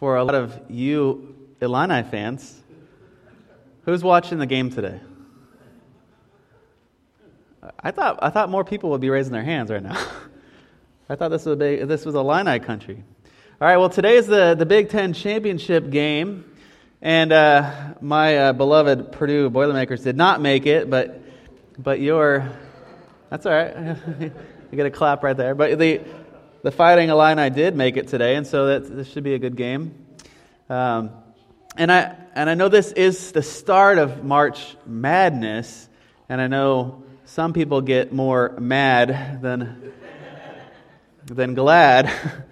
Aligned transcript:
for 0.00 0.16
a 0.16 0.24
lot 0.24 0.34
of 0.34 0.58
you 0.70 1.36
Illini 1.60 2.02
fans. 2.02 2.58
Who's 3.84 4.02
watching 4.02 4.38
the 4.38 4.46
game 4.46 4.70
today? 4.70 4.98
I 7.78 7.90
thought, 7.90 8.18
I 8.22 8.30
thought 8.30 8.48
more 8.48 8.64
people 8.64 8.90
would 8.90 9.02
be 9.02 9.10
raising 9.10 9.32
their 9.32 9.44
hands 9.44 9.70
right 9.70 9.82
now. 9.82 10.02
I 11.10 11.16
thought 11.16 11.28
this 11.28 11.44
was 11.44 11.52
a 11.52 11.56
big, 11.56 11.86
this 11.86 12.06
was 12.06 12.14
Illini 12.14 12.58
country. 12.60 13.04
All 13.60 13.68
right, 13.68 13.76
well, 13.76 13.90
today 13.90 14.16
is 14.16 14.26
the, 14.26 14.54
the 14.58 14.64
Big 14.64 14.88
Ten 14.88 15.12
championship 15.12 15.90
game, 15.90 16.50
and 17.02 17.30
uh, 17.30 17.94
my 18.00 18.38
uh, 18.38 18.52
beloved 18.54 19.12
Purdue 19.12 19.50
Boilermakers 19.50 20.02
did 20.02 20.16
not 20.16 20.40
make 20.40 20.64
it, 20.64 20.88
but 20.88 21.20
but 21.78 22.00
your 22.00 22.50
that's 23.28 23.44
all 23.44 23.52
right. 23.52 23.96
you 24.20 24.32
get 24.76 24.86
a 24.86 24.90
clap 24.90 25.22
right 25.22 25.36
there. 25.36 25.54
But 25.54 25.78
the 25.78 26.00
the 26.62 26.70
Fighting 26.70 27.08
Illini 27.08 27.50
did 27.50 27.76
make 27.76 27.96
it 27.96 28.08
today, 28.08 28.36
and 28.36 28.46
so 28.46 28.66
that 28.66 28.96
this 28.96 29.10
should 29.10 29.24
be 29.24 29.34
a 29.34 29.38
good 29.38 29.56
game. 29.56 29.94
Um, 30.68 31.10
and 31.76 31.90
I 31.90 32.16
and 32.34 32.50
I 32.50 32.54
know 32.54 32.68
this 32.68 32.92
is 32.92 33.32
the 33.32 33.42
start 33.42 33.98
of 33.98 34.24
March 34.24 34.76
Madness, 34.86 35.88
and 36.28 36.40
I 36.40 36.46
know 36.46 37.04
some 37.30 37.52
people 37.52 37.80
get 37.80 38.12
more 38.12 38.56
mad 38.58 39.40
than, 39.40 39.92
than 41.26 41.54
glad 41.54 42.10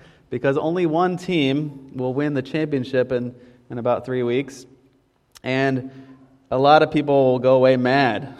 because 0.30 0.56
only 0.56 0.86
one 0.86 1.16
team 1.16 1.96
will 1.96 2.14
win 2.14 2.34
the 2.34 2.42
championship 2.42 3.10
in, 3.10 3.34
in 3.70 3.78
about 3.78 4.06
three 4.06 4.22
weeks. 4.22 4.66
And 5.42 5.90
a 6.48 6.56
lot 6.56 6.84
of 6.84 6.92
people 6.92 7.32
will 7.32 7.38
go 7.40 7.56
away 7.56 7.76
mad. 7.76 8.36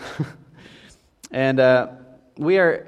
and 1.33 1.59
uh, 1.59 1.89
we 2.37 2.59
are, 2.59 2.87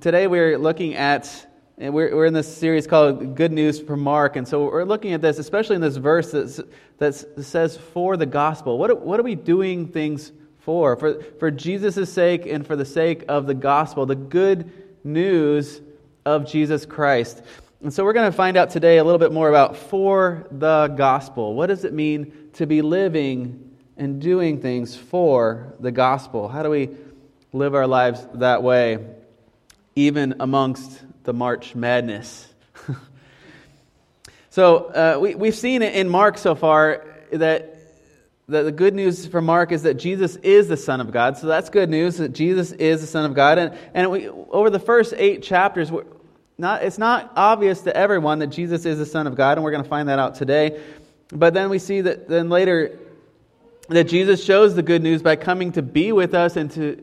today 0.00 0.26
we're 0.26 0.58
looking 0.58 0.96
at, 0.96 1.46
and 1.78 1.92
we're, 1.92 2.14
we're 2.14 2.26
in 2.26 2.34
this 2.34 2.56
series 2.56 2.86
called 2.86 3.34
Good 3.34 3.52
News 3.52 3.80
for 3.80 3.96
Mark. 3.96 4.36
And 4.36 4.46
so 4.46 4.64
we're 4.64 4.84
looking 4.84 5.12
at 5.12 5.20
this, 5.20 5.38
especially 5.38 5.76
in 5.76 5.82
this 5.82 5.96
verse 5.96 6.30
that, 6.30 6.68
that 6.98 7.44
says, 7.44 7.76
for 7.76 8.16
the 8.16 8.26
gospel. 8.26 8.78
What, 8.78 9.00
what 9.00 9.18
are 9.18 9.24
we 9.24 9.34
doing 9.34 9.88
things 9.88 10.32
for. 10.64 10.96
For, 10.96 11.22
for 11.38 11.50
Jesus' 11.50 12.12
sake 12.12 12.46
and 12.46 12.66
for 12.66 12.74
the 12.74 12.84
sake 12.84 13.24
of 13.28 13.46
the 13.46 13.54
gospel, 13.54 14.06
the 14.06 14.14
good 14.14 14.72
news 15.04 15.80
of 16.24 16.46
Jesus 16.46 16.86
Christ. 16.86 17.42
And 17.82 17.92
so 17.92 18.02
we're 18.02 18.14
going 18.14 18.30
to 18.30 18.36
find 18.36 18.56
out 18.56 18.70
today 18.70 18.96
a 18.96 19.04
little 19.04 19.18
bit 19.18 19.30
more 19.30 19.50
about 19.50 19.76
for 19.76 20.46
the 20.50 20.88
gospel. 20.96 21.54
What 21.54 21.66
does 21.66 21.84
it 21.84 21.92
mean 21.92 22.50
to 22.54 22.66
be 22.66 22.80
living 22.80 23.76
and 23.98 24.20
doing 24.22 24.60
things 24.60 24.96
for 24.96 25.74
the 25.80 25.92
gospel? 25.92 26.48
How 26.48 26.62
do 26.62 26.70
we 26.70 26.88
live 27.52 27.74
our 27.74 27.86
lives 27.86 28.26
that 28.34 28.62
way, 28.62 29.06
even 29.94 30.36
amongst 30.40 31.02
the 31.24 31.32
March 31.32 31.74
madness? 31.74 32.48
so 34.50 34.76
uh, 34.76 35.18
we, 35.20 35.34
we've 35.34 35.54
seen 35.54 35.82
it 35.82 35.94
in 35.94 36.08
Mark 36.08 36.38
so 36.38 36.54
far 36.54 37.04
that 37.32 37.74
the, 38.46 38.64
the 38.64 38.72
good 38.72 38.94
news 38.94 39.26
for 39.26 39.40
Mark 39.40 39.72
is 39.72 39.82
that 39.82 39.94
Jesus 39.94 40.36
is 40.36 40.68
the 40.68 40.76
Son 40.76 41.00
of 41.00 41.10
God. 41.10 41.38
So 41.38 41.46
that's 41.46 41.70
good 41.70 41.88
news 41.88 42.18
that 42.18 42.32
Jesus 42.32 42.72
is 42.72 43.00
the 43.00 43.06
Son 43.06 43.24
of 43.24 43.34
God. 43.34 43.58
And, 43.58 43.78
and 43.94 44.10
we, 44.10 44.28
over 44.28 44.70
the 44.70 44.78
first 44.78 45.14
eight 45.16 45.42
chapters, 45.42 45.90
not, 46.58 46.82
it's 46.82 46.98
not 46.98 47.32
obvious 47.36 47.80
to 47.82 47.96
everyone 47.96 48.40
that 48.40 48.48
Jesus 48.48 48.84
is 48.84 48.98
the 48.98 49.06
Son 49.06 49.26
of 49.26 49.34
God, 49.34 49.58
and 49.58 49.64
we're 49.64 49.72
going 49.72 49.82
to 49.82 49.88
find 49.88 50.08
that 50.08 50.18
out 50.18 50.34
today. 50.34 50.80
But 51.28 51.54
then 51.54 51.70
we 51.70 51.78
see 51.78 52.02
that 52.02 52.28
then 52.28 52.48
later 52.48 52.98
that 53.88 54.04
Jesus 54.04 54.42
shows 54.44 54.74
the 54.74 54.82
good 54.82 55.02
news 55.02 55.22
by 55.22 55.36
coming 55.36 55.72
to 55.72 55.82
be 55.82 56.12
with 56.12 56.34
us 56.34 56.56
and 56.56 56.70
to 56.72 57.02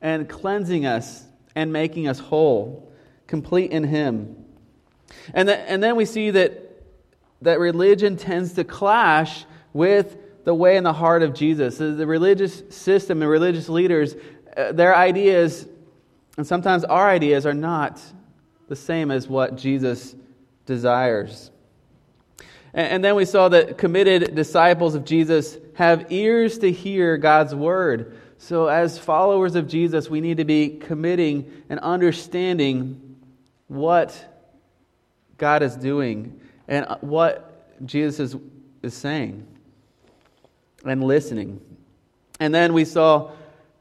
and 0.00 0.28
cleansing 0.28 0.84
us 0.84 1.24
and 1.54 1.72
making 1.72 2.08
us 2.08 2.18
whole, 2.18 2.91
complete 3.32 3.70
in 3.70 3.82
Him. 3.82 4.36
And, 5.32 5.48
and 5.48 5.82
then 5.82 5.96
we 5.96 6.04
see 6.04 6.32
that 6.32 6.52
that 7.40 7.58
religion 7.58 8.18
tends 8.18 8.52
to 8.52 8.62
clash 8.62 9.46
with 9.72 10.18
the 10.44 10.52
way 10.54 10.76
and 10.76 10.84
the 10.84 10.92
heart 10.92 11.22
of 11.22 11.32
Jesus. 11.32 11.78
The 11.78 12.06
religious 12.06 12.62
system 12.68 13.22
and 13.22 13.30
religious 13.30 13.70
leaders, 13.70 14.16
uh, 14.54 14.72
their 14.72 14.94
ideas, 14.94 15.66
and 16.36 16.46
sometimes 16.46 16.84
our 16.84 17.08
ideas, 17.08 17.46
are 17.46 17.54
not 17.54 18.02
the 18.68 18.76
same 18.76 19.10
as 19.10 19.26
what 19.26 19.56
Jesus 19.56 20.14
desires. 20.66 21.50
And, 22.74 22.86
and 22.88 23.02
then 23.02 23.14
we 23.14 23.24
saw 23.24 23.48
that 23.48 23.78
committed 23.78 24.34
disciples 24.34 24.94
of 24.94 25.06
Jesus 25.06 25.56
have 25.76 26.12
ears 26.12 26.58
to 26.58 26.70
hear 26.70 27.16
God's 27.16 27.54
word. 27.54 28.18
So, 28.36 28.66
as 28.66 28.98
followers 28.98 29.54
of 29.54 29.68
Jesus, 29.68 30.10
we 30.10 30.20
need 30.20 30.36
to 30.36 30.44
be 30.44 30.68
committing 30.68 31.50
and 31.70 31.80
understanding 31.80 33.11
what 33.68 34.24
God 35.38 35.62
is 35.62 35.76
doing 35.76 36.40
and 36.68 36.86
what 37.00 37.84
Jesus 37.86 38.34
is, 38.34 38.40
is 38.82 38.94
saying 38.94 39.46
and 40.84 41.02
listening. 41.02 41.60
And 42.40 42.54
then 42.54 42.72
we 42.72 42.84
saw 42.84 43.30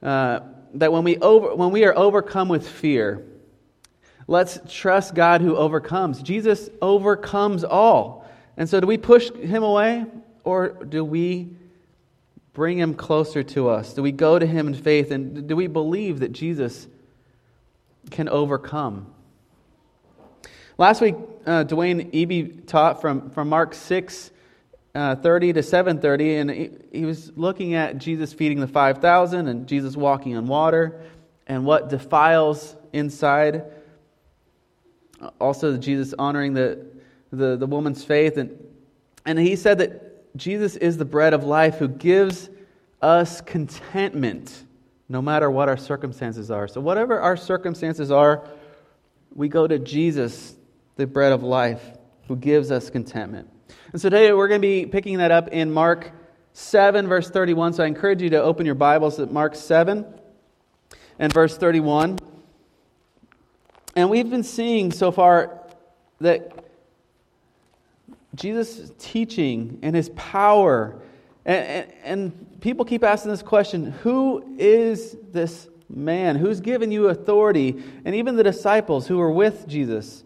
uh, 0.02 0.42
that 0.76 0.92
when 0.92 1.04
we, 1.04 1.18
over, 1.18 1.56
when 1.56 1.72
we 1.72 1.86
are 1.86 1.98
overcome 1.98 2.48
with 2.48 2.68
fear, 2.68 3.26
let's 4.28 4.60
trust 4.68 5.16
God 5.16 5.42
who 5.42 5.56
overcomes. 5.56 6.22
Jesus 6.22 6.70
overcomes 6.82 7.64
all. 7.64 8.28
And 8.58 8.70
so, 8.70 8.80
do 8.80 8.88
we 8.88 8.98
push 8.98 9.32
him 9.32 9.64
away 9.64 10.06
or 10.44 10.70
do 10.70 11.04
we 11.04 11.50
bring 12.54 12.78
him 12.78 12.94
closer 12.94 13.44
to 13.44 13.70
us? 13.70 13.94
Do 13.94 14.02
we 14.02 14.12
go 14.12 14.38
to 14.38 14.46
him 14.46 14.68
in 14.68 14.74
faith 14.74 15.12
and 15.12 15.48
do 15.48 15.56
we 15.56 15.68
believe 15.68 16.20
that 16.20 16.32
Jesus 16.32 16.88
can 18.10 18.28
overcome? 18.30 19.08
Last 20.82 21.00
week, 21.00 21.14
uh, 21.46 21.64
Dwayne 21.64 22.12
Eby 22.12 22.66
taught 22.66 23.02
from, 23.02 23.30
from 23.30 23.50
Mark 23.50 23.76
6 23.76 24.32
uh, 24.96 25.16
30 25.16 25.54
to 25.54 25.60
7.30 25.60 26.42
and 26.42 26.50
he, 26.50 26.70
he 26.92 27.06
was 27.06 27.32
looking 27.38 27.76
at 27.76 28.00
jesus 28.00 28.34
feeding 28.34 28.60
the 28.60 28.68
5000 28.68 29.48
and 29.48 29.68
jesus 29.68 29.96
walking 29.96 30.36
on 30.36 30.48
water 30.48 31.04
and 31.46 31.66
what 31.66 31.90
defiles 31.90 32.76
inside 32.94 33.66
also 35.40 35.78
jesus 35.78 36.16
honoring 36.18 36.56
the, 36.56 36.84
the, 37.32 37.58
the 37.58 37.68
woman's 37.68 38.04
faith. 38.04 38.38
And, 38.38 38.58
and 39.24 39.38
he 39.38 39.56
said 39.56 39.78
that 39.78 40.36
jesus 40.36 40.78
is 40.78 40.98
the 40.98 41.06
bread 41.06 41.36
of 41.36 41.44
life 41.44 41.76
who 41.76 41.90
gives 41.90 42.50
us 43.04 43.40
contentment 43.40 44.64
no 45.10 45.22
matter 45.22 45.52
what 45.52 45.70
our 45.70 45.78
circumstances 45.78 46.50
are. 46.50 46.68
So 46.68 46.82
whatever 46.82 47.20
our 47.20 47.38
circumstances 47.38 48.10
are 48.10 48.48
we 49.36 49.48
go 49.48 49.68
to 49.68 49.78
jesus 49.78 50.56
the 50.96 51.08
bread 51.08 51.32
of 51.32 51.44
life 51.44 51.84
who 52.28 52.36
gives 52.36 52.72
us 52.72 52.90
contentment 52.90 53.50
and 53.92 54.02
so 54.02 54.10
today 54.10 54.32
we're 54.32 54.48
going 54.48 54.62
to 54.62 54.68
be 54.68 54.86
picking 54.86 55.18
that 55.18 55.32
up 55.32 55.50
in 55.50 55.70
Mark 55.70 56.12
7, 56.54 57.08
verse 57.08 57.30
31. 57.30 57.74
So 57.74 57.84
I 57.84 57.88
encourage 57.88 58.22
you 58.22 58.30
to 58.30 58.42
open 58.42 58.66
your 58.66 58.76
Bibles 58.76 59.20
at 59.20 59.32
Mark 59.34 59.54
7 59.54 60.06
and 61.20 61.34
verse 61.34 61.58
31. 61.58 62.18
And 63.98 64.10
we've 64.10 64.30
been 64.30 64.44
seeing 64.44 64.92
so 64.92 65.12
far 65.12 65.62
that 66.22 66.66
Jesus' 68.34 68.94
teaching 68.98 69.80
and 69.82 69.94
his 69.94 70.08
power, 70.10 71.02
and, 71.44 71.66
and, 71.66 71.94
and, 72.04 72.62
people 72.62 72.86
keep 72.86 73.04
asking 73.04 73.32
this 73.32 73.42
question 73.42 73.92
who 74.04 74.56
is 74.58 75.18
this 75.32 75.68
man? 75.90 76.38
Who's 76.38 76.62
given 76.62 76.92
you 76.92 77.10
authority? 77.10 77.84
And 78.06 78.16
even 78.16 78.38
the 78.38 78.44
disciples 78.44 79.08
who 79.08 79.18
were 79.18 79.32
with 79.32 79.68
Jesus, 79.68 80.24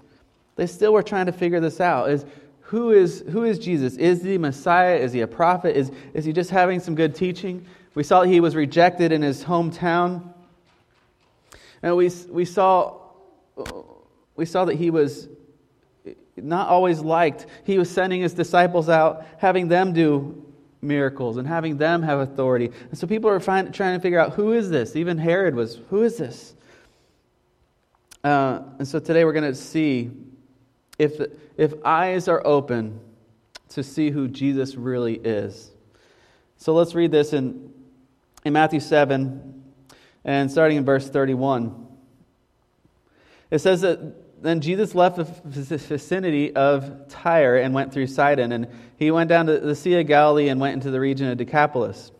they 0.55 0.67
still 0.67 0.93
were 0.93 1.03
trying 1.03 1.25
to 1.25 1.31
figure 1.31 1.59
this 1.59 1.81
out. 1.81 2.09
Is 2.09 2.25
who 2.61 2.91
is, 2.91 3.23
who 3.29 3.43
is 3.43 3.59
Jesus? 3.59 3.95
Is 3.95 4.23
he 4.23 4.37
Messiah? 4.37 4.95
Is 4.95 5.13
he 5.13 5.21
a 5.21 5.27
prophet? 5.27 5.77
Is, 5.77 5.91
is 6.13 6.25
he 6.25 6.33
just 6.33 6.49
having 6.49 6.79
some 6.79 6.95
good 6.95 7.13
teaching? 7.13 7.65
We 7.93 8.03
saw 8.03 8.23
he 8.23 8.39
was 8.39 8.55
rejected 8.55 9.11
in 9.11 9.21
his 9.21 9.43
hometown. 9.43 10.33
And 11.83 11.95
we, 11.95 12.09
we, 12.29 12.45
saw, 12.45 12.99
we 14.35 14.45
saw 14.45 14.65
that 14.65 14.75
he 14.75 14.89
was 14.89 15.27
not 16.35 16.69
always 16.69 17.01
liked. 17.01 17.45
He 17.63 17.77
was 17.77 17.89
sending 17.89 18.21
his 18.21 18.33
disciples 18.33 18.89
out, 18.89 19.25
having 19.37 19.67
them 19.67 19.93
do 19.93 20.43
miracles 20.81 21.37
and 21.37 21.47
having 21.47 21.77
them 21.77 22.01
have 22.01 22.19
authority. 22.19 22.71
And 22.89 22.97
so 22.97 23.05
people 23.07 23.29
are 23.29 23.39
find, 23.39 23.73
trying 23.73 23.97
to 23.97 24.01
figure 24.01 24.19
out 24.19 24.33
who 24.33 24.53
is 24.53 24.69
this? 24.69 24.95
Even 24.95 25.17
Herod 25.17 25.55
was, 25.55 25.79
who 25.89 26.03
is 26.03 26.17
this? 26.17 26.55
Uh, 28.23 28.63
and 28.79 28.87
so 28.87 28.99
today 28.99 29.23
we're 29.23 29.33
going 29.33 29.51
to 29.51 29.55
see 29.55 30.11
if, 30.97 31.19
if 31.57 31.73
eyes 31.83 32.27
are 32.27 32.45
open 32.45 32.99
to 33.69 33.83
see 33.83 34.09
who 34.09 34.27
Jesus 34.27 34.75
really 34.75 35.15
is. 35.15 35.71
So 36.57 36.73
let's 36.73 36.95
read 36.95 37.11
this 37.11 37.33
in, 37.33 37.73
in 38.43 38.53
Matthew 38.53 38.79
7 38.79 39.63
and 40.23 40.51
starting 40.51 40.77
in 40.77 40.85
verse 40.85 41.09
31. 41.09 41.87
It 43.51 43.59
says 43.59 43.81
that 43.81 44.41
then 44.41 44.61
Jesus 44.61 44.93
left 44.95 45.17
the 45.17 45.23
vicinity 45.23 46.55
of 46.55 47.07
Tyre 47.07 47.57
and 47.57 47.73
went 47.73 47.91
through 47.91 48.07
Sidon, 48.07 48.51
and 48.51 48.67
he 48.97 49.09
went 49.11 49.29
down 49.29 49.47
to 49.47 49.59
the 49.59 49.75
Sea 49.75 49.99
of 49.99 50.07
Galilee 50.07 50.49
and 50.49 50.59
went 50.59 50.73
into 50.73 50.91
the 50.91 50.99
region 50.99 51.27
of 51.27 51.37
Decapolis. 51.37 52.11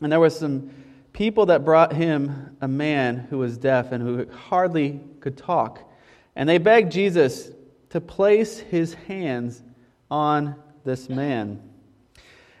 And 0.00 0.12
there 0.12 0.20
were 0.20 0.30
some 0.30 0.70
people 1.12 1.46
that 1.46 1.64
brought 1.64 1.92
him 1.92 2.56
a 2.60 2.68
man 2.68 3.26
who 3.30 3.38
was 3.38 3.58
deaf 3.58 3.92
and 3.92 4.02
who 4.02 4.30
hardly 4.30 5.00
could 5.20 5.36
talk. 5.36 5.90
And 6.36 6.48
they 6.48 6.58
begged 6.58 6.92
Jesus 6.92 7.50
to 7.90 8.00
place 8.00 8.58
his 8.58 8.94
hands 8.94 9.62
on 10.10 10.56
this 10.84 11.08
man. 11.08 11.62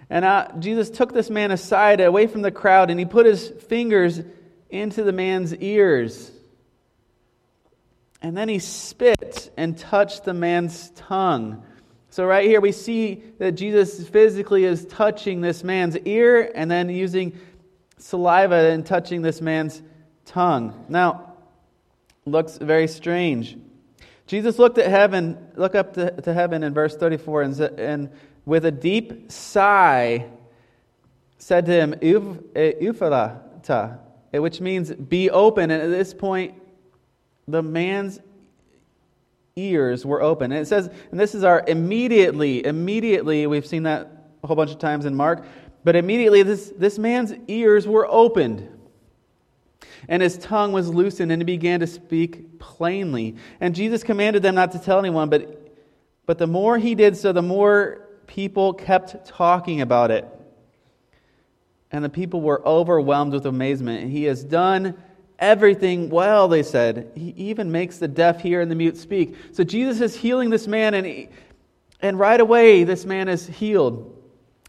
And 0.08 0.24
uh, 0.24 0.48
Jesus 0.58 0.90
took 0.90 1.12
this 1.12 1.30
man 1.30 1.52
aside, 1.52 2.00
away 2.00 2.26
from 2.26 2.42
the 2.42 2.50
crowd, 2.50 2.90
and 2.90 2.98
he 2.98 3.06
put 3.06 3.26
his 3.26 3.48
fingers 3.48 4.20
into 4.68 5.04
the 5.04 5.12
man's 5.12 5.54
ears. 5.54 6.30
And 8.20 8.36
then 8.36 8.48
he 8.48 8.58
spit 8.58 9.52
and 9.56 9.78
touched 9.78 10.24
the 10.24 10.34
man's 10.34 10.90
tongue. 10.90 11.64
So, 12.10 12.26
right 12.26 12.44
here, 12.44 12.60
we 12.60 12.72
see 12.72 13.22
that 13.38 13.52
Jesus 13.52 14.06
physically 14.08 14.64
is 14.64 14.84
touching 14.84 15.40
this 15.40 15.62
man's 15.62 15.96
ear 15.96 16.50
and 16.54 16.68
then 16.68 16.88
using 16.88 17.38
saliva 17.98 18.70
and 18.70 18.84
touching 18.84 19.22
this 19.22 19.40
man's 19.40 19.80
tongue. 20.24 20.86
Now, 20.88 21.34
looks 22.26 22.58
very 22.58 22.88
strange. 22.88 23.56
Jesus 24.30 24.60
looked 24.60 24.78
at 24.78 24.86
heaven, 24.86 25.36
look 25.56 25.74
up 25.74 25.94
to, 25.94 26.12
to 26.22 26.32
heaven 26.32 26.62
in 26.62 26.72
verse 26.72 26.96
34, 26.96 27.42
and, 27.42 27.60
and 27.60 28.10
with 28.44 28.64
a 28.64 28.70
deep 28.70 29.32
sigh 29.32 30.24
said 31.38 31.66
to 31.66 31.72
him, 31.72 31.94
Ephphatha, 31.94 33.98
which 34.30 34.60
means 34.60 34.92
be 34.92 35.30
open. 35.30 35.72
And 35.72 35.82
at 35.82 35.88
this 35.88 36.14
point, 36.14 36.54
the 37.48 37.60
man's 37.60 38.20
ears 39.56 40.06
were 40.06 40.22
open. 40.22 40.52
And 40.52 40.60
it 40.60 40.66
says, 40.66 40.88
and 41.10 41.18
this 41.18 41.34
is 41.34 41.42
our 41.42 41.64
immediately, 41.66 42.64
immediately, 42.64 43.48
we've 43.48 43.66
seen 43.66 43.82
that 43.82 44.12
a 44.44 44.46
whole 44.46 44.54
bunch 44.54 44.70
of 44.70 44.78
times 44.78 45.06
in 45.06 45.16
Mark, 45.16 45.44
but 45.82 45.96
immediately 45.96 46.44
this, 46.44 46.72
this 46.76 47.00
man's 47.00 47.34
ears 47.48 47.84
were 47.84 48.06
opened. 48.08 48.68
And 50.10 50.20
his 50.20 50.36
tongue 50.36 50.72
was 50.72 50.88
loosened, 50.88 51.30
and 51.30 51.40
he 51.40 51.46
began 51.46 51.80
to 51.80 51.86
speak 51.86 52.58
plainly. 52.58 53.36
And 53.60 53.76
Jesus 53.76 54.02
commanded 54.02 54.42
them 54.42 54.56
not 54.56 54.72
to 54.72 54.78
tell 54.80 54.98
anyone, 54.98 55.30
but, 55.30 55.72
but 56.26 56.36
the 56.36 56.48
more 56.48 56.76
he 56.78 56.96
did 56.96 57.16
so, 57.16 57.32
the 57.32 57.40
more 57.40 58.08
people 58.26 58.74
kept 58.74 59.24
talking 59.24 59.80
about 59.80 60.10
it. 60.10 60.28
And 61.92 62.04
the 62.04 62.08
people 62.08 62.40
were 62.40 62.60
overwhelmed 62.66 63.32
with 63.32 63.46
amazement. 63.46 64.10
He 64.10 64.24
has 64.24 64.42
done 64.42 65.00
everything 65.38 66.10
well, 66.10 66.48
they 66.48 66.64
said. 66.64 67.12
He 67.14 67.30
even 67.36 67.70
makes 67.70 67.98
the 67.98 68.08
deaf 68.08 68.40
hear 68.40 68.60
and 68.60 68.70
the 68.70 68.74
mute 68.74 68.96
speak. 68.96 69.36
So 69.52 69.62
Jesus 69.62 70.00
is 70.00 70.16
healing 70.16 70.50
this 70.50 70.66
man, 70.66 70.94
and, 70.94 71.06
he, 71.06 71.28
and 72.00 72.18
right 72.18 72.40
away, 72.40 72.82
this 72.82 73.04
man 73.04 73.28
is 73.28 73.46
healed. 73.46 74.16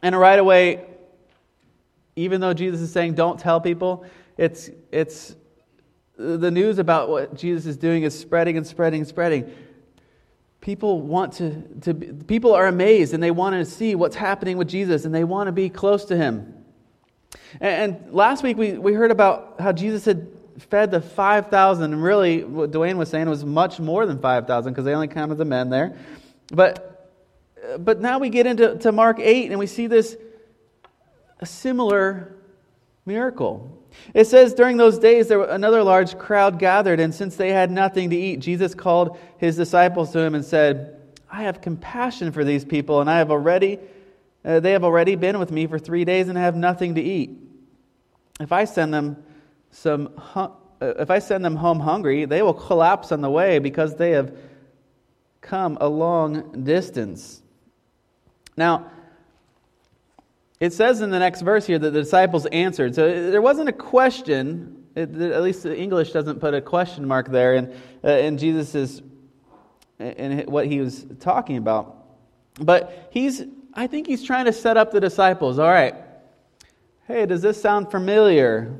And 0.03 0.17
right 0.17 0.37
away, 0.37 0.85
even 2.15 2.41
though 2.41 2.53
Jesus 2.53 2.79
is 2.81 2.91
saying, 2.91 3.15
don't 3.15 3.39
tell 3.39 3.59
people, 3.59 4.05
it's, 4.41 4.71
it's 4.91 5.35
the 6.17 6.49
news 6.49 6.79
about 6.79 7.09
what 7.09 7.35
Jesus 7.35 7.67
is 7.67 7.77
doing 7.77 8.01
is 8.01 8.17
spreading 8.17 8.57
and 8.57 8.65
spreading 8.65 9.01
and 9.01 9.07
spreading. 9.07 9.53
People 10.61 10.99
want 10.99 11.33
to, 11.33 11.61
to 11.81 11.93
people 11.93 12.55
are 12.55 12.65
amazed 12.65 13.13
and 13.13 13.21
they 13.21 13.29
want 13.29 13.53
to 13.53 13.63
see 13.71 13.93
what's 13.93 14.15
happening 14.15 14.57
with 14.57 14.67
Jesus 14.67 15.05
and 15.05 15.13
they 15.13 15.23
want 15.23 15.47
to 15.47 15.51
be 15.51 15.69
close 15.69 16.05
to 16.05 16.17
him. 16.17 16.55
And, 17.59 17.93
and 17.93 18.13
last 18.13 18.41
week 18.41 18.57
we, 18.57 18.79
we 18.79 18.93
heard 18.93 19.11
about 19.11 19.57
how 19.59 19.73
Jesus 19.73 20.05
had 20.05 20.27
fed 20.57 20.89
the 20.89 21.01
5,000, 21.01 21.93
and 21.93 22.03
really 22.03 22.43
what 22.43 22.71
Dwayne 22.71 22.97
was 22.97 23.09
saying 23.09 23.29
was 23.29 23.45
much 23.45 23.79
more 23.79 24.07
than 24.07 24.17
5,000 24.17 24.73
because 24.73 24.85
they 24.85 24.95
only 24.95 25.07
counted 25.07 25.35
the 25.35 25.45
men 25.45 25.69
there. 25.69 25.95
But, 26.51 27.13
but 27.77 28.01
now 28.01 28.17
we 28.17 28.29
get 28.29 28.47
into 28.47 28.75
to 28.79 28.91
Mark 28.91 29.19
8 29.19 29.51
and 29.51 29.59
we 29.59 29.67
see 29.67 29.85
this 29.85 30.17
similar 31.43 32.35
miracle. 33.05 33.80
It 34.13 34.25
says 34.25 34.53
during 34.53 34.77
those 34.77 34.97
days 34.97 35.27
there 35.27 35.41
another 35.43 35.83
large 35.83 36.17
crowd 36.17 36.59
gathered, 36.59 36.99
and 36.99 37.13
since 37.13 37.35
they 37.35 37.51
had 37.51 37.71
nothing 37.71 38.09
to 38.09 38.15
eat, 38.15 38.39
Jesus 38.39 38.73
called 38.73 39.17
his 39.37 39.55
disciples 39.55 40.11
to 40.11 40.19
him 40.19 40.35
and 40.35 40.43
said, 40.43 40.97
"I 41.31 41.43
have 41.43 41.61
compassion 41.61 42.31
for 42.31 42.43
these 42.43 42.65
people, 42.65 43.01
and 43.01 43.09
I 43.09 43.17
have 43.17 43.31
already 43.31 43.79
uh, 44.43 44.59
they 44.59 44.71
have 44.71 44.83
already 44.83 45.15
been 45.15 45.37
with 45.39 45.51
me 45.51 45.67
for 45.67 45.77
three 45.77 46.03
days 46.03 46.27
and 46.27 46.37
have 46.37 46.55
nothing 46.55 46.95
to 46.95 47.01
eat. 47.01 47.37
If 48.39 48.51
I 48.51 48.65
send 48.65 48.93
them 48.93 49.23
some, 49.69 50.09
uh, 50.35 50.49
if 50.81 51.11
I 51.11 51.19
send 51.19 51.45
them 51.45 51.55
home 51.55 51.79
hungry, 51.79 52.25
they 52.25 52.41
will 52.41 52.55
collapse 52.55 53.11
on 53.11 53.21
the 53.21 53.29
way 53.29 53.59
because 53.59 53.95
they 53.95 54.11
have 54.11 54.35
come 55.41 55.77
a 55.79 55.87
long 55.87 56.63
distance." 56.63 57.41
Now 58.57 58.87
it 60.61 60.73
says 60.73 61.01
in 61.01 61.09
the 61.09 61.17
next 61.17 61.41
verse 61.41 61.65
here 61.65 61.79
that 61.79 61.89
the 61.89 62.01
disciples 62.03 62.45
answered. 62.45 62.93
So 62.93 63.31
there 63.31 63.41
wasn't 63.41 63.67
a 63.67 63.73
question. 63.73 64.85
At 64.95 65.11
least 65.11 65.63
the 65.63 65.75
English 65.75 66.11
doesn't 66.11 66.39
put 66.39 66.53
a 66.53 66.61
question 66.61 67.07
mark 67.07 67.29
there 67.29 67.55
in, 67.55 67.75
uh, 68.03 68.11
in 68.11 68.37
Jesus' 68.37 69.01
in 69.97 70.41
what 70.45 70.67
he 70.67 70.79
was 70.79 71.07
talking 71.19 71.57
about. 71.57 72.05
But 72.59 73.09
he's, 73.11 73.43
I 73.73 73.87
think 73.87 74.05
he's 74.05 74.23
trying 74.23 74.45
to 74.45 74.53
set 74.53 74.77
up 74.77 74.91
the 74.91 74.99
disciples. 74.99 75.57
All 75.57 75.67
right. 75.67 75.95
Hey, 77.07 77.25
does 77.25 77.41
this 77.41 77.59
sound 77.59 77.89
familiar? 77.89 78.71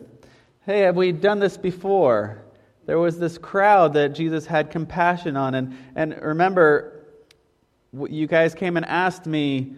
Hey, 0.67 0.81
have 0.81 0.95
we 0.95 1.11
done 1.11 1.39
this 1.39 1.57
before? 1.57 2.43
There 2.85 2.99
was 2.99 3.17
this 3.17 3.39
crowd 3.39 3.93
that 3.93 4.09
Jesus 4.09 4.45
had 4.45 4.69
compassion 4.69 5.35
on. 5.35 5.55
And, 5.55 5.75
and 5.95 6.21
remember, 6.21 7.07
you 8.07 8.27
guys 8.27 8.53
came 8.53 8.77
and 8.77 8.85
asked 8.85 9.25
me, 9.25 9.73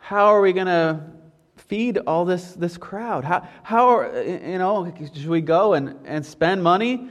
how 0.00 0.26
are 0.26 0.40
we 0.40 0.52
going 0.52 0.66
to 0.66 1.19
feed 1.70 1.98
all 1.98 2.24
this, 2.24 2.54
this 2.54 2.76
crowd? 2.76 3.22
How, 3.24 3.48
how 3.62 4.02
you 4.20 4.58
know, 4.58 4.92
should 4.98 5.28
we 5.28 5.40
go 5.40 5.74
and, 5.74 5.96
and 6.04 6.26
spend 6.26 6.64
money? 6.64 7.08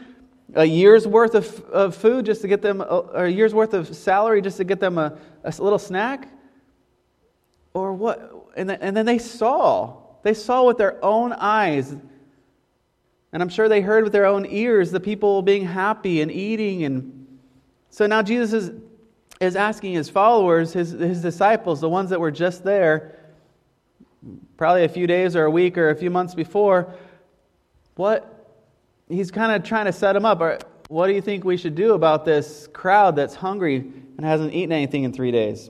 A 0.54 0.66
year's 0.66 1.08
worth 1.08 1.34
of, 1.34 1.62
of 1.70 1.96
food 1.96 2.26
just 2.26 2.42
to 2.42 2.50
get 2.50 2.62
them, 2.62 2.82
or 2.82 3.24
a 3.24 3.30
year's 3.30 3.54
worth 3.54 3.74
of 3.74 3.96
salary 3.96 4.42
just 4.42 4.58
to 4.58 4.66
get 4.66 4.82
them 4.82 4.98
a, 4.98 5.18
a 5.46 5.54
little 5.60 5.80
snack? 5.80 6.28
Or 7.74 7.94
what? 7.94 8.52
And 8.58 8.70
then, 8.70 8.80
and 8.82 8.98
then 8.98 9.06
they 9.06 9.18
saw. 9.18 9.96
They 10.24 10.34
saw 10.34 10.66
with 10.66 10.78
their 10.78 11.04
own 11.06 11.32
eyes. 11.32 11.96
And 13.32 13.42
I'm 13.42 13.50
sure 13.50 13.70
they 13.70 13.80
heard 13.80 14.04
with 14.04 14.12
their 14.12 14.26
own 14.26 14.46
ears 14.46 14.92
the 14.92 15.00
people 15.00 15.42
being 15.42 15.64
happy 15.64 16.20
and 16.20 16.30
eating. 16.30 16.84
And 16.84 17.28
so 17.92 18.08
now 18.08 18.22
Jesus 18.24 18.52
is, 18.52 18.72
is 19.40 19.56
asking 19.56 19.94
his 19.94 20.10
followers, 20.10 20.74
his, 20.74 20.92
his 20.92 21.22
disciples, 21.22 21.80
the 21.80 21.88
ones 21.88 22.10
that 22.10 22.20
were 22.20 22.32
just 22.32 22.66
there, 22.66 23.16
probably 24.60 24.84
a 24.84 24.90
few 24.90 25.08
days 25.08 25.38
or 25.38 25.46
a 25.46 25.50
week 25.50 25.78
or 25.78 25.90
a 25.90 25.96
few 25.96 26.10
months 26.10 26.36
before, 26.36 26.94
what 27.96 28.46
he's 29.08 29.32
kind 29.32 29.54
of 29.54 29.66
trying 29.66 29.86
to 29.86 29.94
set 29.94 30.12
them 30.12 30.26
up. 30.26 30.66
What 30.90 31.08
do 31.08 31.14
you 31.14 31.22
think 31.22 31.46
we 31.46 31.56
should 31.56 31.76
do 31.76 31.94
about 31.94 32.26
this 32.26 32.68
crowd 32.74 33.16
that's 33.16 33.36
hungry 33.36 33.78
and 33.78 34.26
hasn't 34.26 34.54
eaten 34.54 34.74
anything 34.74 35.04
in 35.06 35.14
three 35.14 35.32
days? 35.32 35.70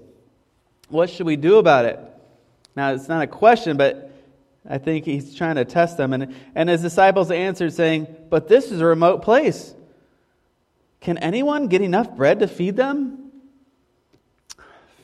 What 0.88 1.12
should 1.12 1.28
we 1.28 1.36
do 1.36 1.58
about 1.58 1.86
it? 1.86 2.00
Now, 2.76 2.92
it's 2.92 3.08
not 3.08 3.22
a 3.22 3.28
question, 3.28 3.78
but 3.78 4.12
I 4.68 4.80
think 4.80 5.06
he's 5.06 5.36
trying 5.36 5.58
to 5.58 5.66
test 5.66 5.96
them. 5.98 6.12
And, 6.12 6.34
and 6.56 6.68
his 6.68 6.82
disciples 6.82 7.30
answered, 7.30 7.74
saying, 7.74 8.08
But 8.32 8.48
this 8.48 8.72
is 8.72 8.82
a 8.82 8.86
remote 8.86 9.22
place. 9.22 9.76
Can 11.00 11.20
anyone 11.20 11.68
get 11.68 11.84
enough 11.84 12.16
bread 12.16 12.40
to 12.40 12.48
feed 12.48 12.76
them? 12.76 13.32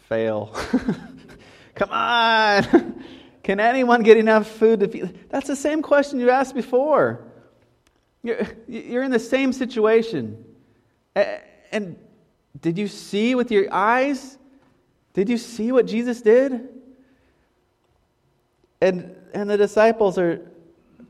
Fail. 0.10 0.56
Come 1.76 1.92
on. 1.92 3.04
Can 3.46 3.60
anyone 3.60 4.02
get 4.02 4.18
enough 4.18 4.48
food 4.48 4.80
to 4.80 4.88
feed? 4.88 5.20
That's 5.30 5.46
the 5.46 5.56
same 5.56 5.84
question 5.84 6.20
you 6.20 6.32
asked 6.32 6.56
before. 6.56 7.24
You're, 8.24 8.40
you're 8.68 9.04
in 9.04 9.12
the 9.12 9.20
same 9.20 9.54
situation. 9.54 10.44
And 11.72 11.96
did 12.60 12.76
you 12.76 12.88
see 12.88 13.36
with 13.36 13.52
your 13.52 13.72
eyes? 13.72 14.40
Did 15.14 15.30
you 15.30 15.38
see 15.38 15.72
what 15.72 15.86
Jesus 15.86 16.24
did? 16.24 16.70
And, 18.82 19.16
and 19.36 19.48
the 19.48 19.58
disciples 19.58 20.18
are, 20.18 20.42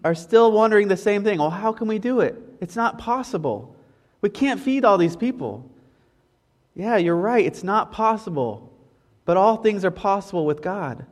are 0.04 0.13
still 0.13 0.51
wondering 0.51 0.89
the 0.89 0.98
same 0.98 1.24
thing. 1.24 1.39
Well, 1.39 1.50
how 1.50 1.72
can 1.72 1.88
we 1.88 2.00
do 2.00 2.20
it? 2.20 2.38
It's 2.60 2.75
not 2.75 2.98
possible. 2.98 3.77
We 4.20 4.30
can't 4.30 4.60
feed 4.60 4.84
all 4.84 4.98
these 4.98 5.15
people. 5.15 5.72
Yeah, 6.75 6.98
you're 6.98 7.15
right. 7.15 7.46
It's 7.46 7.63
not 7.63 7.94
possible. 7.94 8.74
But 9.24 9.38
all 9.38 9.56
things 9.56 9.86
are 9.86 9.92
possible 9.92 10.46
with 10.46 10.62
God. 10.62 11.06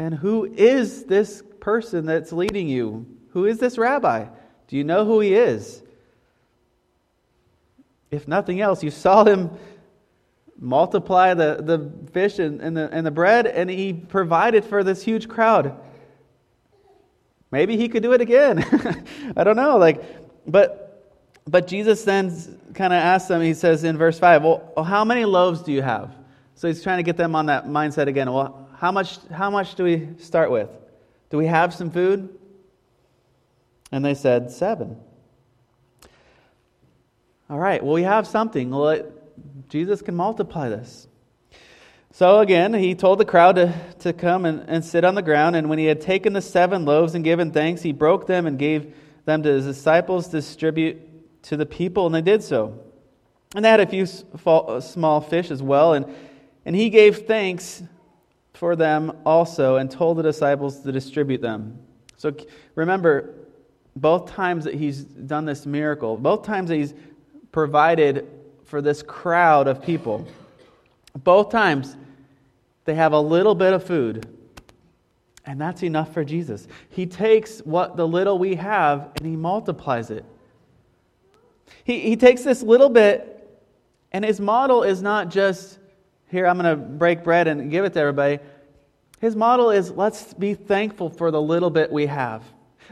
And 0.00 0.14
who 0.14 0.46
is 0.46 1.04
this 1.04 1.42
person 1.60 2.06
that's 2.06 2.32
leading 2.32 2.68
you? 2.68 3.04
Who 3.32 3.44
is 3.44 3.58
this 3.58 3.76
rabbi? 3.76 4.28
Do 4.66 4.76
you 4.78 4.82
know 4.82 5.04
who 5.04 5.20
he 5.20 5.34
is? 5.34 5.82
If 8.10 8.26
nothing 8.26 8.62
else, 8.62 8.82
you 8.82 8.90
saw 8.90 9.24
him 9.24 9.50
multiply 10.58 11.34
the, 11.34 11.58
the 11.60 11.92
fish 12.12 12.38
and, 12.38 12.62
and, 12.62 12.74
the, 12.74 12.88
and 12.90 13.04
the 13.04 13.10
bread, 13.10 13.46
and 13.46 13.68
he 13.68 13.92
provided 13.92 14.64
for 14.64 14.82
this 14.82 15.02
huge 15.02 15.28
crowd. 15.28 15.78
Maybe 17.50 17.76
he 17.76 17.90
could 17.90 18.02
do 18.02 18.14
it 18.14 18.22
again. 18.22 18.64
I 19.36 19.44
don't 19.44 19.56
know. 19.56 19.76
Like, 19.76 20.02
but, 20.46 21.12
but 21.46 21.66
Jesus 21.66 22.04
then 22.04 22.30
kind 22.72 22.94
of 22.94 22.96
asks 23.02 23.28
them, 23.28 23.42
he 23.42 23.52
says 23.52 23.84
in 23.84 23.98
verse 23.98 24.18
5, 24.18 24.44
well, 24.44 24.82
how 24.82 25.04
many 25.04 25.26
loaves 25.26 25.60
do 25.60 25.72
you 25.72 25.82
have? 25.82 26.10
So 26.54 26.68
he's 26.68 26.82
trying 26.82 27.00
to 27.00 27.02
get 27.02 27.18
them 27.18 27.34
on 27.36 27.46
that 27.46 27.66
mindset 27.66 28.06
again. 28.06 28.32
Well, 28.32 28.69
how 28.80 28.90
much, 28.90 29.18
how 29.30 29.50
much 29.50 29.74
do 29.74 29.84
we 29.84 30.08
start 30.20 30.50
with? 30.50 30.70
Do 31.28 31.36
we 31.36 31.44
have 31.44 31.74
some 31.74 31.90
food? 31.90 32.30
And 33.92 34.02
they 34.02 34.14
said, 34.14 34.50
Seven. 34.50 34.96
All 37.50 37.58
right, 37.58 37.84
well, 37.84 37.92
we 37.92 38.04
have 38.04 38.26
something. 38.26 38.70
Well, 38.70 39.04
Jesus 39.68 40.00
can 40.00 40.14
multiply 40.14 40.70
this. 40.70 41.08
So 42.12 42.40
again, 42.40 42.72
he 42.72 42.94
told 42.94 43.20
the 43.20 43.26
crowd 43.26 43.56
to, 43.56 43.74
to 43.98 44.14
come 44.14 44.46
and, 44.46 44.64
and 44.66 44.82
sit 44.82 45.04
on 45.04 45.14
the 45.14 45.20
ground. 45.20 45.56
And 45.56 45.68
when 45.68 45.78
he 45.78 45.84
had 45.84 46.00
taken 46.00 46.32
the 46.32 46.40
seven 46.40 46.86
loaves 46.86 47.14
and 47.14 47.22
given 47.22 47.50
thanks, 47.50 47.82
he 47.82 47.92
broke 47.92 48.26
them 48.26 48.46
and 48.46 48.58
gave 48.58 48.94
them 49.26 49.42
to 49.42 49.50
his 49.50 49.66
disciples 49.66 50.28
to 50.28 50.38
distribute 50.38 51.42
to 51.42 51.58
the 51.58 51.66
people, 51.66 52.06
and 52.06 52.14
they 52.14 52.22
did 52.22 52.42
so. 52.42 52.80
And 53.54 53.62
they 53.62 53.68
had 53.68 53.80
a 53.80 53.86
few 53.86 54.06
small 54.06 55.20
fish 55.20 55.50
as 55.50 55.62
well. 55.62 55.92
And, 55.92 56.06
and 56.64 56.74
he 56.74 56.88
gave 56.88 57.26
thanks 57.26 57.82
for 58.60 58.76
them 58.76 59.16
also 59.24 59.76
and 59.76 59.90
told 59.90 60.18
the 60.18 60.22
disciples 60.22 60.80
to 60.80 60.92
distribute 60.92 61.40
them. 61.40 61.78
So 62.18 62.30
remember, 62.74 63.34
both 63.96 64.30
times 64.30 64.64
that 64.64 64.74
he's 64.74 65.02
done 65.02 65.46
this 65.46 65.64
miracle, 65.64 66.18
both 66.18 66.42
times 66.42 66.68
that 66.68 66.76
he's 66.76 66.92
provided 67.52 68.28
for 68.64 68.82
this 68.82 69.02
crowd 69.02 69.66
of 69.66 69.82
people, 69.82 70.28
both 71.24 71.50
times 71.50 71.96
they 72.84 72.94
have 72.94 73.14
a 73.14 73.18
little 73.18 73.54
bit 73.54 73.72
of 73.72 73.82
food. 73.82 74.28
And 75.46 75.58
that's 75.58 75.82
enough 75.82 76.12
for 76.12 76.22
Jesus. 76.22 76.68
He 76.90 77.06
takes 77.06 77.60
what 77.60 77.96
the 77.96 78.06
little 78.06 78.38
we 78.38 78.56
have 78.56 79.10
and 79.16 79.26
he 79.26 79.36
multiplies 79.36 80.10
it. 80.10 80.26
He, 81.84 82.00
he 82.00 82.14
takes 82.14 82.42
this 82.42 82.62
little 82.62 82.90
bit, 82.90 83.38
and 84.12 84.22
his 84.22 84.38
model 84.38 84.82
is 84.82 85.00
not 85.00 85.30
just, 85.30 85.78
here, 86.30 86.46
I'm 86.46 86.58
going 86.58 86.70
to 86.70 86.76
break 86.76 87.24
bread 87.24 87.48
and 87.48 87.70
give 87.70 87.84
it 87.84 87.92
to 87.94 88.00
everybody. 88.00 88.38
His 89.20 89.36
model 89.36 89.70
is, 89.70 89.90
let's 89.90 90.32
be 90.32 90.54
thankful 90.54 91.10
for 91.10 91.30
the 91.30 91.40
little 91.40 91.70
bit 91.70 91.90
we 91.90 92.06
have. 92.06 92.42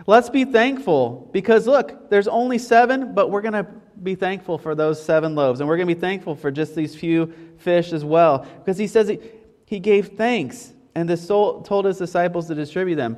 Let's 0.06 0.28
be 0.28 0.44
thankful 0.44 1.28
because 1.32 1.66
look, 1.66 2.10
there's 2.10 2.28
only 2.28 2.58
seven, 2.58 3.14
but 3.14 3.30
we're 3.30 3.40
going 3.40 3.54
to 3.54 3.66
be 4.02 4.14
thankful 4.14 4.58
for 4.58 4.74
those 4.74 5.02
seven 5.02 5.34
loaves. 5.34 5.60
And 5.60 5.68
we're 5.68 5.76
going 5.76 5.88
to 5.88 5.94
be 5.94 6.00
thankful 6.00 6.34
for 6.34 6.50
just 6.50 6.74
these 6.74 6.94
few 6.94 7.32
fish 7.58 7.92
as 7.92 8.04
well. 8.04 8.46
Because 8.58 8.78
he 8.78 8.86
says 8.86 9.08
he, 9.08 9.18
he 9.66 9.80
gave 9.80 10.08
thanks 10.08 10.72
and 10.94 11.08
the 11.08 11.16
soul, 11.16 11.62
told 11.62 11.84
his 11.84 11.98
disciples 11.98 12.46
to 12.48 12.54
distribute 12.54 12.96
them. 12.96 13.16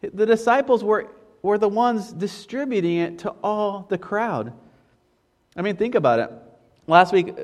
The 0.00 0.26
disciples 0.26 0.84
were, 0.84 1.10
were 1.42 1.58
the 1.58 1.68
ones 1.68 2.12
distributing 2.12 2.98
it 2.98 3.18
to 3.20 3.30
all 3.42 3.86
the 3.88 3.98
crowd. 3.98 4.52
I 5.56 5.62
mean, 5.62 5.76
think 5.76 5.94
about 5.94 6.18
it. 6.18 6.30
Last 6.86 7.12
week, 7.12 7.34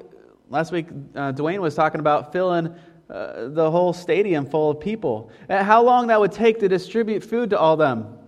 last 0.50 0.72
week 0.72 0.88
uh, 1.14 1.32
Dwayne 1.32 1.60
was 1.60 1.74
talking 1.74 2.00
about 2.00 2.32
filling 2.32 2.74
uh, 3.08 3.48
the 3.48 3.70
whole 3.70 3.92
stadium 3.92 4.46
full 4.46 4.70
of 4.70 4.80
people. 4.80 5.30
And 5.48 5.64
how 5.64 5.82
long 5.82 6.08
that 6.08 6.20
would 6.20 6.32
take 6.32 6.60
to 6.60 6.68
distribute 6.68 7.24
food 7.24 7.50
to 7.50 7.58
all 7.58 7.76
them? 7.76 8.18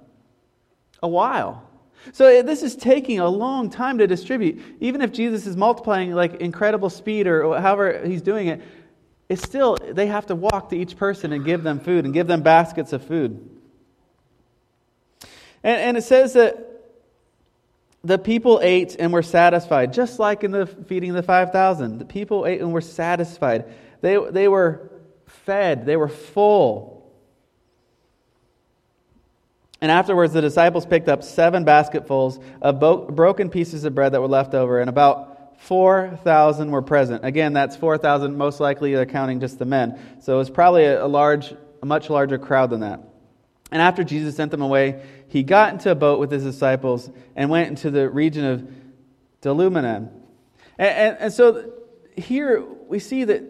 A 1.03 1.09
while. 1.09 1.69
So 2.13 2.27
uh, 2.27 2.43
this 2.43 2.63
is 2.63 2.75
taking 2.75 3.21
a 3.21 3.29
long 3.29 3.71
time 3.71 3.99
to 3.99 4.07
distribute. 4.07 4.63
Even 4.81 5.03
if 5.03 5.13
Jesus 5.13 5.47
is 5.47 5.57
multiplying 5.57 6.13
like 6.13 6.35
incredible 6.37 6.91
speed 6.91 7.27
or 7.27 7.61
however 7.61 8.05
he's 8.05 8.23
doing 8.23 8.49
it, 8.49 8.63
it's 9.29 9.43
still 9.43 9.77
they 9.81 10.07
have 10.07 10.27
to 10.27 10.35
walk 10.35 10.71
to 10.71 10.77
each 10.77 10.97
person 10.97 11.33
and 11.33 11.45
give 11.45 11.63
them 11.63 11.81
food 11.81 12.05
and 12.05 12.15
give 12.15 12.27
them 12.27 12.43
baskets 12.43 12.93
of 12.93 13.05
food. 13.05 13.49
And, 15.65 15.81
and 15.81 15.97
it 15.97 16.03
says 16.03 16.33
that 16.33 16.72
the 18.05 18.19
people 18.19 18.61
ate 18.63 18.97
and 18.99 19.13
were 19.13 19.23
satisfied, 19.23 19.93
just 19.93 20.19
like 20.19 20.43
in 20.43 20.51
the 20.51 20.67
feeding 20.67 21.11
of 21.11 21.17
the 21.17 21.23
5,000. 21.23 21.99
The 21.99 22.05
people 22.05 22.47
ate 22.47 22.61
and 22.61 22.73
were 22.73 22.81
satisfied. 22.81 23.73
They, 24.01 24.19
they 24.31 24.49
were 24.49 24.91
fed, 25.27 25.87
they 25.87 25.97
were 25.97 26.09
full. 26.09 26.93
And 29.81 29.91
afterwards, 29.91 30.33
the 30.33 30.41
disciples 30.41 30.87
picked 30.87 31.09
up 31.09 31.25
seven 31.25 31.65
basketfuls 31.65 32.39
of 32.61 32.79
bo- 32.79 33.11
broken 33.11 33.51
pieces 33.51 33.85
of 33.85 33.95
bread 33.95 34.13
that 34.13 34.21
were 34.21 34.29
left 34.29 34.55
over, 34.55 34.81
and 34.81 34.89
about 34.89 35.61
4,000 35.63 36.71
were 36.71 36.83
present. 36.83 37.25
Again, 37.25 37.53
that's 37.53 37.77
4,000, 37.77 38.37
most 38.37 38.61
likely 38.61 38.95
they're 38.95 39.07
counting 39.07 39.41
just 39.41 39.59
the 39.59 39.65
men. 39.65 39.99
So 40.21 40.35
it 40.35 40.39
was 40.39 40.51
probably 40.51 40.85
a, 40.85 41.05
a, 41.05 41.07
large, 41.07 41.53
a 41.83 41.87
much 41.87 42.11
larger 42.11 42.39
crowd 42.39 42.71
than 42.71 42.81
that. 42.81 43.01
And 43.73 43.81
after 43.81 44.05
Jesus 44.05 44.37
sent 44.37 44.51
them 44.51 44.61
away, 44.61 45.03
he 45.29 45.43
got 45.43 45.73
into 45.73 45.91
a 45.91 45.95
boat 45.95 46.21
with 46.21 46.31
his 46.31 46.45
disciples 46.45 47.11
and 47.35 47.49
went 47.49 47.71
into 47.71 47.91
the 47.91 48.09
region 48.09 48.45
of 48.45 48.71
Dalmanutha. 49.41 50.11
And, 50.79 50.89
and, 50.89 51.17
and 51.19 51.33
so 51.33 51.73
here 52.15 52.63
we 52.87 52.99
see 52.99 53.25
that 53.25 53.43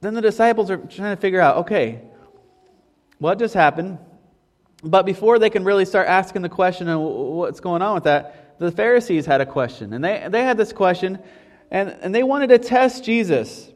then 0.00 0.14
the 0.14 0.20
disciples 0.20 0.68
are 0.70 0.76
trying 0.76 1.14
to 1.14 1.20
figure 1.20 1.40
out 1.40 1.58
okay, 1.58 2.02
what 3.18 3.38
just 3.38 3.54
happened? 3.54 3.98
But 4.82 5.06
before 5.06 5.38
they 5.38 5.48
can 5.48 5.64
really 5.64 5.84
start 5.84 6.08
asking 6.08 6.42
the 6.42 6.48
question 6.48 6.88
of 6.88 7.00
what's 7.00 7.60
going 7.60 7.80
on 7.80 7.94
with 7.94 8.04
that, 8.04 8.58
the 8.58 8.72
Pharisees 8.72 9.26
had 9.26 9.40
a 9.40 9.46
question. 9.46 9.92
And 9.92 10.04
they, 10.04 10.26
they 10.28 10.42
had 10.42 10.56
this 10.56 10.72
question, 10.72 11.20
and, 11.70 11.96
and 12.02 12.12
they 12.14 12.24
wanted 12.24 12.48
to 12.48 12.58
test 12.58 13.04
Jesus. 13.04 13.70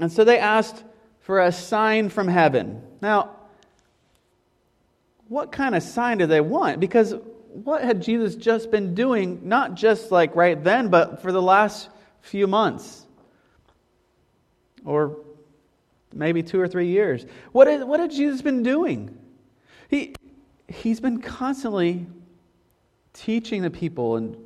And 0.00 0.10
so 0.12 0.22
they 0.22 0.38
asked 0.38 0.82
for 1.20 1.40
a 1.40 1.50
sign 1.50 2.08
from 2.08 2.28
heaven. 2.28 2.82
Now, 3.02 3.37
what 5.28 5.52
kind 5.52 5.74
of 5.74 5.82
sign 5.82 6.18
do 6.18 6.26
they 6.26 6.40
want? 6.40 6.80
Because 6.80 7.14
what 7.52 7.82
had 7.82 8.02
Jesus 8.02 8.34
just 8.34 8.70
been 8.70 8.94
doing, 8.94 9.40
not 9.44 9.74
just 9.74 10.10
like 10.10 10.34
right 10.34 10.62
then, 10.62 10.88
but 10.88 11.22
for 11.22 11.32
the 11.32 11.42
last 11.42 11.88
few 12.20 12.46
months? 12.46 13.06
Or 14.84 15.18
maybe 16.12 16.42
two 16.42 16.60
or 16.60 16.68
three 16.68 16.88
years. 16.88 17.26
What, 17.52 17.68
is, 17.68 17.84
what 17.84 18.00
had 18.00 18.10
Jesus 18.10 18.42
been 18.42 18.62
doing? 18.62 19.16
He, 19.88 20.14
he's 20.66 21.00
been 21.00 21.20
constantly 21.20 22.06
teaching 23.12 23.62
the 23.62 23.70
people 23.70 24.16
and 24.16 24.36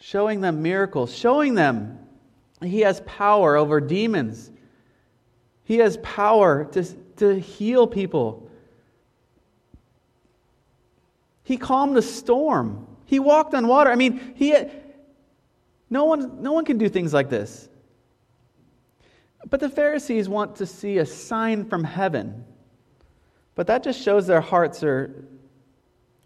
showing 0.00 0.40
them 0.40 0.62
miracles, 0.62 1.14
showing 1.14 1.54
them 1.54 1.98
he 2.62 2.80
has 2.80 3.00
power 3.06 3.56
over 3.56 3.80
demons. 3.80 4.50
He 5.64 5.78
has 5.78 5.96
power 5.98 6.64
to, 6.72 6.84
to 7.16 7.38
heal 7.38 7.86
people. 7.86 8.47
He 11.48 11.56
calmed 11.56 11.96
the 11.96 12.02
storm. 12.02 12.86
He 13.06 13.18
walked 13.18 13.54
on 13.54 13.68
water. 13.68 13.90
I 13.90 13.94
mean, 13.94 14.34
he 14.36 14.54
no 15.88 16.04
one, 16.04 16.42
no 16.42 16.52
one 16.52 16.66
can 16.66 16.76
do 16.76 16.90
things 16.90 17.14
like 17.14 17.30
this. 17.30 17.70
But 19.48 19.60
the 19.60 19.70
Pharisees 19.70 20.28
want 20.28 20.56
to 20.56 20.66
see 20.66 20.98
a 20.98 21.06
sign 21.06 21.64
from 21.64 21.84
heaven. 21.84 22.44
But 23.54 23.66
that 23.68 23.82
just 23.82 23.98
shows 24.02 24.26
their 24.26 24.42
hearts 24.42 24.82
are, 24.82 25.24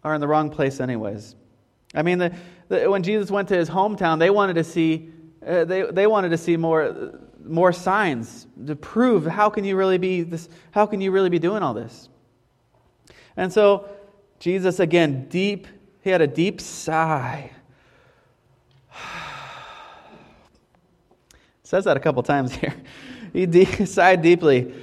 are 0.02 0.12
in 0.12 0.20
the 0.20 0.26
wrong 0.26 0.50
place, 0.50 0.80
anyways. 0.80 1.36
I 1.94 2.02
mean, 2.02 2.18
the, 2.18 2.34
the, 2.66 2.90
when 2.90 3.04
Jesus 3.04 3.30
went 3.30 3.46
to 3.50 3.56
his 3.56 3.70
hometown, 3.70 4.18
they 4.18 4.30
wanted 4.30 4.54
to 4.54 4.64
see, 4.64 5.08
uh, 5.46 5.64
they, 5.64 5.82
they 5.82 6.08
wanted 6.08 6.30
to 6.30 6.36
see 6.36 6.56
more, 6.56 7.20
more 7.44 7.72
signs 7.72 8.48
to 8.66 8.74
prove 8.74 9.24
how 9.24 9.50
can 9.50 9.64
you 9.64 9.76
really 9.76 9.98
be 9.98 10.22
this, 10.22 10.48
how 10.72 10.84
can 10.84 11.00
you 11.00 11.12
really 11.12 11.30
be 11.30 11.38
doing 11.38 11.62
all 11.62 11.74
this? 11.74 12.08
And 13.36 13.52
so 13.52 13.88
Jesus 14.42 14.80
again, 14.80 15.28
deep, 15.28 15.68
he 16.00 16.10
had 16.10 16.20
a 16.20 16.26
deep 16.26 16.60
sigh. 16.60 17.52
says 21.62 21.84
that 21.84 21.96
a 21.96 22.00
couple 22.00 22.24
times 22.24 22.52
here. 22.52 22.74
He 23.32 23.46
de- 23.46 23.86
sighed 23.86 24.20
deeply. 24.20 24.74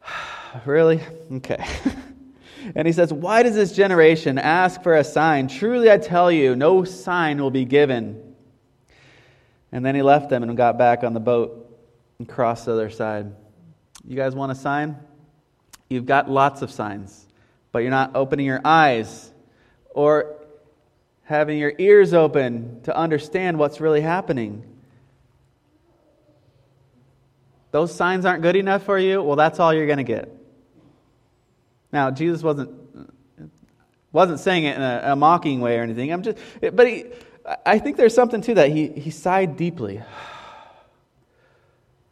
really? 0.64 1.02
Okay. 1.30 1.62
and 2.76 2.86
he 2.86 2.92
says, 2.92 3.12
Why 3.12 3.42
does 3.42 3.56
this 3.56 3.72
generation 3.72 4.38
ask 4.38 4.82
for 4.82 4.94
a 4.94 5.04
sign? 5.04 5.48
Truly 5.48 5.90
I 5.90 5.98
tell 5.98 6.32
you, 6.32 6.56
no 6.56 6.84
sign 6.84 7.42
will 7.42 7.50
be 7.50 7.64
given. 7.66 8.36
And 9.70 9.84
then 9.84 9.96
he 9.96 10.02
left 10.02 10.30
them 10.30 10.44
and 10.44 10.56
got 10.56 10.78
back 10.78 11.02
on 11.02 11.14
the 11.14 11.20
boat 11.20 11.78
and 12.20 12.28
crossed 12.28 12.66
the 12.66 12.72
other 12.72 12.90
side. 12.90 13.34
You 14.06 14.16
guys 14.16 14.36
want 14.36 14.52
a 14.52 14.54
sign? 14.54 14.96
You've 15.90 16.06
got 16.06 16.30
lots 16.30 16.62
of 16.62 16.70
signs, 16.70 17.23
but 17.74 17.80
you're 17.80 17.90
not 17.90 18.14
opening 18.14 18.46
your 18.46 18.60
eyes 18.64 19.32
or 19.90 20.36
having 21.24 21.58
your 21.58 21.72
ears 21.76 22.14
open 22.14 22.80
to 22.84 22.96
understand 22.96 23.58
what's 23.58 23.80
really 23.80 24.00
happening. 24.00 24.62
Those 27.72 27.92
signs 27.92 28.26
aren't 28.26 28.42
good 28.42 28.54
enough 28.54 28.84
for 28.84 28.96
you? 28.96 29.20
Well, 29.20 29.34
that's 29.34 29.58
all 29.58 29.74
you're 29.74 29.88
going 29.88 29.98
to 29.98 30.04
get. 30.04 30.32
Now, 31.92 32.12
Jesus 32.12 32.44
wasn't 32.44 32.70
wasn't 34.12 34.38
saying 34.38 34.62
it 34.62 34.76
in 34.76 34.82
a, 34.82 35.02
a, 35.06 35.16
mocking 35.16 35.60
way 35.60 35.76
or 35.76 35.82
anything. 35.82 36.12
I'm 36.12 36.22
just, 36.22 36.38
but 36.60 36.86
he, 36.86 37.06
I 37.66 37.80
think 37.80 37.96
there's 37.96 38.14
something 38.14 38.40
to 38.42 38.54
that. 38.54 38.70
He 38.70 38.86
he 38.86 39.10
sighed 39.10 39.56
deeply. 39.56 40.00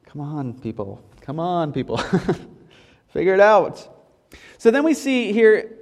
Come 0.06 0.22
on, 0.22 0.54
people. 0.54 1.00
Come 1.20 1.38
on, 1.38 1.72
people. 1.72 1.98
Figure 3.10 3.34
it 3.34 3.40
out. 3.40 3.91
So 4.62 4.70
then 4.70 4.84
we 4.84 4.94
see 4.94 5.32
here 5.32 5.76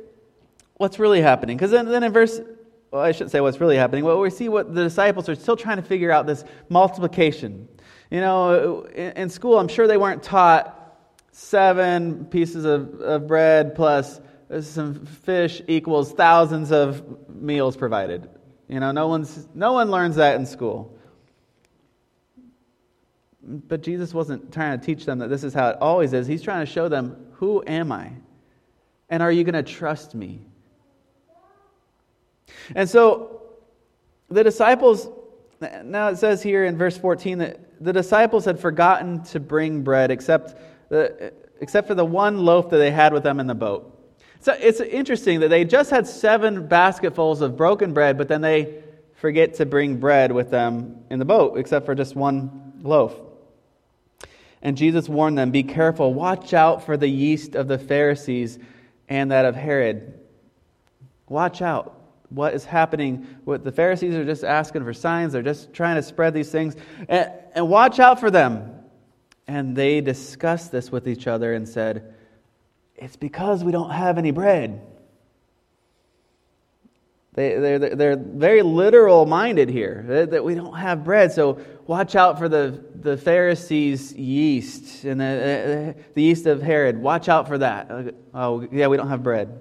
what's 0.79 0.99
really 0.99 1.21
happening. 1.21 1.59
Because 1.59 1.71
then, 1.71 1.85
then 1.85 2.03
in 2.03 2.15
verse, 2.15 2.41
well, 2.91 3.03
I 3.03 3.13
shouldn't 3.13 3.31
say 3.31 3.43
what's 3.43 3.61
really 3.61 3.77
happening. 3.77 4.07
Well, 4.07 4.19
we 4.19 4.31
see 4.31 4.49
what 4.49 4.75
the 4.75 4.85
disciples 4.85 5.29
are 5.29 5.35
still 5.35 5.55
trying 5.55 5.77
to 5.77 5.83
figure 5.83 6.11
out 6.11 6.27
this 6.27 6.45
multiplication. 6.71 7.69
You 8.11 8.23
know, 8.23 8.85
in, 8.85 9.13
in 9.19 9.29
school, 9.29 9.59
I'm 9.59 9.69
sure 9.69 9.87
they 9.87 9.99
weren't 9.99 10.23
taught 10.23 10.97
seven 11.31 12.25
pieces 12.25 12.65
of, 12.65 13.03
of 13.03 13.27
bread 13.27 13.75
plus 13.75 14.19
some 14.63 15.05
fish 15.05 15.61
equals 15.69 16.13
thousands 16.15 16.73
of 16.73 17.29
meals 17.29 17.77
provided. 17.77 18.31
You 18.67 18.81
know, 18.81 18.93
no, 18.93 19.09
one's, 19.09 19.47
no 19.53 19.75
one 19.75 19.91
learns 19.91 20.17
that 20.17 20.37
in 20.37 20.47
school. 20.47 20.99
but 23.43 23.83
Jesus 23.83 24.15
wasn't 24.15 24.55
trying 24.55 24.81
to 24.81 24.87
teach 24.87 25.05
them 25.05 25.19
that 25.19 25.29
this 25.29 25.45
is 25.45 25.53
how 25.53 25.69
it 25.69 25.77
always 25.83 26.15
is. 26.15 26.27
He's 26.27 26.41
trying 26.41 26.65
to 26.65 26.73
show 26.73 26.89
them, 26.89 27.27
who 27.33 27.63
am 27.67 27.93
I? 27.93 28.13
And 29.11 29.23
are 29.23 29.33
you 29.33 29.45
going 29.45 29.63
to 29.63 29.63
trust 29.63 30.15
me? 30.15 30.47
And 32.75 32.89
so 32.89 33.43
the 34.29 34.45
disciples, 34.45 35.09
now 35.85 36.09
it 36.09 36.17
says 36.17 36.43
here 36.43 36.65
in 36.65 36.79
verse 36.79 36.97
14 36.97 37.39
that 37.39 37.85
the 37.85 37.93
disciples 37.93 38.45
had 38.45 38.59
forgotten 38.59 39.23
to 39.25 39.41
bring 39.41 39.83
bread 39.83 40.11
except, 40.11 40.55
the, 40.89 41.33
except 41.61 41.89
for 41.89 41.95
the 41.95 42.05
one 42.05 42.45
loaf 42.45 42.71
that 42.71 42.79
they 42.79 42.91
had 42.91 43.13
with 43.13 43.25
them 43.25 43.41
in 43.41 43.47
the 43.47 43.55
boat. 43.55 43.97
So 44.41 44.53
it's 44.59 44.81
interesting 44.81 45.41
that 45.41 45.49
they 45.49 45.65
just 45.65 45.91
had 45.91 46.07
seven 46.07 46.67
basketfuls 46.67 47.43
of 47.43 47.57
broken 47.57 47.93
bread, 47.93 48.17
but 48.17 48.29
then 48.29 48.41
they 48.41 48.83
forget 49.17 49.55
to 49.55 49.67
bring 49.67 49.99
bread 49.99 50.33
with 50.33 50.51
them 50.51 51.05
in 51.11 51.19
the 51.19 51.27
boat, 51.27 51.59
except 51.59 51.85
for 51.85 51.95
just 51.95 52.17
one 52.17 52.73
loaf. 52.83 53.15
And 54.63 54.77
Jesus 54.77 55.09
warned 55.09 55.37
them 55.37 55.51
Be 55.51 55.63
careful, 55.63 56.15
watch 56.15 56.55
out 56.55 56.85
for 56.85 56.97
the 56.97 57.09
yeast 57.09 57.55
of 57.55 57.69
the 57.69 57.79
Pharisees 57.79 58.59
and 59.11 59.31
that 59.33 59.45
of 59.45 59.55
Herod. 59.55 60.15
Watch 61.29 61.61
out. 61.61 61.97
What 62.31 62.55
is 62.55 62.65
happening? 62.65 63.27
What 63.45 63.65
the 63.65 63.73
Pharisees 63.73 64.15
are 64.15 64.25
just 64.25 64.45
asking 64.45 64.85
for 64.85 64.95
signs, 64.95 65.33
they're 65.33 65.43
just 65.43 65.73
trying 65.75 65.97
to 65.97 66.03
spread 66.03 66.33
these 66.33 66.51
things. 66.51 66.77
And, 67.09 67.31
and 67.55 67.69
watch 67.69 67.99
out 67.99 68.21
for 68.21 68.31
them. 68.31 68.77
And 69.49 69.75
they 69.75 70.01
discussed 70.01 70.71
this 70.71 70.93
with 70.93 71.09
each 71.09 71.27
other 71.27 71.55
and 71.55 71.69
said, 71.69 72.15
It's 72.95 73.17
because 73.17 73.65
we 73.65 73.73
don't 73.73 73.91
have 73.91 74.17
any 74.17 74.31
bread. 74.31 74.81
They, 77.33 77.57
they're, 77.59 77.79
they're 77.79 78.17
very 78.17 78.63
literal 78.63 79.25
minded 79.25 79.69
here, 79.69 80.27
that 80.31 80.45
we 80.45 80.57
don't 80.57 80.75
have 80.75 81.05
bread. 81.05 81.31
So 81.31 81.61
watch 81.87 82.17
out 82.17 82.39
for 82.39 82.49
the, 82.49 82.85
the 82.95 83.17
Pharisees' 83.17 84.13
yeast 84.15 85.05
and 85.05 85.21
the, 85.21 85.25
uh, 85.25 85.91
uh, 85.91 86.03
the 86.15 86.23
yeast 86.23 86.47
of 86.47 86.61
Herod. 86.61 86.99
Watch 86.99 87.29
out 87.29 87.47
for 87.47 87.59
that. 87.59 87.91
Uh, 87.91 88.03
oh, 88.35 88.69
yeah, 88.73 88.89
we 88.89 88.97
don't 88.97 89.09
have 89.09 89.23
bread. 89.23 89.61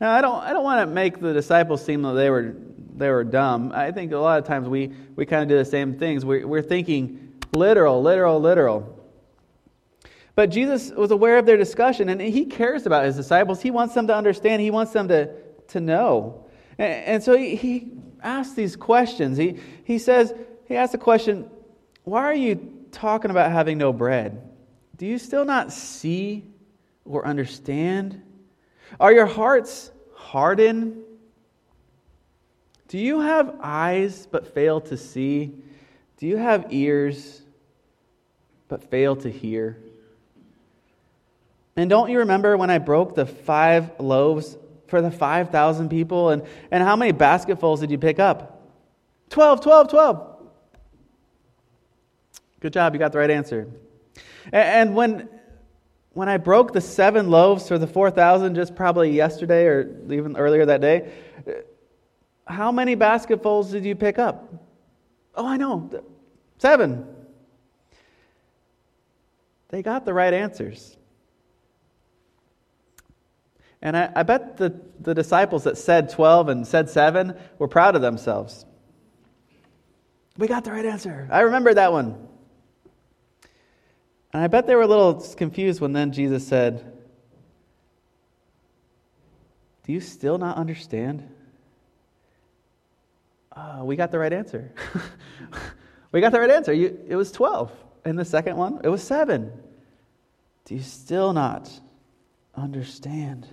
Now, 0.00 0.12
I 0.12 0.20
don't, 0.20 0.42
I 0.42 0.52
don't 0.52 0.62
want 0.62 0.88
to 0.88 0.94
make 0.94 1.18
the 1.18 1.32
disciples 1.32 1.84
seem 1.84 2.02
that 2.02 2.12
they 2.12 2.30
were, 2.30 2.54
they 2.94 3.10
were 3.10 3.24
dumb. 3.24 3.72
I 3.74 3.90
think 3.90 4.12
a 4.12 4.18
lot 4.18 4.38
of 4.38 4.46
times 4.46 4.68
we, 4.68 4.92
we 5.16 5.26
kind 5.26 5.42
of 5.42 5.48
do 5.48 5.58
the 5.58 5.64
same 5.64 5.98
things. 5.98 6.24
We're, 6.24 6.46
we're 6.46 6.62
thinking 6.62 7.34
literal, 7.52 8.00
literal, 8.00 8.40
literal. 8.40 8.92
But 10.36 10.50
Jesus 10.50 10.90
was 10.90 11.10
aware 11.10 11.38
of 11.38 11.46
their 11.46 11.56
discussion, 11.56 12.10
and 12.10 12.20
he 12.20 12.44
cares 12.44 12.86
about 12.86 13.06
his 13.06 13.16
disciples. 13.16 13.60
He 13.60 13.72
wants 13.72 13.94
them 13.94 14.06
to 14.06 14.14
understand, 14.14 14.62
he 14.62 14.70
wants 14.70 14.92
them 14.92 15.08
to, 15.08 15.30
to 15.68 15.80
know. 15.80 16.45
And, 16.78 17.22
so 17.22 17.36
he, 17.36 17.56
he 17.56 17.88
asks 18.22 18.54
these 18.54 18.76
questions. 18.76 19.38
He, 19.38 19.58
he 19.84 19.98
says, 19.98 20.34
he 20.66 20.76
asks 20.76 20.92
the 20.92 20.98
question, 20.98 21.48
Why 22.04 22.24
are 22.24 22.34
you 22.34 22.84
talking 22.92 23.30
about 23.30 23.50
having 23.50 23.78
no 23.78 23.92
bread? 23.92 24.42
Do 24.96 25.06
you 25.06 25.18
still 25.18 25.44
not 25.44 25.72
see 25.72 26.44
or 27.04 27.26
understand? 27.26 28.22
Are 29.00 29.12
your 29.12 29.26
hearts 29.26 29.90
hardened? 30.14 31.02
Do 32.88 32.98
you 32.98 33.20
have 33.20 33.56
eyes 33.60 34.28
but 34.30 34.54
fail 34.54 34.80
to 34.82 34.96
see? 34.96 35.54
Do 36.18 36.26
you 36.26 36.36
have 36.36 36.66
ears 36.70 37.42
but 38.68 38.90
fail 38.90 39.16
to 39.16 39.30
hear? 39.30 39.78
And 41.76 41.90
don't 41.90 42.10
you 42.10 42.20
remember 42.20 42.56
when 42.56 42.70
I 42.70 42.78
broke 42.78 43.14
the 43.14 43.26
five 43.26 43.90
loaves 44.00 44.56
for 44.88 45.00
the 45.00 45.10
5,000 45.10 45.88
people? 45.88 46.30
And, 46.30 46.42
and 46.70 46.82
how 46.82 46.96
many 46.96 47.12
basketfuls 47.12 47.80
did 47.80 47.90
you 47.90 47.98
pick 47.98 48.18
up? 48.18 48.70
12, 49.30 49.60
12, 49.60 49.88
12. 49.88 50.36
Good 52.60 52.72
job, 52.72 52.94
you 52.94 52.98
got 52.98 53.12
the 53.12 53.18
right 53.18 53.30
answer. 53.30 53.68
And, 54.46 54.54
and 54.54 54.94
when, 54.94 55.28
when 56.12 56.28
I 56.28 56.36
broke 56.36 56.72
the 56.72 56.80
seven 56.80 57.30
loaves 57.30 57.68
for 57.68 57.78
the 57.78 57.86
4,000, 57.86 58.54
just 58.54 58.74
probably 58.74 59.10
yesterday 59.10 59.66
or 59.66 59.96
even 60.10 60.36
earlier 60.36 60.66
that 60.66 60.80
day, 60.80 61.12
how 62.46 62.70
many 62.70 62.94
basketfuls 62.94 63.70
did 63.70 63.84
you 63.84 63.94
pick 63.94 64.18
up? 64.18 64.52
Oh, 65.34 65.46
I 65.46 65.56
know, 65.56 65.90
seven. 66.58 67.06
They 69.68 69.82
got 69.82 70.04
the 70.04 70.14
right 70.14 70.32
answers. 70.32 70.96
And 73.86 73.96
I, 73.96 74.10
I 74.16 74.22
bet 74.24 74.56
the, 74.56 74.74
the 74.98 75.14
disciples 75.14 75.62
that 75.62 75.78
said 75.78 76.10
12 76.10 76.48
and 76.48 76.66
said 76.66 76.90
7 76.90 77.36
were 77.60 77.68
proud 77.68 77.94
of 77.94 78.02
themselves. 78.02 78.66
We 80.36 80.48
got 80.48 80.64
the 80.64 80.72
right 80.72 80.84
answer. 80.84 81.28
I 81.30 81.42
remember 81.42 81.72
that 81.72 81.92
one. 81.92 82.26
And 84.32 84.42
I 84.42 84.48
bet 84.48 84.66
they 84.66 84.74
were 84.74 84.82
a 84.82 84.88
little 84.88 85.20
confused 85.36 85.80
when 85.80 85.92
then 85.92 86.10
Jesus 86.10 86.44
said, 86.44 86.98
Do 89.84 89.92
you 89.92 90.00
still 90.00 90.36
not 90.36 90.56
understand? 90.56 91.32
Uh, 93.52 93.82
we 93.84 93.94
got 93.94 94.10
the 94.10 94.18
right 94.18 94.32
answer. 94.32 94.74
we 96.10 96.20
got 96.20 96.32
the 96.32 96.40
right 96.40 96.50
answer. 96.50 96.72
You, 96.72 96.98
it 97.06 97.14
was 97.14 97.30
12. 97.30 97.70
And 98.04 98.18
the 98.18 98.24
second 98.24 98.56
one, 98.56 98.80
it 98.82 98.88
was 98.88 99.04
7. 99.04 99.52
Do 100.64 100.74
you 100.74 100.82
still 100.82 101.32
not 101.32 101.70
understand? 102.56 103.46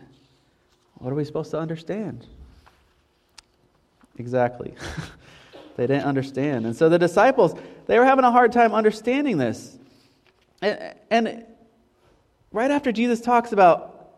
What 1.04 1.12
are 1.12 1.16
we 1.18 1.26
supposed 1.26 1.52
to 1.52 1.60
understand? 1.60 2.26
Exactly. 4.18 4.74
they 5.76 5.86
didn't 5.86 6.06
understand. 6.06 6.66
And 6.66 6.74
so 6.74 6.88
the 6.88 6.98
disciples, 6.98 7.54
they 7.88 8.00
were 8.00 8.06
having 8.06 8.24
a 8.24 8.32
hard 8.32 8.54
time 8.54 8.74
understanding 8.74 9.38
this. 9.38 9.78
And, 10.62 10.96
and 11.12 11.46
right 12.54 12.72
after 12.72 12.94
Jesus 12.94 13.20
talks 13.20 13.52
about 13.52 14.13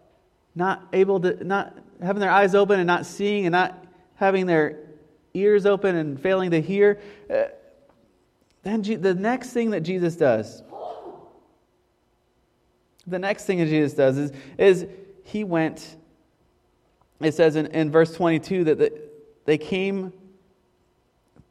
not 0.53 0.87
able 0.93 1.19
to, 1.21 1.43
not 1.43 1.75
having 2.03 2.19
their 2.19 2.29
eyes 2.29 2.53
open 2.53 2.79
and 2.79 2.85
not 2.85 3.07
seeing 3.07 3.47
and 3.47 3.53
not 3.53 3.83
having 4.13 4.45
their 4.45 4.77
ears 5.33 5.65
open 5.65 5.95
and 5.95 6.21
failing 6.21 6.51
to 6.51 6.61
hear, 6.61 6.99
uh, 7.33 7.45
then 8.61 8.83
G- 8.83 8.93
the 8.93 9.15
next 9.15 9.53
thing 9.53 9.71
that 9.71 9.81
Jesus 9.81 10.15
does, 10.15 10.61
the 13.07 13.17
next 13.17 13.45
thing 13.45 13.57
that 13.57 13.69
Jesus 13.69 13.95
does 13.95 14.19
is, 14.19 14.31
is 14.59 14.85
he 15.23 15.43
went 15.43 15.95
it 17.21 17.33
says 17.33 17.55
in, 17.55 17.67
in 17.67 17.91
verse 17.91 18.13
22 18.13 18.65
that 18.65 18.77
the, 18.77 19.01
they 19.45 19.57
came 19.57 20.13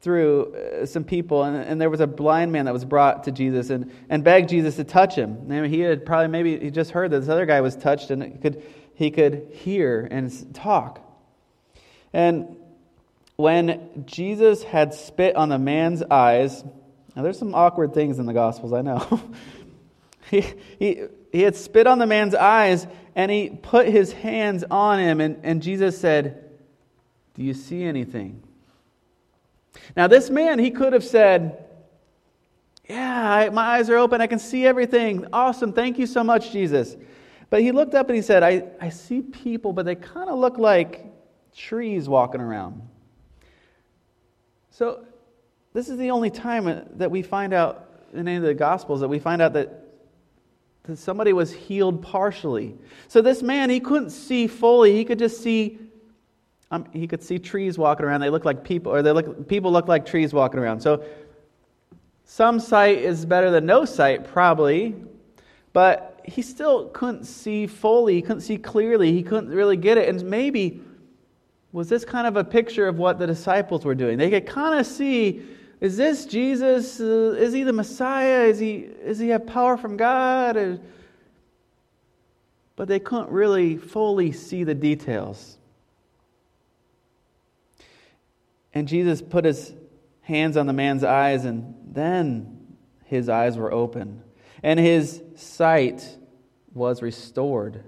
through 0.01 0.53
uh, 0.53 0.85
some 0.85 1.03
people, 1.03 1.43
and, 1.43 1.57
and, 1.57 1.81
there 1.81 1.89
was 1.89 1.99
a 1.99 2.05
blind 2.05 2.51
man 2.51 2.65
that 2.65 2.73
was 2.73 2.85
brought 2.85 3.23
to 3.23 3.31
Jesus 3.31 3.71
and, 3.71 3.91
and 4.07 4.23
begged 4.23 4.49
Jesus 4.49 4.75
to 4.75 4.83
touch 4.83 5.15
him. 5.15 5.47
Mean, 5.47 5.63
he 5.65 5.79
had 5.79 6.05
probably 6.05 6.27
maybe 6.27 6.59
he 6.59 6.69
just 6.69 6.91
heard 6.91 7.09
that 7.09 7.21
this 7.21 7.29
other 7.29 7.47
guy 7.47 7.61
was 7.61 7.75
touched 7.75 8.11
and 8.11 8.21
he 8.21 8.37
could, 8.37 8.63
he 8.93 9.09
could 9.09 9.47
hear 9.51 10.07
and 10.11 10.53
talk. 10.53 11.01
And 12.13 12.55
when 13.35 14.05
Jesus 14.05 14.63
had 14.63 14.93
spit 14.93 15.35
on 15.35 15.49
the 15.49 15.57
man's 15.57 16.03
eyes, 16.03 16.63
now 17.15 17.23
there's 17.23 17.39
some 17.39 17.55
awkward 17.55 17.93
things 17.93 18.19
in 18.19 18.27
the 18.27 18.33
Gospels, 18.33 18.73
I 18.73 18.81
know. 18.81 19.21
he, 20.29 20.45
he, 20.77 21.01
he 21.35 21.41
had 21.41 21.57
spit 21.57 21.85
on 21.85 21.99
the 21.99 22.07
man's 22.07 22.33
eyes 22.33 22.87
and 23.13 23.29
he 23.29 23.49
put 23.49 23.87
his 23.87 24.13
hands 24.13 24.63
on 24.71 24.99
him, 24.99 25.19
and, 25.19 25.37
and 25.43 25.61
Jesus 25.61 25.97
said, 25.97 26.49
Do 27.33 27.43
you 27.43 27.53
see 27.53 27.83
anything? 27.83 28.41
Now, 29.97 30.07
this 30.07 30.29
man, 30.29 30.59
he 30.59 30.71
could 30.71 30.93
have 30.93 31.03
said, 31.03 31.65
Yeah, 32.89 33.29
I, 33.29 33.49
my 33.49 33.63
eyes 33.63 33.89
are 33.89 33.97
open. 33.97 34.21
I 34.21 34.27
can 34.27 34.39
see 34.39 34.65
everything. 34.65 35.27
Awesome. 35.33 35.73
Thank 35.73 35.99
you 35.99 36.07
so 36.07 36.23
much, 36.23 36.53
Jesus. 36.53 36.95
But 37.49 37.61
he 37.61 37.73
looked 37.73 37.95
up 37.95 38.07
and 38.07 38.15
he 38.15 38.21
said, 38.21 38.41
I, 38.41 38.69
I 38.79 38.87
see 38.87 39.21
people, 39.21 39.73
but 39.73 39.85
they 39.85 39.95
kind 39.95 40.29
of 40.29 40.39
look 40.39 40.57
like 40.57 41.05
trees 41.53 42.07
walking 42.07 42.39
around. 42.39 42.81
So, 44.69 45.05
this 45.73 45.89
is 45.89 45.97
the 45.97 46.11
only 46.11 46.29
time 46.29 46.87
that 46.95 47.11
we 47.11 47.21
find 47.21 47.53
out 47.53 47.89
in 48.13 48.25
any 48.25 48.37
of 48.37 48.43
the 48.43 48.53
Gospels 48.53 49.01
that 49.01 49.09
we 49.09 49.19
find 49.19 49.41
out 49.41 49.51
that 49.51 49.81
that 49.83 49.84
somebody 50.93 51.33
was 51.33 51.51
healed 51.51 52.03
partially. 52.03 52.75
So 53.07 53.21
this 53.21 53.41
man, 53.41 53.69
he 53.69 53.79
couldn't 53.79 54.11
see 54.11 54.45
fully. 54.45 54.93
He 54.93 55.03
could 55.03 55.17
just 55.17 55.41
see 55.41 55.79
um, 56.71 56.85
he 56.91 57.07
could 57.07 57.23
see 57.23 57.39
trees 57.39 57.77
walking 57.77 58.05
around. 58.05 58.21
They 58.21 58.29
look 58.29 58.45
like 58.45 58.63
people, 58.63 58.93
or 58.93 59.01
they 59.01 59.11
look 59.11 59.47
people 59.47 59.71
look 59.71 59.87
like 59.87 60.05
trees 60.05 60.33
walking 60.33 60.59
around. 60.59 60.81
So 60.81 61.03
some 62.25 62.59
sight 62.59 62.97
is 62.97 63.25
better 63.25 63.51
than 63.51 63.65
no 63.65 63.85
sight, 63.85 64.25
probably, 64.25 64.95
but 65.73 66.19
he 66.23 66.41
still 66.41 66.87
couldn't 66.89 67.25
see 67.25 67.67
fully. 67.67 68.15
He 68.15 68.21
couldn't 68.21 68.41
see 68.41 68.57
clearly. 68.57 69.11
He 69.11 69.21
couldn't 69.21 69.49
really 69.49 69.77
get 69.77 69.97
it. 69.97 70.09
And 70.09 70.23
maybe 70.23 70.81
was 71.71 71.87
this 71.87 72.03
kind 72.03 72.25
of 72.25 72.35
a 72.35 72.43
picture 72.43 72.87
of 72.87 72.97
what 72.97 73.19
the 73.19 73.27
disciples 73.27 73.85
were 73.85 73.95
doing? 73.95 74.17
They 74.17 74.29
could 74.29 74.47
kind 74.47 74.79
of 74.79 74.85
see 74.85 75.43
is 75.81 75.97
this 75.97 76.25
Jesus? 76.25 76.99
Uh, 76.99 77.35
is 77.37 77.53
he 77.53 77.63
the 77.63 77.73
Messiah? 77.73 78.43
Is 78.43 78.59
he, 78.59 78.77
is 78.77 79.19
he 79.19 79.29
have 79.29 79.45
power 79.45 79.77
from 79.77 79.97
God? 79.97 80.57
Or, 80.57 80.79
but 82.75 82.87
they 82.87 82.99
couldn't 82.99 83.29
really 83.29 83.77
fully 83.77 84.31
see 84.31 84.63
the 84.63 84.75
details. 84.75 85.57
And 88.73 88.87
Jesus 88.87 89.21
put 89.21 89.45
his 89.45 89.73
hands 90.21 90.57
on 90.57 90.67
the 90.67 90.73
man's 90.73 91.03
eyes, 91.03 91.45
and 91.45 91.75
then 91.85 92.75
his 93.05 93.29
eyes 93.29 93.57
were 93.57 93.71
open, 93.71 94.21
and 94.61 94.79
his 94.79 95.21
sight 95.35 96.17
was 96.73 97.01
restored 97.01 97.83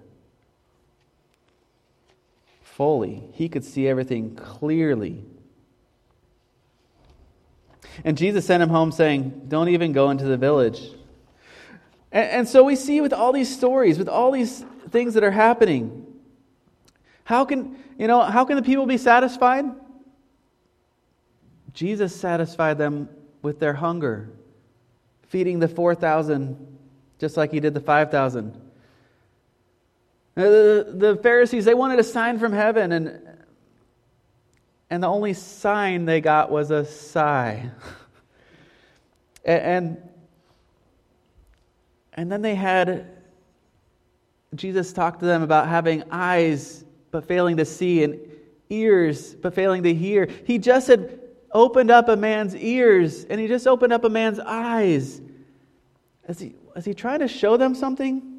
fully. 2.62 3.24
He 3.34 3.50
could 3.50 3.66
see 3.66 3.88
everything 3.88 4.36
clearly. 4.36 5.26
And 8.04 8.18
Jesus 8.18 8.46
sent 8.46 8.62
him 8.64 8.70
home 8.70 8.92
saying, 8.92 9.46
Don't 9.48 9.70
even 9.70 9.92
go 9.92 10.10
into 10.10 10.26
the 10.26 10.38
village. 10.38 10.82
And, 12.12 12.30
and, 12.30 12.48
so 12.48 12.64
we 12.64 12.76
see 12.76 13.02
with 13.02 13.14
all 13.14 13.34
these 13.34 13.54
stories, 13.54 13.98
with 13.98 14.10
all 14.10 14.32
these 14.32 14.64
things 14.90 15.14
that 15.16 15.24
are 15.24 15.32
happening, 15.32 16.06
how 17.24 17.46
can, 17.46 17.78
you 17.98 18.08
know, 18.08 18.22
how 18.22 18.46
can 18.46 18.56
the 18.56 18.62
people 18.62 18.86
be 18.86 18.98
satisfied? 18.98 19.66
Jesus 21.74 22.16
satisfied 22.16 22.78
them 22.78 23.10
with 23.42 23.60
their 23.60 23.74
hunger, 23.74 24.30
feeding 25.28 25.60
the 25.60 25.68
4,000 25.68 26.78
just 27.20 27.38
like 27.38 27.52
he 27.52 27.60
did 27.60 27.74
the 27.74 27.80
5,000. 27.80 28.56
Uh, 30.36 30.42
the, 30.42 30.94
the 30.94 31.16
Pharisees, 31.18 31.66
they 31.66 31.74
wanted 31.74 32.00
a 32.00 32.04
sign 32.04 32.38
from 32.38 32.54
heaven, 32.54 32.92
and, 32.92 33.27
and 34.90 35.04
the 35.04 35.08
only 35.08 35.34
sign 35.34 36.06
they 36.06 36.22
got 36.22 36.50
was 36.50 36.72
a 36.72 36.86
sigh. 36.86 37.70
and, 39.46 39.98
and 42.14 42.32
then 42.32 42.42
they 42.42 42.56
had 42.56 43.18
Jesus 44.56 44.94
talk 44.94 45.20
to 45.20 45.26
them 45.26 45.44
about 45.44 45.68
having 45.68 46.04
eyes 46.10 46.86
but 47.12 47.26
failing 47.26 47.58
to 47.58 47.66
see 47.66 48.04
and 48.04 48.20
ears 48.70 49.36
but 49.36 49.54
failing 49.54 49.84
to 49.84 49.94
hear. 49.94 50.28
He 50.46 50.58
just 50.58 50.88
had 50.88 51.20
opened 51.52 51.92
up 51.92 52.08
a 52.10 52.16
man's 52.16 52.56
ears 52.56 53.26
and 53.26 53.40
he 53.40 53.48
just 53.48 53.68
opened 53.68 53.94
up 53.94 54.04
a 54.04 54.10
man's 54.10 54.40
eyes. 54.40 55.22
Is 56.28 56.40
he, 56.40 56.56
is 56.76 56.86
he 56.86 56.94
trying 56.94 57.20
to 57.20 57.28
show 57.28 57.58
them 57.58 57.76
something? 57.76 58.37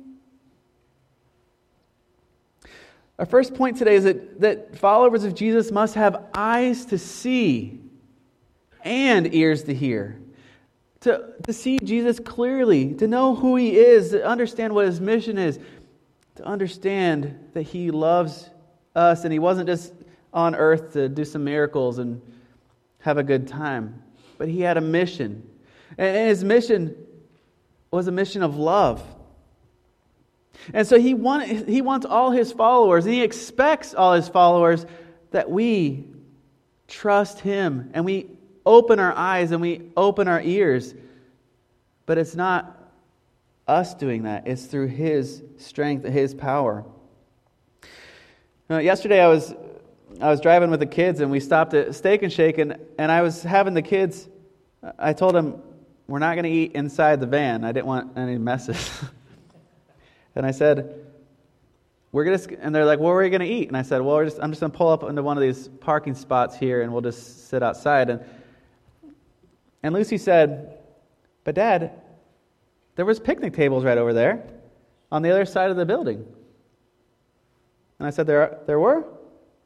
Our 3.19 3.27
first 3.27 3.55
point 3.55 3.77
today 3.77 3.97
is 3.97 4.05
that, 4.05 4.41
that 4.41 4.79
followers 4.79 5.25
of 5.25 5.35
Jesus 5.35 5.73
must 5.73 5.97
have 5.97 6.27
eyes 6.35 6.85
to 6.87 6.99
see 6.99 7.81
and 8.85 9.35
ears 9.35 9.65
to 9.65 9.75
hear. 9.75 10.21
To, 11.01 11.33
to 11.45 11.53
see 11.53 11.79
Jesus 11.83 12.21
clearly, 12.21 12.95
to 12.95 13.07
know 13.07 13.35
who 13.35 13.57
he 13.57 13.77
is, 13.77 14.11
to 14.11 14.25
understand 14.25 14.75
what 14.75 14.87
his 14.87 15.01
mission 15.01 15.37
is, 15.39 15.59
to 16.37 16.45
understand 16.45 17.51
that 17.55 17.63
he 17.63 17.91
loves 17.91 18.51
us 18.95 19.25
and 19.25 19.33
he 19.33 19.39
wasn't 19.39 19.69
just 19.69 19.93
on 20.33 20.55
earth 20.55 20.93
to 20.93 21.09
do 21.09 21.25
some 21.25 21.45
miracles 21.45 21.99
and 21.99 22.21
have 23.01 23.19
a 23.19 23.23
good 23.23 23.49
time, 23.49 24.03
but 24.39 24.49
he 24.49 24.61
had 24.61 24.77
a 24.77 24.81
mission. 24.81 25.49
And 25.97 26.29
his 26.29 26.45
mission 26.45 26.95
was 27.91 28.07
a 28.07 28.13
mission 28.13 28.43
of 28.43 28.57
love. 28.57 29.03
And 30.75 30.87
so 30.87 30.99
he, 30.99 31.15
want, 31.15 31.69
he 31.69 31.83
wants 31.83 32.07
all 32.07 32.31
his 32.31 32.53
followers, 32.53 33.05
and 33.05 33.15
he 33.15 33.23
expects 33.23 33.95
all 33.95 34.15
his 34.15 34.29
followers 34.29 34.85
that 35.31 35.51
we 35.51 36.05
trust 36.89 37.41
him 37.41 37.91
and 37.93 38.05
we 38.05 38.27
open 38.65 38.99
our 38.99 39.15
eyes 39.15 39.51
and 39.51 39.61
we 39.61 39.91
open 39.97 40.27
our 40.27 40.41
ears. 40.41 40.95
But 42.07 42.19
it's 42.19 42.35
not 42.35 42.75
us 43.67 43.95
doing 43.95 44.23
that, 44.23 44.47
it's 44.47 44.65
through 44.65 44.87
his 44.87 45.43
strength, 45.59 46.07
his 46.07 46.35
power. 46.35 46.85
Now, 48.71 48.79
yesterday 48.79 49.21
I 49.21 49.29
was, 49.29 49.55
I 50.21 50.31
was 50.31 50.41
driving 50.41 50.71
with 50.71 50.81
the 50.81 50.87
kids 50.87 51.21
and 51.21 51.31
we 51.31 51.41
stopped 51.41 51.75
at 51.75 51.95
Steak 51.95 52.23
and 52.23 52.33
Shake, 52.33 52.57
and, 52.57 52.79
and 52.99 53.13
I 53.13 53.21
was 53.21 53.43
having 53.43 53.75
the 53.75 53.83
kids, 53.83 54.27
I 54.99 55.13
told 55.13 55.35
them, 55.35 55.63
we're 56.07 56.19
not 56.19 56.35
going 56.35 56.45
to 56.45 56.51
eat 56.51 56.73
inside 56.73 57.21
the 57.21 57.27
van. 57.27 57.65
I 57.65 57.73
didn't 57.73 57.87
want 57.87 58.17
any 58.17 58.39
messes. 58.39 58.91
And 60.39 60.47
I 60.47 60.53
said, 60.53 61.05
we're 62.13 62.25
gonna, 62.25 62.59
and 62.61 62.73
they're 62.73 62.87
like, 62.87 63.01
what 63.01 63.11
are 63.11 63.19
we 63.19 63.29
going 63.29 63.41
to 63.41 63.47
eat? 63.47 63.67
And 63.67 63.77
I 63.77 63.83
said, 63.83 64.01
well, 64.01 64.25
just, 64.25 64.39
I'm 64.41 64.51
just 64.51 64.61
going 64.61 64.71
to 64.71 64.79
pull 64.79 64.89
up 64.89 65.03
into 65.03 65.21
one 65.23 65.37
of 65.37 65.43
these 65.43 65.69
parking 65.81 66.15
spots 66.15 66.57
here 66.57 66.81
and 66.81 66.93
we'll 66.93 67.03
just 67.03 67.49
sit 67.49 67.61
outside. 67.63 68.09
And, 68.09 68.25
and 69.83 69.93
Lucy 69.93 70.17
said, 70.17 70.79
but 71.43 71.57
Dad, 71.57 71.91
there 72.95 73.05
was 73.05 73.19
picnic 73.19 73.53
tables 73.53 73.85
right 73.85 73.99
over 73.99 74.13
there 74.13 74.45
on 75.11 75.23
the 75.23 75.31
other 75.31 75.45
side 75.45 75.71
of 75.71 75.77
the 75.77 75.85
building. 75.85 76.25
And 77.99 78.07
I 78.07 78.11
said, 78.11 78.29
there, 78.29 78.61
there 78.67 78.79
were? 78.79 79.05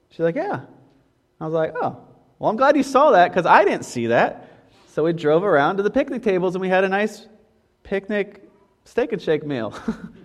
She's 0.09 0.21
like, 0.21 0.37
yeah. 0.37 0.63
I 1.39 1.45
was 1.45 1.53
like, 1.53 1.75
oh, 1.77 1.99
well, 2.39 2.51
I'm 2.51 2.57
glad 2.57 2.79
you 2.79 2.83
saw 2.83 3.11
that 3.11 3.29
because 3.29 3.45
I 3.45 3.65
didn't 3.65 3.85
see 3.85 4.07
that. 4.07 4.49
So 4.89 5.05
we 5.05 5.13
drove 5.13 5.45
around 5.45 5.77
to 5.77 5.83
the 5.83 5.91
picnic 5.91 6.23
tables 6.23 6.55
and 6.55 6.63
we 6.63 6.69
had 6.71 6.85
a 6.85 6.89
nice 6.89 7.27
picnic 7.83 8.49
steak 8.85 9.13
and 9.13 9.21
shake 9.21 9.45
meal. 9.45 9.75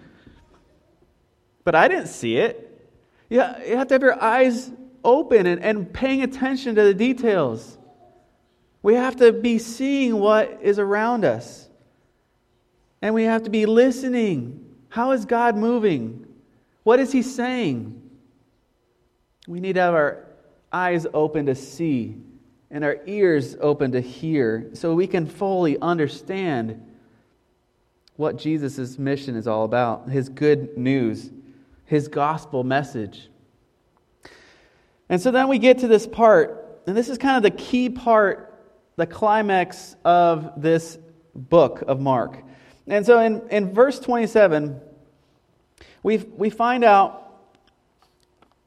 but 1.68 1.76
I 1.76 1.90
didn't 1.90 2.08
see 2.08 2.38
it. 2.38 2.82
You 3.28 3.42
have 3.42 3.90
to 3.90 3.96
have 3.96 4.02
your 4.02 4.24
eyes 4.24 4.72
open 5.04 5.46
and, 5.46 5.62
and 5.62 5.92
paying 5.92 6.24
attention 6.24 6.76
to 6.76 6.82
the 6.82 6.94
details. 6.94 7.78
We 8.82 8.94
have 8.94 9.18
to 9.18 9.34
be 9.34 9.60
seeing 9.60 10.18
what 10.18 10.60
is 10.62 10.80
around 10.80 11.26
us. 11.26 11.68
And 13.02 13.14
we 13.14 13.24
have 13.24 13.44
to 13.44 13.50
be 13.50 13.66
listening. 13.66 14.66
How 14.88 15.12
is 15.12 15.26
God 15.26 15.58
moving? 15.58 16.26
What 16.84 17.02
is 17.02 17.12
He 17.12 17.22
saying? 17.22 18.02
We 19.46 19.60
need 19.60 19.74
to 19.74 19.82
have 19.82 19.94
our 19.94 20.26
eyes 20.72 21.06
open 21.14 21.48
to 21.48 21.56
see 21.56 22.16
and 22.72 22.86
our 22.86 23.00
ears 23.06 23.58
open 23.60 23.92
to 23.92 24.00
hear 24.00 24.70
so 24.72 24.96
we 24.96 25.06
can 25.06 25.26
fully 25.26 25.78
understand 25.80 26.82
what 28.16 28.38
Jesus' 28.38 28.98
mission 28.98 29.36
is 29.36 29.50
all 29.50 29.66
about, 29.66 30.08
His 30.08 30.30
good 30.30 30.78
news 30.78 31.30
his 31.88 32.08
gospel 32.08 32.64
message. 32.64 33.30
And 35.10 35.20
so 35.20 35.32
then 35.32 35.48
we 35.48 35.58
get 35.58 35.80
to 35.80 35.88
this 35.88 36.06
part, 36.06 36.82
and 36.86 36.96
this 36.96 37.10
is 37.10 37.18
kind 37.18 37.38
of 37.38 37.44
the 37.44 37.58
key 37.58 37.90
part, 37.90 38.54
the 38.98 39.08
climax 39.08 39.96
of 40.06 40.62
this 40.62 41.00
book 41.34 41.84
of 41.88 42.00
Mark. 42.00 42.44
And 42.88 43.06
so 43.06 43.20
in, 43.20 43.42
in 43.50 43.74
verse 43.74 44.00
27, 44.00 44.80
we 46.04 46.18
we 46.18 46.50
find 46.50 46.84
out, 46.84 47.42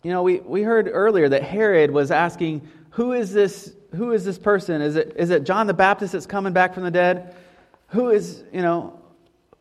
you 0.02 0.10
know, 0.10 0.22
we, 0.22 0.40
we 0.40 0.62
heard 0.62 0.88
earlier 0.90 1.28
that 1.28 1.42
Herod 1.42 1.90
was 1.90 2.10
asking, 2.10 2.66
who 2.90 3.12
is 3.12 3.32
this, 3.32 3.74
who 3.94 4.12
is 4.12 4.24
this 4.24 4.38
person? 4.38 4.80
Is 4.80 4.96
it, 4.96 5.14
is 5.16 5.30
it 5.30 5.44
John 5.44 5.66
the 5.66 5.74
Baptist 5.74 6.12
that's 6.12 6.26
coming 6.26 6.52
back 6.52 6.74
from 6.74 6.84
the 6.84 6.90
dead? 6.90 7.34
Who 7.88 8.10
is, 8.10 8.44
you 8.52 8.62
know, 8.62 9.00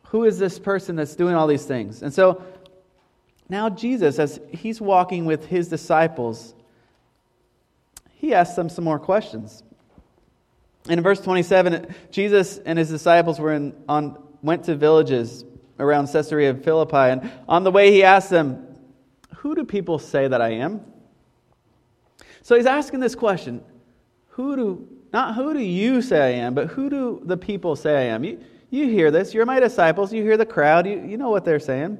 who 0.04 0.24
is 0.24 0.38
this 0.38 0.58
person 0.58 0.96
that's 0.96 1.14
doing 1.14 1.34
all 1.34 1.46
these 1.46 1.64
things? 1.64 2.02
And 2.02 2.12
so 2.12 2.42
now, 3.50 3.68
Jesus, 3.68 4.20
as 4.20 4.40
he's 4.48 4.80
walking 4.80 5.24
with 5.24 5.46
his 5.46 5.66
disciples, 5.66 6.54
he 8.14 8.32
asks 8.32 8.54
them 8.54 8.68
some 8.68 8.84
more 8.84 9.00
questions. 9.00 9.64
In 10.88 11.02
verse 11.02 11.20
27, 11.20 11.92
Jesus 12.12 12.58
and 12.58 12.78
his 12.78 12.88
disciples 12.88 13.40
were 13.40 13.52
in, 13.52 13.74
on, 13.88 14.22
went 14.40 14.64
to 14.64 14.76
villages 14.76 15.44
around 15.80 16.06
Caesarea 16.12 16.54
Philippi, 16.54 16.96
and 16.96 17.32
on 17.48 17.64
the 17.64 17.72
way 17.72 17.90
he 17.90 18.04
asked 18.04 18.30
them, 18.30 18.76
Who 19.38 19.56
do 19.56 19.64
people 19.64 19.98
say 19.98 20.28
that 20.28 20.40
I 20.40 20.50
am? 20.50 20.82
So 22.42 22.54
he's 22.54 22.66
asking 22.66 23.00
this 23.00 23.16
question 23.16 23.64
Who 24.28 24.54
do, 24.54 24.88
not 25.12 25.34
who 25.34 25.54
do 25.54 25.60
you 25.60 26.02
say 26.02 26.20
I 26.20 26.44
am, 26.44 26.54
but 26.54 26.68
who 26.68 26.88
do 26.88 27.20
the 27.24 27.36
people 27.36 27.74
say 27.74 27.96
I 27.96 28.14
am? 28.14 28.22
You, 28.22 28.38
you 28.70 28.86
hear 28.86 29.10
this. 29.10 29.34
You're 29.34 29.44
my 29.44 29.58
disciples. 29.58 30.12
You 30.12 30.22
hear 30.22 30.36
the 30.36 30.46
crowd. 30.46 30.86
You, 30.86 31.04
you 31.04 31.16
know 31.16 31.30
what 31.30 31.44
they're 31.44 31.58
saying. 31.58 31.98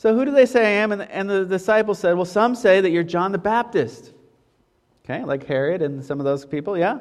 So 0.00 0.14
who 0.14 0.24
do 0.24 0.30
they 0.30 0.46
say 0.46 0.64
I 0.64 0.82
am? 0.82 0.92
And 0.92 1.02
the, 1.02 1.14
and 1.14 1.28
the 1.28 1.44
disciples 1.44 1.98
said, 1.98 2.14
Well, 2.14 2.24
some 2.24 2.54
say 2.54 2.80
that 2.80 2.88
you're 2.88 3.02
John 3.02 3.32
the 3.32 3.38
Baptist. 3.38 4.14
Okay, 5.04 5.22
like 5.22 5.44
Herod 5.44 5.82
and 5.82 6.02
some 6.02 6.18
of 6.18 6.24
those 6.24 6.46
people, 6.46 6.78
yeah. 6.78 7.00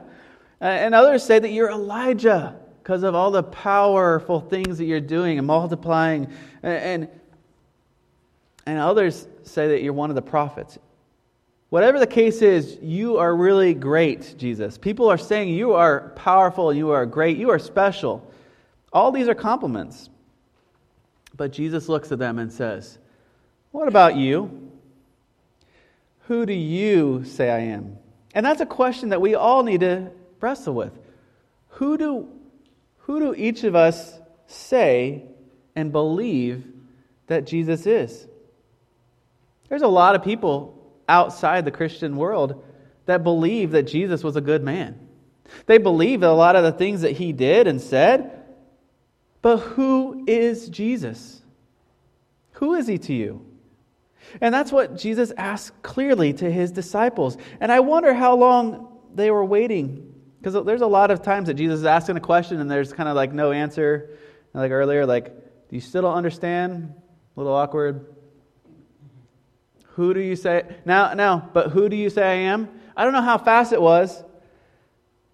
Uh, 0.59 0.65
and 0.65 0.93
others 0.93 1.23
say 1.23 1.39
that 1.39 1.51
you're 1.53 1.69
Elijah 1.69 2.57
because 2.83 3.03
of 3.03 3.15
all 3.15 3.31
the 3.31 3.41
powerful 3.41 4.41
things 4.41 4.77
that 4.79 4.83
you're 4.83 4.99
doing 4.99 5.38
and 5.38 5.47
multiplying. 5.47 6.27
And, 6.62 6.73
and, 7.03 7.07
and 8.65 8.79
others 8.79 9.29
say 9.43 9.69
that 9.69 9.81
you're 9.81 9.93
one 9.93 10.09
of 10.09 10.17
the 10.17 10.21
prophets. 10.21 10.77
Whatever 11.69 11.99
the 11.99 12.07
case 12.07 12.41
is, 12.41 12.79
you 12.81 13.17
are 13.17 13.33
really 13.33 13.73
great, 13.73 14.35
Jesus. 14.38 14.77
People 14.77 15.07
are 15.07 15.17
saying 15.17 15.47
you 15.47 15.71
are 15.71 16.09
powerful, 16.17 16.73
you 16.73 16.89
are 16.89 17.05
great, 17.05 17.38
you 17.38 17.49
are 17.49 17.59
special. 17.59 18.29
All 18.91 19.09
these 19.13 19.29
are 19.29 19.35
compliments. 19.35 20.09
But 21.39 21.54
Jesus 21.54 21.88
looks 21.88 22.12
at 22.12 22.19
them 22.19 22.38
and 22.38 22.52
says, 22.52 22.97
What 23.71 23.88
about 23.88 24.17
you? 24.17 24.73
Who 26.28 26.45
do 26.45 26.52
you 26.52 27.23
say 27.23 27.49
I 27.49 27.60
am? 27.60 27.97
And 28.34 28.45
that's 28.45 28.60
a 28.60 28.65
question 28.65 29.10
that 29.10 29.21
we 29.21 29.36
all 29.36 29.63
need 29.63 29.80
to 29.80 30.12
wrestle 30.41 30.73
with. 30.73 30.91
Who 31.69 31.97
do, 31.97 32.28
who 32.97 33.21
do 33.21 33.34
each 33.34 33.63
of 33.63 33.73
us 33.73 34.19
say 34.47 35.23
and 35.78 35.93
believe 35.93 36.67
that 37.28 37.47
Jesus 37.47 37.86
is? 37.86 38.28
There's 39.69 39.82
a 39.82 39.88
lot 39.88 40.15
of 40.15 40.23
people 40.25 40.91
outside 41.08 41.63
the 41.63 41.71
Christian 41.71 42.17
world 42.17 42.65
that 43.06 43.23
believe 43.23 43.71
that 43.71 43.84
Jesus 43.84 44.25
was 44.25 44.36
a 44.36 44.41
good 44.41 44.62
man. 44.62 44.99
They 45.67 45.78
believe 45.78 46.19
that 46.19 46.30
a 46.30 46.34
lot 46.34 46.58
of 46.58 46.65
the 46.65 46.73
things 46.73 47.04
that 47.04 47.13
he 47.13 47.32
did 47.32 47.65
and 47.65 47.80
said 47.80 48.38
But 49.41 49.58
who 49.58 50.25
is 50.28 50.69
Jesus? 50.69 51.41
Who 52.54 52.73
is 52.73 52.88
he 52.88 52.97
to 52.97 53.13
you? 53.13 53.45
And 54.41 54.54
that's 54.54 54.71
what 54.71 54.97
Jesus 54.97 55.32
asked 55.38 55.82
clearly 55.82 56.34
to 56.34 56.52
his 56.52 56.71
disciples. 56.71 57.38
And 57.60 57.71
I 57.71 57.80
wonder 57.80 58.13
how 58.13 58.36
long 58.36 58.99
they 59.15 59.32
were 59.32 59.45
waiting. 59.45 60.13
Because 60.41 60.63
there's 60.65 60.82
a 60.82 60.88
lot 60.88 61.12
of 61.12 61.21
times 61.21 61.47
that 61.47 61.56
Jesus 61.56 61.80
is 61.80 61.86
asking 61.86 62.17
a 62.17 62.21
question 62.21 62.60
and 62.60 62.69
there's 62.69 62.93
kind 62.93 63.10
of 63.10 63.15
like 63.15 63.34
no 63.34 63.52
answer. 63.52 64.17
Like 64.54 64.71
earlier, 64.71 65.06
like, 65.06 65.28
do 65.69 65.75
you 65.75 65.82
still 65.82 66.02
don't 66.02 66.15
understand? 66.15 66.93
A 67.36 67.39
little 67.39 67.56
awkward. 67.56 68.06
Who 69.93 70.13
do 70.13 70.19
you 70.19 70.36
say? 70.36 70.63
Now, 70.86 71.13
now, 71.13 71.49
but 71.54 71.71
who 71.71 71.89
do 71.89 71.95
you 71.95 72.10
say 72.10 72.23
I 72.23 72.52
am? 72.52 72.69
I 72.95 73.04
don't 73.04 73.13
know 73.13 73.21
how 73.21 73.38
fast 73.38 73.73
it 73.73 73.82
was, 73.82 74.23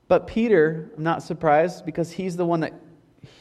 but 0.08 0.28
Peter, 0.28 0.92
I'm 0.98 1.04
not 1.04 1.24
surprised 1.24 1.86
because 1.86 2.12
he's 2.12 2.36
the 2.36 2.46
one 2.46 2.60
that 2.62 2.74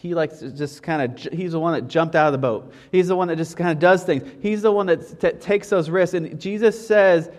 he 0.03 0.15
likes 0.15 0.39
to 0.39 0.51
just 0.51 0.83
kind 0.83 1.03
of 1.03 1.33
he's 1.33 1.53
the 1.53 1.61
one 1.61 1.75
that 1.75 1.89
jumped 1.89 2.15
out 2.15 2.27
of 2.27 2.33
the 2.33 2.39
boat. 2.39 2.73
He's 2.93 3.09
the 3.09 3.17
one 3.17 3.29
that 3.29 3.37
just 3.37 3.57
kind 3.57 3.71
of 3.71 3.79
does 3.79 4.05
things. 4.05 4.29
He's 4.41 4.63
the 4.63 4.73
one 4.73 4.87
that 4.87 5.41
takes 5.41 5.69
those 5.69 5.91
risks. 5.91 6.15
And 6.15 6.41
jesus 6.41 6.87
says 6.87 7.31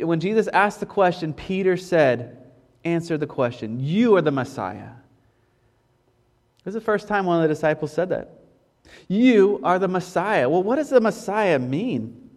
when 0.00 0.20
jesus 0.20 0.48
asked 0.48 0.80
the 0.80 0.86
question 0.86 1.32
peter 1.32 1.76
said 1.76 2.50
answer 2.84 3.16
the 3.16 3.26
question. 3.26 3.80
You 3.80 4.16
are 4.16 4.22
the 4.22 4.30
messiah. 4.30 4.90
This 6.64 6.72
is 6.72 6.74
the 6.74 6.80
first 6.80 7.08
time 7.08 7.26
one 7.26 7.36
of 7.36 7.42
the 7.42 7.54
disciples 7.54 7.92
said 7.92 8.08
that. 8.10 8.30
You 9.08 9.60
are 9.62 9.78
the 9.78 9.88
messiah. 9.88 10.48
Well 10.48 10.62
what 10.62 10.76
does 10.76 10.90
the 10.90 11.00
messiah 11.00 11.58
mean? 11.58 12.30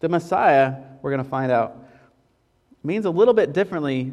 The 0.00 0.08
messiah 0.08 0.76
we're 1.02 1.10
going 1.10 1.24
to 1.24 1.28
find 1.28 1.50
out 1.50 1.78
means 2.84 3.04
a 3.04 3.10
little 3.10 3.34
bit 3.34 3.52
differently 3.52 4.12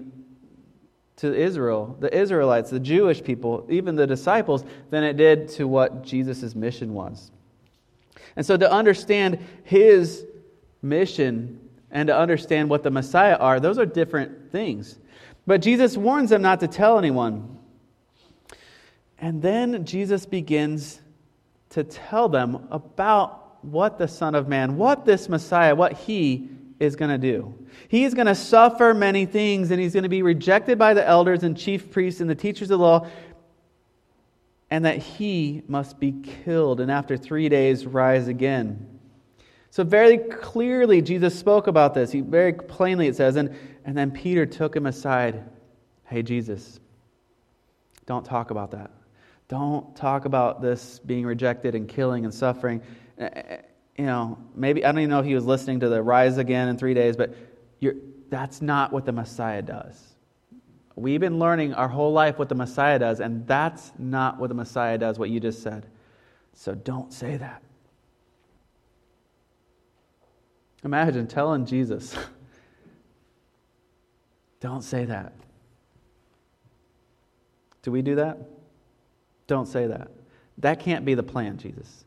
to 1.20 1.34
Israel, 1.34 1.98
the 2.00 2.16
Israelites, 2.16 2.70
the 2.70 2.80
Jewish 2.80 3.22
people, 3.24 3.66
even 3.70 3.96
the 3.96 4.08
disciples, 4.08 4.64
than 4.90 5.04
it 5.04 5.18
did 5.18 5.50
to 5.50 5.68
what 5.68 6.04
Jesus' 6.04 6.56
mission 6.56 6.94
was. 6.94 7.32
And 8.36 8.46
so 8.46 8.56
to 8.56 8.72
understand 8.72 9.40
his 9.64 10.26
mission 10.82 11.60
and 11.92 12.08
to 12.08 12.18
understand 12.18 12.70
what 12.70 12.84
the 12.84 12.92
Messiah 12.92 13.36
are, 13.36 13.60
those 13.60 13.78
are 13.78 13.86
different 13.86 14.52
things. 14.52 14.98
But 15.46 15.62
Jesus 15.62 15.98
warns 15.98 16.30
them 16.30 16.42
not 16.42 16.62
to 16.62 16.68
tell 16.68 16.98
anyone. 16.98 17.58
And 19.18 19.42
then 19.42 19.86
Jesus 19.86 20.26
begins 20.26 21.02
to 21.72 21.84
tell 21.84 22.30
them 22.30 22.68
about 22.72 23.64
what 23.66 23.98
the 23.98 24.08
Son 24.08 24.36
of 24.36 24.48
Man, 24.48 24.78
what 24.78 25.06
this 25.06 25.28
Messiah, 25.28 25.76
what 25.76 25.94
he 25.94 26.50
is 26.80 26.96
going 26.96 27.12
to 27.12 27.18
do. 27.18 27.54
He's 27.88 28.14
going 28.14 28.28
to 28.28 28.36
suffer 28.36 28.94
many 28.94 29.26
things, 29.26 29.72
and 29.72 29.80
he's 29.80 29.94
going 29.94 30.04
to 30.04 30.10
be 30.10 30.22
rejected 30.22 30.78
by 30.78 30.94
the 30.94 31.06
elders 31.06 31.44
and 31.44 31.58
chief 31.58 31.92
priests 31.92 32.22
and 32.22 32.30
the 32.30 32.36
teachers 32.36 32.72
of 32.72 32.80
the 32.80 32.84
law, 32.84 33.08
and 34.70 34.86
that 34.86 34.98
he 34.98 35.64
must 35.68 36.00
be 36.00 36.12
killed, 36.12 36.80
and 36.80 36.90
after 36.92 37.18
three 37.18 37.50
days 37.50 37.86
rise 37.86 38.28
again. 38.28 39.00
So, 39.72 39.84
very 39.84 40.18
clearly, 40.18 41.02
Jesus 41.02 41.38
spoke 41.38 41.68
about 41.68 41.94
this. 41.94 42.12
He, 42.12 42.22
very 42.22 42.54
plainly, 42.54 43.08
it 43.08 43.16
says. 43.16 43.36
And, 43.36 43.56
and 43.86 43.96
then 43.96 44.10
Peter 44.10 44.46
took 44.46 44.76
him 44.76 44.88
aside. 44.88 45.44
Hey, 46.06 46.24
Jesus, 46.24 46.80
don't 48.08 48.26
talk 48.26 48.50
about 48.50 48.72
that. 48.72 48.90
Don't 49.48 49.96
talk 49.96 50.26
about 50.26 50.62
this 50.62 51.00
being 51.00 51.26
rejected 51.26 51.76
and 51.76 51.88
killing 51.88 52.26
and 52.26 52.34
suffering 52.34 52.82
you 54.00 54.06
know, 54.06 54.38
maybe, 54.56 54.86
I 54.86 54.94
don't 54.94 55.02
even 55.02 55.10
know 55.10 55.20
if 55.20 55.26
he 55.26 55.36
was 55.36 55.44
listening 55.44 55.82
to 55.82 55.90
the 55.90 56.02
rise 56.02 56.38
again 56.38 56.70
in 56.70 56.78
three 56.78 56.94
days, 56.94 57.18
but 57.18 57.36
that's 58.30 58.62
not 58.62 58.94
what 58.94 59.06
the 59.06 59.12
Messiah 59.12 59.62
does. 59.62 60.16
We've 60.96 61.20
been 61.20 61.38
learning 61.38 61.74
our 61.74 61.90
whole 61.90 62.14
life 62.14 62.40
what 62.40 62.48
the 62.48 62.56
Messiah 62.56 62.98
does, 62.98 63.20
and 63.20 63.46
that's 63.46 63.92
not 64.00 64.40
what 64.40 64.48
the 64.48 64.54
Messiah 64.54 64.98
does, 64.98 65.20
what 65.20 65.30
you 65.30 65.42
just 65.42 65.62
said. 65.62 65.86
So 66.54 66.76
don't 66.76 67.12
say 67.12 67.36
that. 67.36 67.62
Imagine 70.86 71.28
telling 71.28 71.66
Jesus, 71.66 72.16
don't 74.62 74.82
say 74.82 75.04
that. 75.04 75.34
Do 77.82 77.92
we 77.92 78.02
do 78.02 78.16
that? 78.16 78.38
Don't 79.48 79.68
say 79.68 79.88
that. 79.88 80.10
That 80.60 80.80
can't 80.80 81.04
be 81.04 81.16
the 81.16 81.24
plan, 81.24 81.58
Jesus. 81.58 82.06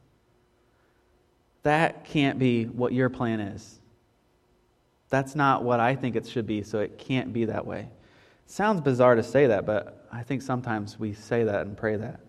That 1.62 2.04
can't 2.04 2.38
be 2.38 2.64
what 2.64 2.92
your 2.92 3.08
plan 3.08 3.40
is. 3.40 3.78
That's 5.08 5.34
not 5.34 5.62
what 5.62 5.78
I 5.78 5.94
think 5.94 6.16
it 6.16 6.26
should 6.26 6.46
be, 6.46 6.62
so 6.62 6.80
it 6.80 6.98
can't 6.98 7.32
be 7.32 7.44
that 7.44 7.66
way. 7.66 7.80
It 7.80 8.50
sounds 8.50 8.80
bizarre 8.80 9.14
to 9.14 9.22
say 9.22 9.46
that, 9.48 9.66
but 9.66 10.06
I 10.10 10.22
think 10.22 10.42
sometimes 10.42 10.98
we 10.98 11.12
say 11.12 11.44
that 11.44 11.66
and 11.66 11.76
pray 11.76 11.96
that. 11.96 12.20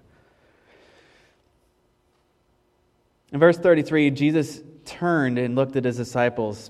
In 3.32 3.40
verse 3.40 3.58
33, 3.58 4.12
Jesus 4.12 4.62
turned 4.86 5.40
and 5.40 5.56
looked 5.56 5.76
at 5.76 5.86
his 5.86 5.98
disciples, 5.98 6.70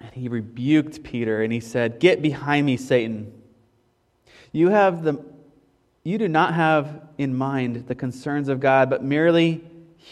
and 0.00 0.10
he 0.14 0.28
rebuked 0.28 1.02
Peter, 1.02 1.42
and 1.42 1.52
he 1.52 1.60
said, 1.60 2.00
Get 2.00 2.22
behind 2.22 2.64
me, 2.64 2.76
Satan. 2.76 3.32
You, 4.52 4.68
have 4.70 5.02
the, 5.02 5.22
you 6.04 6.16
do 6.16 6.28
not 6.28 6.54
have 6.54 7.02
in 7.18 7.36
mind 7.36 7.86
the 7.86 7.94
concerns 7.94 8.48
of 8.48 8.60
God, 8.60 8.88
but 8.88 9.04
merely 9.04 9.62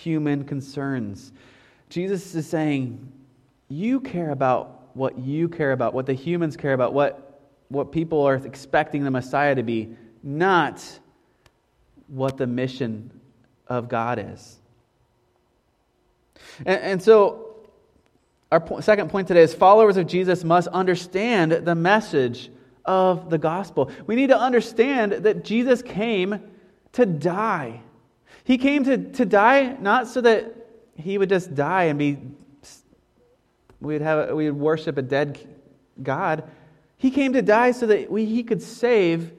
human 0.02 0.44
concerns. 0.44 1.32
Jesus 1.88 2.34
is 2.34 2.46
saying, 2.46 3.12
You 3.68 4.00
care 4.00 4.30
about 4.30 4.94
what 4.96 5.18
you 5.18 5.48
care 5.48 5.72
about, 5.72 5.94
what 5.94 6.06
the 6.06 6.14
humans 6.14 6.56
care 6.56 6.72
about, 6.72 6.94
what, 6.94 7.40
what 7.68 7.92
people 7.92 8.22
are 8.22 8.36
expecting 8.36 9.04
the 9.04 9.10
Messiah 9.10 9.54
to 9.54 9.62
be, 9.62 9.94
not 10.22 10.82
what 12.08 12.36
the 12.36 12.46
mission 12.46 13.10
of 13.68 13.88
God 13.88 14.18
is. 14.18 14.58
And, 16.64 16.80
and 16.80 17.02
so, 17.02 17.56
our 18.50 18.60
po- 18.60 18.80
second 18.80 19.10
point 19.10 19.28
today 19.28 19.42
is 19.42 19.52
followers 19.52 19.96
of 19.96 20.06
Jesus 20.06 20.44
must 20.44 20.68
understand 20.68 21.52
the 21.52 21.74
message 21.74 22.50
of 22.84 23.28
the 23.30 23.38
gospel. 23.38 23.90
We 24.06 24.14
need 24.14 24.28
to 24.28 24.38
understand 24.38 25.12
that 25.12 25.44
Jesus 25.44 25.82
came 25.82 26.40
to 26.92 27.04
die. 27.04 27.82
He 28.46 28.58
came 28.58 28.84
to, 28.84 28.96
to 28.96 29.24
die 29.24 29.76
not 29.80 30.06
so 30.06 30.20
that 30.20 30.54
he 30.94 31.18
would 31.18 31.28
just 31.28 31.56
die 31.56 31.84
and 31.84 31.98
be 31.98 32.16
we'd 33.80 34.02
have 34.02 34.30
we 34.36 34.48
would 34.48 34.60
worship 34.60 34.96
a 34.98 35.02
dead 35.02 35.36
god. 36.00 36.48
He 36.96 37.10
came 37.10 37.32
to 37.32 37.42
die 37.42 37.72
so 37.72 37.88
that 37.88 38.08
we, 38.08 38.24
he 38.24 38.44
could 38.44 38.62
save 38.62 39.32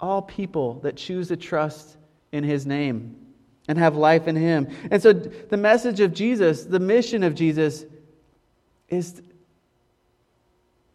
all 0.00 0.22
people 0.22 0.80
that 0.80 0.96
choose 0.96 1.28
to 1.28 1.36
trust 1.36 1.98
in 2.32 2.44
his 2.44 2.64
name 2.64 3.14
and 3.68 3.76
have 3.76 3.94
life 3.94 4.26
in 4.26 4.36
him. 4.36 4.68
And 4.90 5.02
so 5.02 5.12
the 5.12 5.58
message 5.58 6.00
of 6.00 6.14
jesus 6.14 6.64
the 6.64 6.80
mission 6.80 7.22
of 7.22 7.34
jesus 7.34 7.84
is 8.88 9.20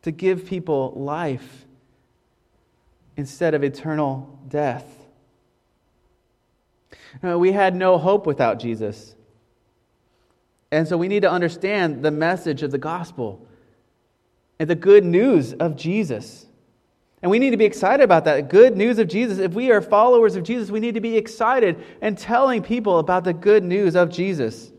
to 0.02 0.10
give 0.10 0.48
people 0.48 0.94
life 0.96 1.68
instead 3.18 3.54
of 3.54 3.64
eternal 3.64 4.40
death 4.48 5.03
Uh, 7.22 7.38
we 7.38 7.52
had 7.52 7.76
no 7.76 7.98
hope 7.98 8.26
without 8.26 8.60
jesus 8.60 9.16
and 10.74 10.88
so 10.88 10.98
we 10.98 11.08
need 11.08 11.22
to 11.22 11.30
understand 11.30 12.02
the 12.02 12.10
message 12.10 12.64
of 12.64 12.72
the 12.72 12.80
gospel 12.80 13.46
and 14.58 14.68
the 14.68 14.76
good 14.76 15.06
news 15.06 15.54
of 15.54 15.76
Jesus. 15.76 16.48
And 17.22 17.30
we 17.30 17.38
need 17.38 17.52
to 17.52 17.58
be 17.58 17.66
excited 17.66 18.04
about 18.04 18.26
that 18.26 18.50
good 18.50 18.76
news 18.76 18.98
of 18.98 19.08
Jesus. 19.08 19.38
If 19.38 19.54
we 19.54 19.72
are 19.72 19.84
followers 19.84 20.36
of 20.36 20.42
Jesus, 20.42 20.72
we 20.72 20.80
need 20.80 20.96
to 20.96 21.00
be 21.00 21.16
excited 21.16 21.84
and 22.02 22.18
telling 22.18 22.64
people 22.64 22.98
about 22.98 23.24
the 23.24 23.34
good 23.34 23.64
news 23.64 23.96
of 23.96 24.10
Jesus. 24.10 24.72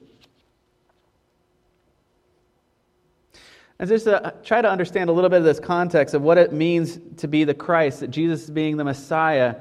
And 3.78 3.88
just 3.88 4.06
to 4.06 4.34
try 4.42 4.62
to 4.62 4.68
understand 4.68 5.10
a 5.10 5.12
little 5.12 5.30
bit 5.30 5.38
of 5.38 5.44
this 5.44 5.60
context 5.60 6.12
of 6.12 6.22
what 6.22 6.38
it 6.38 6.52
means 6.52 6.98
to 7.18 7.28
be 7.28 7.44
the 7.44 7.54
Christ, 7.54 8.00
that 8.00 8.10
Jesus 8.10 8.42
is 8.42 8.50
being 8.50 8.78
the 8.78 8.84
Messiah, 8.84 9.54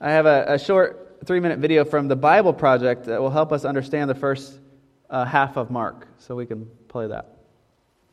I 0.00 0.10
have 0.10 0.26
a, 0.26 0.44
a 0.48 0.58
short 0.58 1.07
three 1.24 1.40
minute 1.40 1.58
video 1.58 1.84
from 1.84 2.08
the 2.08 2.16
Bible 2.16 2.52
Project 2.52 3.04
that 3.06 3.20
will 3.20 3.30
help 3.30 3.52
us 3.52 3.64
understand 3.64 4.08
the 4.08 4.14
first 4.14 4.58
uh, 5.10 5.24
half 5.24 5.56
of 5.56 5.70
Mark. 5.70 6.08
So 6.18 6.34
we 6.34 6.46
can 6.46 6.66
play 6.88 7.06
that. 7.06 7.38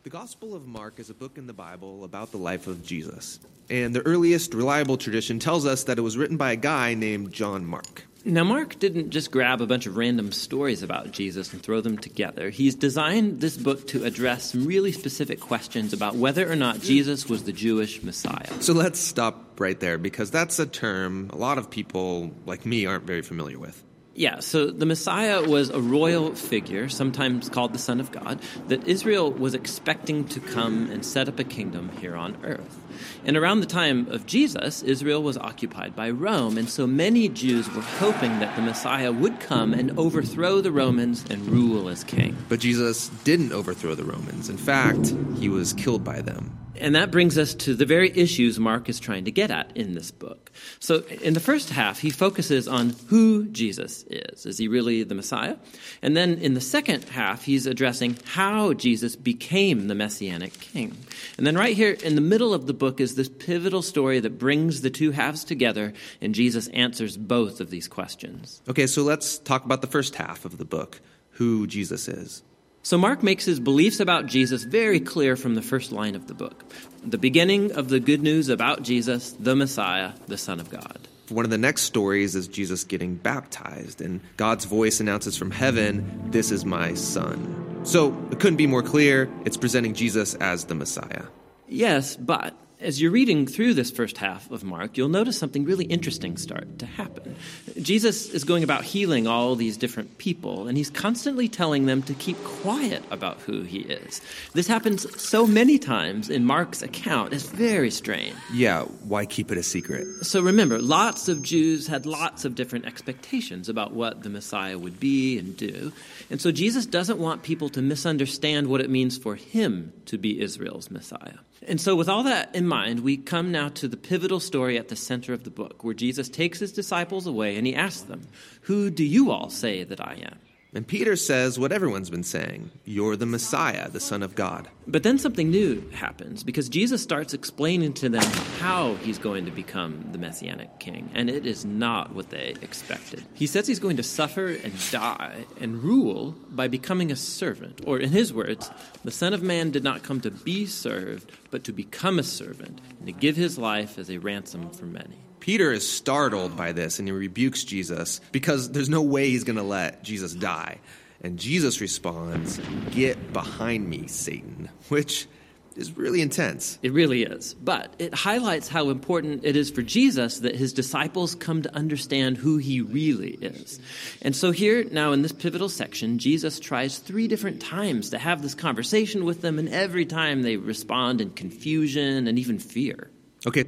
The 0.04 0.10
Gospel 0.10 0.54
of 0.54 0.68
Mark 0.68 1.00
is 1.00 1.10
a 1.10 1.16
book 1.16 1.38
in 1.38 1.48
the 1.48 1.54
Bible 1.54 2.04
about 2.04 2.32
the 2.32 2.38
life 2.38 2.68
of 2.68 2.84
Jesus. 2.84 3.40
And 3.70 3.96
the 3.96 4.02
earliest 4.02 4.54
reliable 4.54 4.98
tradition 4.98 5.40
tells 5.40 5.66
us 5.66 5.84
that 5.86 5.98
it 5.98 6.02
was 6.02 6.16
written 6.16 6.38
by 6.38 6.52
a 6.52 6.56
guy 6.56 6.94
named 6.94 7.34
John 7.34 7.66
Mark. 7.66 8.06
Now, 8.28 8.44
Mark 8.44 8.80
didn't 8.80 9.12
just 9.12 9.30
grab 9.30 9.62
a 9.62 9.68
bunch 9.68 9.86
of 9.86 9.98
random 9.98 10.32
stories 10.32 10.82
about 10.82 11.12
Jesus 11.12 11.54
and 11.54 11.62
throw 11.62 11.80
them 11.80 11.96
together. 12.00 12.50
He's 12.50 12.74
designed 12.74 13.40
this 13.40 13.56
book 13.56 13.86
to 13.90 14.04
address 14.04 14.52
some 14.52 14.66
really 14.66 14.92
specific 14.92 15.40
questions 15.40 15.94
about 15.94 16.16
whether 16.16 16.52
or 16.52 16.56
not 16.56 16.82
Jesus 16.82 17.30
was 17.30 17.44
the 17.44 17.54
Jewish 17.54 18.02
Messiah. 18.02 18.50
So 18.62 18.74
let's 18.74 19.00
stop 19.00 19.60
right 19.60 19.80
there 19.80 20.00
because 20.00 20.32
that's 20.32 20.58
a 20.58 20.66
term 20.66 21.30
a 21.34 21.38
lot 21.38 21.60
of 21.60 21.70
people 21.70 22.32
like 22.48 22.66
me 22.66 22.88
aren't 22.88 23.06
very 23.06 23.22
familiar 23.22 23.60
with. 23.60 23.84
Yeah, 24.18 24.40
so 24.40 24.68
the 24.68 24.86
Messiah 24.86 25.46
was 25.46 25.70
a 25.70 25.82
royal 25.82 26.34
figure, 26.36 26.88
sometimes 26.88 27.50
called 27.50 27.74
the 27.74 27.80
Son 27.80 28.00
of 28.00 28.14
God, 28.14 28.40
that 28.70 28.88
Israel 28.88 29.30
was 29.30 29.54
expecting 29.54 30.24
to 30.30 30.40
come 30.40 30.90
and 30.90 31.06
set 31.06 31.28
up 31.28 31.38
a 31.38 31.44
kingdom 31.44 31.90
here 32.00 32.16
on 32.16 32.38
earth. 32.46 32.80
And 33.26 33.36
around 33.36 33.60
the 33.60 33.66
time 33.66 34.08
of 34.08 34.26
Jesus, 34.26 34.82
Israel 34.84 35.22
was 35.22 35.36
occupied 35.36 35.98
by 35.98 36.12
Rome, 36.12 36.58
and 36.58 36.70
so 36.70 36.88
many 36.88 37.28
Jews 37.28 37.70
were 37.74 37.82
hoping 37.82 38.40
that 38.40 38.56
the 38.56 38.62
Messiah 38.62 39.12
would 39.12 39.42
come 39.42 39.74
and 39.74 40.00
overthrow 40.00 40.62
the 40.62 40.72
Romans 40.72 41.26
and 41.30 41.46
rule 41.48 41.90
as 41.90 42.06
king. 42.06 42.38
But 42.48 42.62
Jesus 42.62 43.10
didn't 43.26 43.52
overthrow 43.52 43.96
the 43.96 44.06
Romans. 44.06 44.48
In 44.48 44.56
fact, 44.56 45.14
he 45.38 45.50
was 45.50 45.74
killed 45.74 46.06
by 46.06 46.22
them. 46.22 46.58
And 46.78 46.96
that 46.96 47.12
brings 47.12 47.38
us 47.38 47.54
to 47.56 47.74
the 47.74 47.86
very 47.86 48.12
issues 48.16 48.60
Mark 48.60 48.90
is 48.90 49.00
trying 49.00 49.26
to 49.26 49.32
get 49.32 49.52
at 49.52 49.76
in 49.76 49.94
this 49.94 50.12
book. 50.12 50.52
So, 50.80 51.04
in 51.22 51.34
the 51.34 51.40
first 51.40 51.70
half, 51.70 52.00
he 52.00 52.10
focuses 52.10 52.68
on 52.68 52.96
who 53.08 53.48
Jesus 53.48 54.04
is. 54.10 54.46
Is 54.46 54.58
he 54.58 54.68
really 54.68 55.04
the 55.04 55.16
Messiah? 55.16 55.58
And 56.02 56.16
then 56.16 56.36
in 56.40 56.54
the 56.54 56.62
second 56.62 57.04
half, 57.06 57.44
he's 57.44 57.66
addressing 57.66 58.18
how 58.26 58.74
Jesus 58.74 59.16
became 59.16 59.88
the 59.88 59.96
Messianic 59.96 60.60
king. 60.60 60.98
And 61.38 61.46
then, 61.46 61.56
right 61.56 61.76
here 61.76 61.98
in 62.04 62.16
the 62.16 62.22
middle 62.22 62.54
of 62.54 62.68
the 62.68 62.74
book, 62.74 63.00
is 63.00 63.16
this 63.16 63.30
pivotal 63.30 63.82
story 63.82 64.20
that 64.20 64.38
brings 64.38 64.82
the 64.82 64.90
two 64.90 65.12
halves 65.12 65.44
together, 65.44 65.94
and 66.22 66.36
Jesus 66.36 66.68
answers 66.70 67.18
both 67.18 67.60
of 67.62 67.70
these 67.70 67.88
questions. 67.88 68.62
Okay, 68.68 68.88
so 68.88 69.04
let's 69.04 69.38
talk 69.40 69.66
about 69.66 69.82
the 69.82 69.88
first 69.88 70.16
half 70.16 70.46
of 70.46 70.58
the 70.58 70.66
book 70.66 71.02
who 71.32 71.68
Jesus 71.68 72.08
is. 72.08 72.44
So 72.86 73.00
Mark 73.00 73.24
makes 73.24 73.46
his 73.46 73.60
beliefs 73.60 74.00
about 74.00 74.28
Jesus 74.28 74.64
very 74.64 75.00
clear 75.00 75.36
from 75.36 75.56
the 75.56 75.64
first 75.64 75.92
line 75.92 76.14
of 76.14 76.28
the 76.28 76.36
book. 76.36 76.64
The 77.04 77.18
beginning 77.18 77.72
of 77.72 77.90
the 77.90 78.00
good 78.00 78.22
news 78.22 78.48
about 78.48 78.84
Jesus, 78.84 79.32
the 79.40 79.56
Messiah, 79.56 80.12
the 80.28 80.38
Son 80.38 80.60
of 80.60 80.70
God. 80.70 81.08
One 81.30 81.46
of 81.46 81.50
the 81.50 81.58
next 81.58 81.82
stories 81.82 82.36
is 82.36 82.48
Jesus 82.48 82.84
getting 82.84 83.16
baptized, 83.16 84.02
and 84.02 84.22
God's 84.38 84.66
voice 84.66 85.00
announces 85.00 85.36
from 85.36 85.50
heaven, 85.50 86.30
This 86.30 86.52
is 86.52 86.64
my 86.64 86.94
Son. 86.94 87.82
So 87.82 88.16
it 88.30 88.40
couldn't 88.40 88.58
be 88.58 88.68
more 88.68 88.84
clear. 88.84 89.32
It's 89.46 89.58
presenting 89.58 89.96
Jesus 89.96 90.36
as 90.36 90.66
the 90.66 90.76
Messiah. 90.76 91.24
Yes, 91.68 92.16
but 92.16 92.54
as 92.86 93.02
you're 93.02 93.12
reading 93.12 93.48
through 93.48 93.74
this 93.74 93.90
first 93.90 94.20
half 94.20 94.52
of 94.52 94.64
Mark, 94.64 94.96
you'll 94.96 95.10
notice 95.10 95.38
something 95.38 95.66
really 95.66 95.86
interesting 95.86 96.38
start 96.38 96.78
to 96.78 96.86
happen. 96.86 97.36
Jesus 97.82 98.30
is 98.30 98.44
going 98.44 98.64
about 98.64 98.84
healing 98.84 99.26
all 99.26 99.56
these 99.56 99.76
different 99.76 100.20
people, 100.20 100.68
and 100.68 100.78
he's 100.78 100.92
constantly 100.92 101.50
telling 101.50 101.88
them 101.88 102.04
to 102.04 102.14
keep 102.14 102.42
quiet 102.44 103.04
about 103.10 103.40
who 103.42 103.64
he 103.64 103.80
is. 103.80 104.22
This 104.54 104.68
happens 104.68 105.20
so 105.20 105.48
many 105.48 105.80
times 105.80 106.30
in 106.30 106.46
Mark's 106.46 106.84
account, 106.84 107.34
it's 107.34 107.48
very 107.48 107.90
strange. 107.90 108.36
Yeah, 108.54 108.84
why 108.84 109.26
keep 109.26 109.52
it 109.52 109.58
a 109.58 109.64
secret? 109.64 110.06
So 110.24 110.40
remember, 110.40 110.80
lots 110.80 111.28
of 111.28 111.42
Jews 111.42 111.88
had 111.88 112.06
lots 112.06 112.46
of 112.46 112.54
different 112.54 112.86
expectations 112.86 113.68
about 113.68 113.94
what 113.94 114.22
the 114.22 114.30
Messiah 114.30 114.78
would 114.78 115.00
be 115.00 115.40
and 115.40 115.58
do. 115.58 115.92
And 116.30 116.40
so 116.40 116.52
Jesus 116.52 116.86
doesn't 116.86 117.18
want 117.18 117.42
people 117.42 117.70
to 117.70 117.82
misunderstand 117.82 118.68
what 118.68 118.80
it 118.80 118.92
means 118.92 119.18
for 119.18 119.36
him 119.36 119.92
to 120.06 120.20
be 120.20 120.40
Israel's 120.40 120.92
Messiah. 120.92 121.40
And 121.68 121.82
so, 121.82 121.96
with 121.96 122.10
all 122.10 122.24
that 122.24 122.54
in 122.56 122.68
mind, 122.68 123.02
we 123.02 123.18
come 123.18 123.52
now 123.52 123.70
to 123.70 123.88
the 123.88 123.98
pivotal 123.98 124.40
story 124.40 124.78
at 124.78 124.90
the 124.90 124.96
center 124.96 125.34
of 125.34 125.44
the 125.44 125.50
book, 125.50 125.84
where 125.84 125.94
Jesus 125.94 126.30
takes 126.30 126.60
his 126.60 126.72
disciples 126.72 127.28
away 127.28 127.58
and 127.58 127.66
he 127.66 127.76
asks 127.76 128.02
them, 128.02 128.22
Who 128.62 128.90
do 128.90 129.04
you 129.04 129.32
all 129.32 129.50
say 129.50 129.84
that 129.84 130.00
I 130.00 130.20
am? 130.24 130.40
And 130.76 130.86
Peter 130.86 131.16
says 131.16 131.58
what 131.58 131.72
everyone's 131.72 132.10
been 132.10 132.24
saying 132.24 132.70
You're 132.84 133.16
the 133.16 133.26
Messiah, 133.26 133.90
the 133.90 134.02
Son 134.02 134.22
of 134.22 134.36
God. 134.36 134.68
But 134.86 135.04
then 135.04 135.18
something 135.18 135.50
new 135.50 135.90
happens 135.92 136.44
because 136.44 136.68
Jesus 136.68 137.02
starts 137.02 137.34
explaining 137.34 137.94
to 137.94 138.10
them 138.10 138.30
how 138.60 138.96
he's 138.96 139.18
going 139.18 139.46
to 139.46 139.52
become 139.52 140.10
the 140.12 140.18
Messianic 140.18 140.80
king, 140.80 141.10
and 141.14 141.30
it 141.30 141.46
is 141.46 141.64
not 141.64 142.14
what 142.14 142.30
they 142.30 142.56
expected. 142.62 143.24
He 143.34 143.48
says 143.48 143.68
he's 143.68 143.80
going 143.80 143.96
to 143.98 144.04
suffer 144.04 144.48
and 144.48 144.74
die 144.92 145.46
and 145.62 145.82
rule 145.82 146.36
by 146.50 146.68
becoming 146.68 147.10
a 147.10 147.16
servant, 147.16 147.80
or 147.88 147.98
in 147.98 148.10
his 148.10 148.34
words, 148.34 148.70
the 149.06 149.12
Son 149.12 149.34
of 149.34 149.42
Man 149.42 149.72
did 149.72 149.84
not 149.84 150.04
come 150.04 150.20
to 150.22 150.32
be 150.32 150.66
served, 150.66 151.32
but 151.52 151.64
to 151.64 151.72
become 151.72 152.20
a 152.20 152.24
servant 152.24 152.82
and 153.00 153.08
to 153.08 153.14
give 153.14 153.38
his 153.38 153.58
life 153.58 153.98
as 153.98 154.10
a 154.10 154.18
ransom 154.18 154.70
for 154.72 154.86
many. 154.86 155.25
Peter 155.46 155.72
is 155.72 155.88
startled 155.88 156.58
by 156.58 156.72
this 156.72 156.98
and 156.98 157.08
he 157.08 157.12
rebukes 157.12 157.64
Jesus 157.64 158.20
because 158.32 158.72
there's 158.72 158.90
no 158.90 159.04
way 159.04 159.30
he's 159.30 159.44
going 159.44 159.58
to 159.58 159.62
let 159.62 160.02
Jesus 160.02 160.34
die. 160.34 160.80
And 161.22 161.38
Jesus 161.38 161.82
responds, 161.82 162.60
Get 162.90 163.32
behind 163.32 163.88
me, 163.88 164.08
Satan, 164.08 164.70
which 164.90 165.28
is 165.76 165.96
really 165.96 166.22
intense. 166.22 166.80
It 166.82 166.94
really 166.94 167.22
is. 167.22 167.54
But 167.54 167.94
it 168.00 168.16
highlights 168.16 168.70
how 168.70 168.90
important 168.90 169.46
it 169.46 169.56
is 169.56 169.70
for 169.70 169.84
Jesus 169.84 170.40
that 170.40 170.56
his 170.56 170.74
disciples 170.74 171.36
come 171.36 171.62
to 171.62 171.76
understand 171.76 172.38
who 172.38 172.58
he 172.58 172.82
really 172.82 173.38
is. 173.40 173.80
And 174.24 174.36
so, 174.36 174.50
here 174.50 174.84
now 174.86 175.12
in 175.12 175.22
this 175.22 175.32
pivotal 175.32 175.70
section, 175.70 176.18
Jesus 176.18 176.60
tries 176.60 176.98
three 176.98 177.28
different 177.28 177.62
times 177.62 178.10
to 178.10 178.18
have 178.18 178.42
this 178.42 178.56
conversation 178.56 179.26
with 179.26 179.42
them, 179.42 179.60
and 179.60 179.70
every 179.70 180.08
time 180.08 180.42
they 180.42 180.58
respond 180.58 181.22
in 181.22 181.30
confusion 181.30 182.28
and 182.28 182.40
even 182.40 182.58
fear. 182.58 183.12
Okay, 183.46 183.66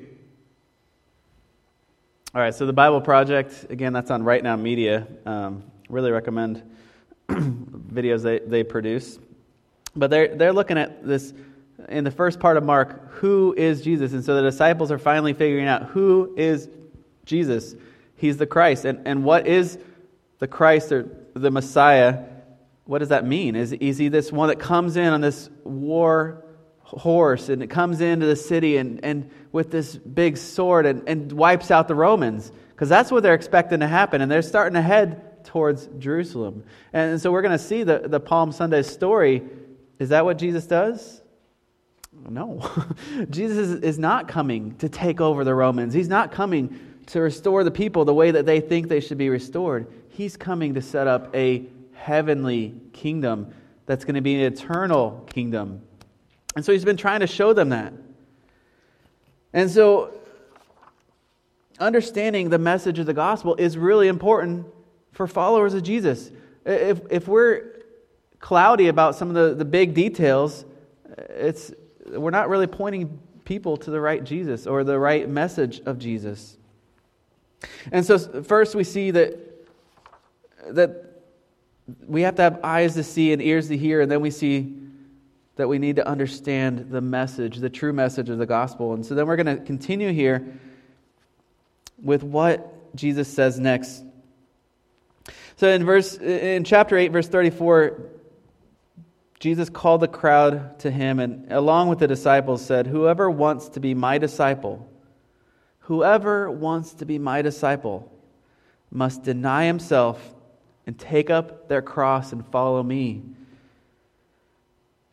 All 2.36 2.42
right, 2.42 2.54
so 2.54 2.66
the 2.66 2.74
Bible 2.74 3.00
Project, 3.00 3.68
again, 3.70 3.94
that's 3.94 4.12
on 4.12 4.22
Right 4.22 4.44
Now 4.44 4.58
Media. 4.58 5.08
Um, 5.26 5.63
really 5.88 6.12
recommend 6.12 6.62
videos 7.30 8.22
they, 8.22 8.40
they 8.40 8.63
produce. 8.66 9.18
But 9.96 10.10
they're, 10.10 10.36
they're 10.36 10.52
looking 10.52 10.78
at 10.78 11.08
this 11.08 11.34
in 11.88 12.04
the 12.04 12.12
first 12.12 12.42
part 12.42 12.58
of 12.58 12.66
Mark 12.66 13.13
who 13.13 13.56
is 13.58 13.82
Jesus? 13.82 14.12
And 14.12 14.24
so 14.24 14.36
the 14.36 14.42
disciples 14.42 14.92
are 14.92 15.00
finally 15.00 15.34
figuring 15.34 15.68
out 15.68 15.84
who 15.84 16.34
is 16.36 16.68
Jesus? 17.24 17.76
He's 18.18 18.36
the 18.36 18.46
Christ. 18.46 18.84
And, 18.84 19.08
and 19.08 19.24
what 19.24 19.48
is 19.48 19.80
the 20.40 20.48
Christ 20.48 20.92
or 20.92 21.10
the 21.34 21.50
Messiah? 21.50 22.26
What 22.84 23.00
does 23.00 23.10
that 23.10 23.26
mean? 23.26 23.56
Is, 23.56 23.72
is 23.72 23.98
he 23.98 24.10
this 24.10 24.34
one 24.34 24.50
that 24.50 24.60
comes 24.60 24.98
in 24.98 25.13
on 25.13 25.22
this 25.22 25.50
war 25.63 26.44
horse 26.95 27.50
and 27.50 27.62
it 27.62 27.67
comes 27.67 28.02
into 28.02 28.26
the 28.26 28.36
city 28.36 28.78
and, 28.78 29.04
and 29.04 29.30
with 29.52 29.71
this 29.71 29.95
big 29.95 30.38
sword 30.38 30.86
and, 30.86 31.08
and 31.08 31.32
wipes 31.32 31.71
out 31.71 31.88
the 31.88 31.95
Romans? 31.95 32.52
Because 32.69 32.89
that's 32.89 33.12
what 33.12 33.23
they're 33.23 33.34
expecting 33.34 33.80
to 33.82 33.88
happen. 33.88 34.21
And 34.21 34.32
they're 34.32 34.41
starting 34.41 34.76
to 34.76 34.82
head 34.82 35.43
towards 35.43 35.88
Jerusalem. 35.97 36.63
And 36.93 37.19
so 37.19 37.32
we're 37.32 37.41
going 37.41 37.58
to 37.58 37.63
see 37.63 37.84
the, 37.84 38.04
the 38.06 38.19
Palm 38.19 38.52
Sunday 38.52 38.84
story. 38.84 39.43
Is 40.00 40.10
that 40.10 40.26
what 40.26 40.38
Jesus 40.38 40.67
does? 40.67 41.21
No. 42.30 42.69
Jesus 43.30 43.82
is, 43.82 44.00
not 44.00 44.28
coming 44.28 44.76
to 44.78 44.89
take 44.89 45.21
over 45.21 45.43
the 45.43 45.54
Romans. 45.54 45.93
He's 45.93 46.10
not 46.10 46.32
coming 46.32 46.80
to 47.08 47.21
restore 47.21 47.63
the 47.63 47.71
people 47.71 48.06
the 48.06 48.13
way 48.13 48.32
that 48.32 48.45
they 48.45 48.60
think 48.60 48.89
they 48.89 49.00
should 49.00 49.17
be 49.17 49.30
restored. 49.30 49.88
He's 50.10 50.36
coming 50.36 50.73
to 50.73 50.82
set 50.82 51.08
up 51.08 51.36
a 51.36 51.65
heavenly 51.93 52.76
kingdom 52.93 53.54
that's 53.86 54.04
going 54.04 54.15
to 54.15 54.21
be 54.21 54.36
an 54.36 54.54
eternal 54.54 55.26
kingdom. 55.30 55.82
And 56.58 56.65
so 56.65 56.72
he's 56.72 56.84
been 56.84 56.98
trying 56.98 57.20
to 57.20 57.28
show 57.28 57.54
them 57.54 57.70
that. 57.70 57.93
And 59.54 59.70
so 59.70 60.12
understanding 61.78 62.50
the 62.50 62.58
message 62.58 62.98
of 62.98 63.06
the 63.06 63.13
gospel 63.13 63.54
is 63.58 63.78
really 63.78 64.08
important 64.08 64.65
for 65.12 65.28
followers 65.28 65.76
of 65.76 65.84
Jesus. 65.84 66.32
If, 66.65 67.00
if 67.12 67.28
we're 67.28 67.84
cloudy 68.39 68.88
about 68.88 69.15
some 69.15 69.30
of 69.30 69.36
the, 69.36 69.54
the 69.54 69.65
big 69.65 69.93
details, 69.93 70.65
it's, 71.30 71.74
we're 72.08 72.32
not 72.32 72.50
really 72.50 72.65
pointing 72.65 73.20
people 73.46 73.78
to 73.78 73.91
the 73.91 74.02
right 74.02 74.24
Jesus 74.24 74.65
or 74.65 74.84
the 74.84 74.98
right 74.98 75.30
message 75.30 75.82
of 75.86 76.00
Jesus. 76.00 76.58
And 77.91 78.04
so, 78.04 78.17
first, 78.17 78.74
we 78.74 78.84
see 78.84 79.12
that, 79.12 79.38
that 80.72 81.22
we 82.08 82.24
have 82.24 82.34
to 82.38 82.41
have 82.41 82.60
eyes 82.63 82.96
to 82.96 83.04
see 83.04 83.32
and 83.32 83.43
ears 83.43 83.67
to 83.67 83.78
hear, 83.78 84.02
and 84.02 84.12
then 84.12 84.22
we 84.22 84.32
see 84.32 84.87
that 85.58 85.67
we 85.67 85.80
need 85.80 85.98
to 85.98 86.08
understand 86.08 86.89
the 86.89 87.02
message, 87.02 87.58
the 87.58 87.70
true 87.70 87.93
message 87.93 88.30
of 88.30 88.38
the 88.38 88.46
gospel. 88.46 88.93
And 88.93 89.06
so, 89.06 89.15
then 89.15 89.28
we're 89.28 89.36
going 89.36 89.58
to 89.58 89.63
continue 89.63 90.13
here 90.13 90.60
with 92.02 92.24
what 92.24 92.96
Jesus 92.96 93.28
says 93.28 93.60
next. 93.60 94.04
So, 95.58 95.67
in 95.67 95.86
verse 95.86 96.17
in 96.17 96.63
chapter 96.63 96.98
8, 96.98 97.12
verse 97.12 97.28
34, 97.28 98.00
Jesus 99.39 99.70
called 99.70 100.02
the 100.02 100.08
crowd 100.08 100.80
to 100.80 100.91
him 100.91 101.20
and, 101.20 101.52
along 101.52 101.89
with 101.89 102.00
the 102.00 102.08
disciples, 102.08 102.63
said, 102.63 102.88
Whoever 102.88 103.29
wants 103.29 103.69
to 103.69 103.79
be 103.79 103.94
my 103.94 104.17
disciple, 104.17 104.90
whoever 105.79 106.50
wants 106.50 106.94
to 106.96 107.06
be 107.06 107.19
my 107.19 107.42
disciple 107.42 108.12
must 108.92 109.23
deny 109.23 109.65
himself 109.65 110.36
and 110.86 110.98
take 110.98 111.29
up 111.29 111.67
their 111.67 111.82
cross 111.82 112.32
and 112.32 112.46
follow 112.48 112.82
me. 112.82 113.23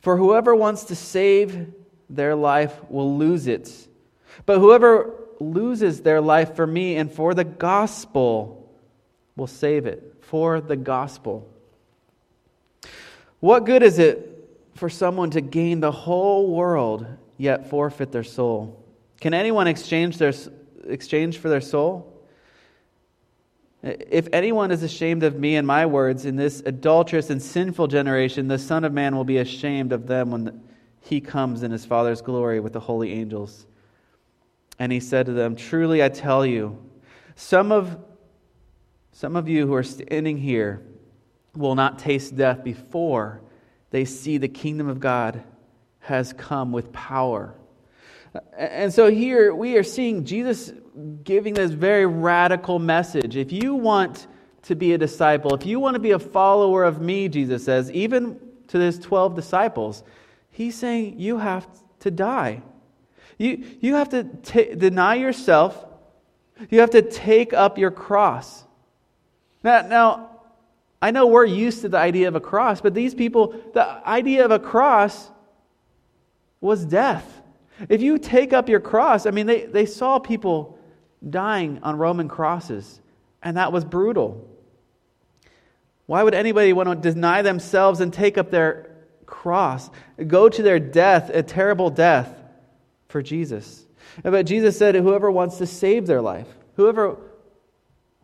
For 0.05 0.19
whoever 0.19 0.55
wants 0.55 0.85
to 0.85 0.95
save 0.95 1.73
their 2.11 2.35
life 2.35 2.79
will 2.91 3.17
lose 3.17 3.47
it. 3.47 3.89
But 4.45 4.59
whoever 4.59 5.15
loses 5.41 6.03
their 6.03 6.21
life 6.21 6.55
for 6.55 6.67
me 6.67 6.97
and 6.97 7.11
for 7.11 7.33
the 7.33 7.45
gospel 7.45 8.71
will 9.35 9.47
save 9.47 9.87
it. 9.87 10.17
For 10.21 10.61
the 10.61 10.77
gospel. 10.77 11.51
What 13.41 13.65
good 13.65 13.83
is 13.83 13.99
it 13.99 14.47
for 14.75 14.91
someone 14.91 15.31
to 15.31 15.41
gain 15.41 15.81
the 15.81 15.91
whole 15.91 16.51
world 16.51 17.07
yet 17.39 17.71
forfeit 17.71 18.13
their 18.13 18.25
soul? 18.25 18.85
Can 19.23 19.33
anyone 19.33 19.67
exchange, 19.67 20.19
their, 20.19 20.35
exchange 20.87 21.39
for 21.39 21.49
their 21.49 21.63
soul? 21.63 22.14
If 23.85 24.29
anyone 24.33 24.71
is 24.71 24.83
ashamed 24.83 25.25
of 25.25 25.39
me 25.39 25.57
and 25.57 25.67
my 25.67 25.85
words 25.85 26.25
in 26.25 26.37
this 26.37 26.63
adulterous 26.65 27.29
and 27.29 27.43
sinful 27.43 27.89
generation, 27.89 28.49
the 28.49 28.59
Son 28.59 28.83
of 28.83 28.95
Man 28.95 29.15
will 29.15 29.25
be 29.25 29.37
ashamed 29.37 29.93
of 29.93 30.07
them 30.07 30.31
when 30.31 30.63
he 31.03 31.21
comes 31.21 31.63
in 31.63 31.71
his 31.71 31.85
Father's 31.85 32.23
glory 32.23 32.61
with 32.61 32.73
the 32.73 32.81
holy 32.81 33.13
angels. 33.13 33.67
And 34.79 34.91
he 34.91 35.01
said 35.01 35.27
to 35.27 35.33
them, 35.33 35.55
Truly 35.55 36.03
I 36.03 36.09
tell 36.09 36.47
you, 36.47 36.83
some 37.37 37.73
of, 37.73 37.99
some 39.13 39.37
of 39.37 39.51
you 39.51 39.67
who 39.67 39.75
are 39.75 39.83
standing 39.83 40.39
here 40.39 40.83
will 41.55 41.75
not 41.75 41.99
taste 41.99 42.35
death 42.35 42.65
before 42.65 43.43
they 43.91 44.07
see 44.07 44.39
the 44.39 44.49
kingdom 44.49 44.89
of 44.89 44.99
God 44.99 45.45
has 46.01 46.33
come 46.33 46.73
with 46.73 46.91
power. 46.91 47.55
And 48.57 48.95
so 48.95 49.11
here 49.11 49.55
we 49.55 49.77
are 49.77 49.83
seeing 49.83 50.25
Jesus 50.25 50.73
giving 51.25 51.55
this 51.55 51.73
very 51.73 52.07
radical 52.07 52.79
message. 52.79 53.37
If 53.37 53.53
you 53.53 53.75
want 53.75 54.27
to 54.63 54.75
be 54.75 54.93
a 54.93 54.99
disciple, 54.99 55.55
if 55.55 55.67
you 55.67 55.81
want 55.81 55.95
to 55.95 56.01
be 56.01 56.13
a 56.13 56.19
follower 56.19 56.85
of 56.85 57.01
me, 57.01 57.29
Jesus 57.29 57.65
says, 57.65 57.91
even 57.91 58.41
to 58.69 58.79
his 58.79 58.99
12 58.99 59.35
disciples, 59.35 60.05
he's 60.51 60.77
saying 60.77 61.19
you 61.19 61.39
have 61.39 61.67
to 62.01 62.11
die. 62.11 62.63
You, 63.39 63.65
you 63.81 63.95
have 63.95 64.09
to 64.11 64.25
t- 64.43 64.75
deny 64.75 65.17
yourself. 65.17 65.85
You 66.71 66.81
have 66.81 66.91
to 66.91 67.03
take 67.03 67.53
up 67.53 67.79
your 67.79 67.91
cross. 67.91 68.65
Now, 69.63 69.83
now, 69.83 70.31
I 71.03 71.11
know 71.11 71.27
we're 71.27 71.45
used 71.45 71.83
to 71.83 71.89
the 71.89 71.99
idea 71.99 72.29
of 72.29 72.37
a 72.37 72.41
cross, 72.41 72.81
but 72.81 72.95
these 72.95 73.15
people, 73.15 73.55
the 73.75 73.85
idea 74.09 74.45
of 74.45 74.51
a 74.51 74.59
cross 74.59 75.31
was 76.61 76.85
death. 76.85 77.43
If 77.89 78.01
you 78.01 78.19
take 78.19 78.53
up 78.53 78.69
your 78.69 78.81
cross, 78.81 79.27
I 79.27 79.31
mean, 79.31 79.47
they, 79.47 79.67
they 79.67 79.85
saw 79.85 80.19
people 80.19 80.74
dying 81.29 81.81
on 81.83 81.99
Roman 81.99 82.29
crosses, 82.29 83.01
and 83.43 83.57
that 83.57 83.73
was 83.73 83.85
brutal. 83.85 84.49
Why 86.07 86.23
would 86.23 86.35
anybody 86.35 86.73
want 86.73 87.03
to 87.03 87.13
deny 87.13 87.43
themselves 87.43 88.01
and 88.01 88.13
take 88.13 88.37
up 88.37 88.51
their 88.51 88.91
cross, 89.27 89.91
go 90.27 90.49
to 90.49 90.63
their 90.63 90.79
death, 90.79 91.31
a 91.31 91.43
terrible 91.43 91.91
death, 91.91 92.29
for 93.09 93.23
Jesus? 93.23 93.87
But 94.23 94.47
Jesus 94.47 94.79
said, 94.79 94.95
Whoever 94.95 95.31
wants 95.31 95.59
to 95.59 95.67
save 95.67 96.07
their 96.07 96.21
life, 96.21 96.49
whoever 96.77 97.17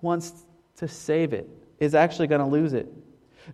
wants 0.01 0.32
to 0.76 0.88
save 0.88 1.32
it, 1.32 1.48
is 1.78 1.94
actually 1.94 2.26
going 2.26 2.40
to 2.40 2.46
lose 2.46 2.74
it. 2.74 2.92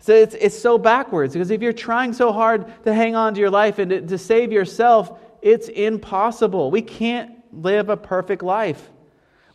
So 0.00 0.12
it's, 0.12 0.34
it's 0.34 0.58
so 0.58 0.78
backwards 0.78 1.32
because 1.32 1.50
if 1.50 1.62
you're 1.62 1.72
trying 1.72 2.12
so 2.12 2.32
hard 2.32 2.66
to 2.84 2.92
hang 2.92 3.14
on 3.14 3.34
to 3.34 3.40
your 3.40 3.50
life 3.50 3.78
and 3.78 3.90
to, 3.90 4.00
to 4.02 4.18
save 4.18 4.52
yourself, 4.52 5.18
it's 5.40 5.68
impossible. 5.68 6.70
We 6.70 6.82
can't 6.82 7.32
live 7.52 7.88
a 7.88 7.96
perfect 7.96 8.42
life. 8.42 8.90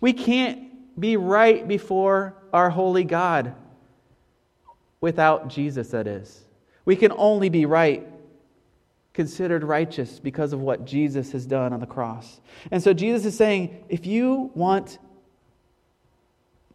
We 0.01 0.13
can't 0.13 0.99
be 0.99 1.15
right 1.15 1.65
before 1.65 2.35
our 2.51 2.69
holy 2.69 3.03
God 3.03 3.55
without 4.99 5.47
Jesus, 5.47 5.89
that 5.89 6.07
is. 6.07 6.43
We 6.83 6.95
can 6.95 7.11
only 7.15 7.49
be 7.49 7.65
right, 7.65 8.07
considered 9.13 9.63
righteous 9.63 10.19
because 10.19 10.53
of 10.53 10.59
what 10.59 10.85
Jesus 10.85 11.31
has 11.31 11.45
done 11.45 11.71
on 11.71 11.79
the 11.79 11.85
cross. 11.85 12.41
And 12.71 12.81
so 12.81 12.93
Jesus 12.93 13.25
is 13.25 13.37
saying 13.37 13.85
if 13.87 14.05
you 14.05 14.51
want, 14.55 14.97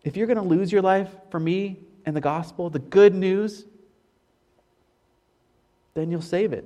if 0.05 0.17
you're 0.17 0.29
going 0.29 0.37
to 0.39 0.43
lose 0.43 0.71
your 0.71 0.83
life 0.83 1.11
for 1.31 1.41
me 1.41 1.81
and 2.05 2.15
the 2.15 2.21
gospel, 2.21 2.71
the 2.71 2.79
good 2.79 3.15
news, 3.15 3.65
then 5.95 6.11
you'll 6.11 6.23
save 6.23 6.53
it. 6.53 6.65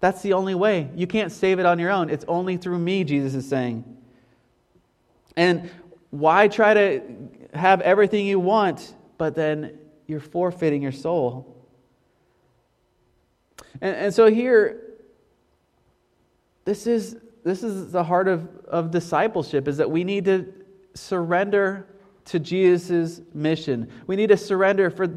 That's 0.00 0.20
the 0.20 0.32
only 0.34 0.54
way. 0.54 0.90
You 0.96 1.06
can't 1.06 1.32
save 1.32 1.60
it 1.60 1.64
on 1.64 1.78
your 1.78 1.90
own. 1.90 2.10
It's 2.10 2.24
only 2.28 2.56
through 2.56 2.78
me, 2.78 3.04
Jesus 3.04 3.34
is 3.34 3.48
saying. 3.48 3.84
And 5.36 5.70
why 6.10 6.48
try 6.48 6.74
to 6.74 7.02
have 7.54 7.80
everything 7.80 8.26
you 8.26 8.38
want, 8.38 8.94
but 9.18 9.34
then 9.34 9.78
you're 10.06 10.20
forfeiting 10.20 10.82
your 10.82 10.92
soul? 10.92 11.68
And, 13.80 13.96
and 13.96 14.14
so 14.14 14.26
here, 14.30 14.98
this 16.64 16.86
is, 16.86 17.16
this 17.44 17.62
is 17.62 17.92
the 17.92 18.04
heart 18.04 18.28
of, 18.28 18.48
of 18.68 18.90
discipleship, 18.90 19.68
is 19.68 19.78
that 19.78 19.90
we 19.90 20.04
need 20.04 20.24
to 20.26 20.52
surrender 20.94 21.86
to 22.26 22.38
Jesus' 22.38 23.20
mission. 23.34 23.90
We 24.06 24.16
need 24.16 24.28
to 24.28 24.36
surrender 24.36 24.90
for, 24.90 25.08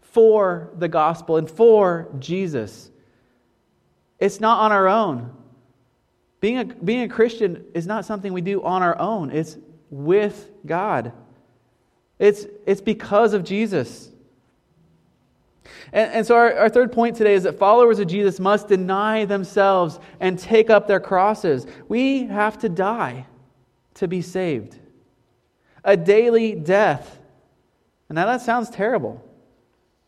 for 0.00 0.70
the 0.76 0.88
gospel 0.88 1.36
and 1.36 1.48
for 1.48 2.08
Jesus. 2.18 2.90
It's 4.18 4.40
not 4.40 4.60
on 4.60 4.72
our 4.72 4.88
own. 4.88 5.32
Being 6.40 6.58
a, 6.58 6.64
being 6.64 7.02
a 7.02 7.08
Christian 7.08 7.64
is 7.74 7.86
not 7.86 8.04
something 8.04 8.32
we 8.32 8.40
do 8.40 8.62
on 8.62 8.82
our 8.82 8.98
own, 8.98 9.30
it's 9.30 9.56
with 9.90 10.50
God. 10.64 11.12
It's, 12.18 12.46
it's 12.66 12.80
because 12.80 13.32
of 13.32 13.44
Jesus. 13.44 14.10
And, 15.92 16.12
and 16.12 16.26
so, 16.26 16.36
our, 16.36 16.54
our 16.54 16.68
third 16.68 16.92
point 16.92 17.16
today 17.16 17.34
is 17.34 17.44
that 17.44 17.58
followers 17.58 17.98
of 17.98 18.08
Jesus 18.08 18.40
must 18.40 18.68
deny 18.68 19.24
themselves 19.24 19.98
and 20.20 20.38
take 20.38 20.70
up 20.70 20.86
their 20.86 21.00
crosses. 21.00 21.66
We 21.88 22.26
have 22.26 22.58
to 22.58 22.68
die 22.68 23.26
to 23.94 24.08
be 24.08 24.22
saved. 24.22 24.78
A 25.84 25.96
daily 25.96 26.54
death. 26.54 27.18
And 28.08 28.16
now 28.16 28.26
that 28.26 28.42
sounds 28.42 28.70
terrible. 28.70 29.24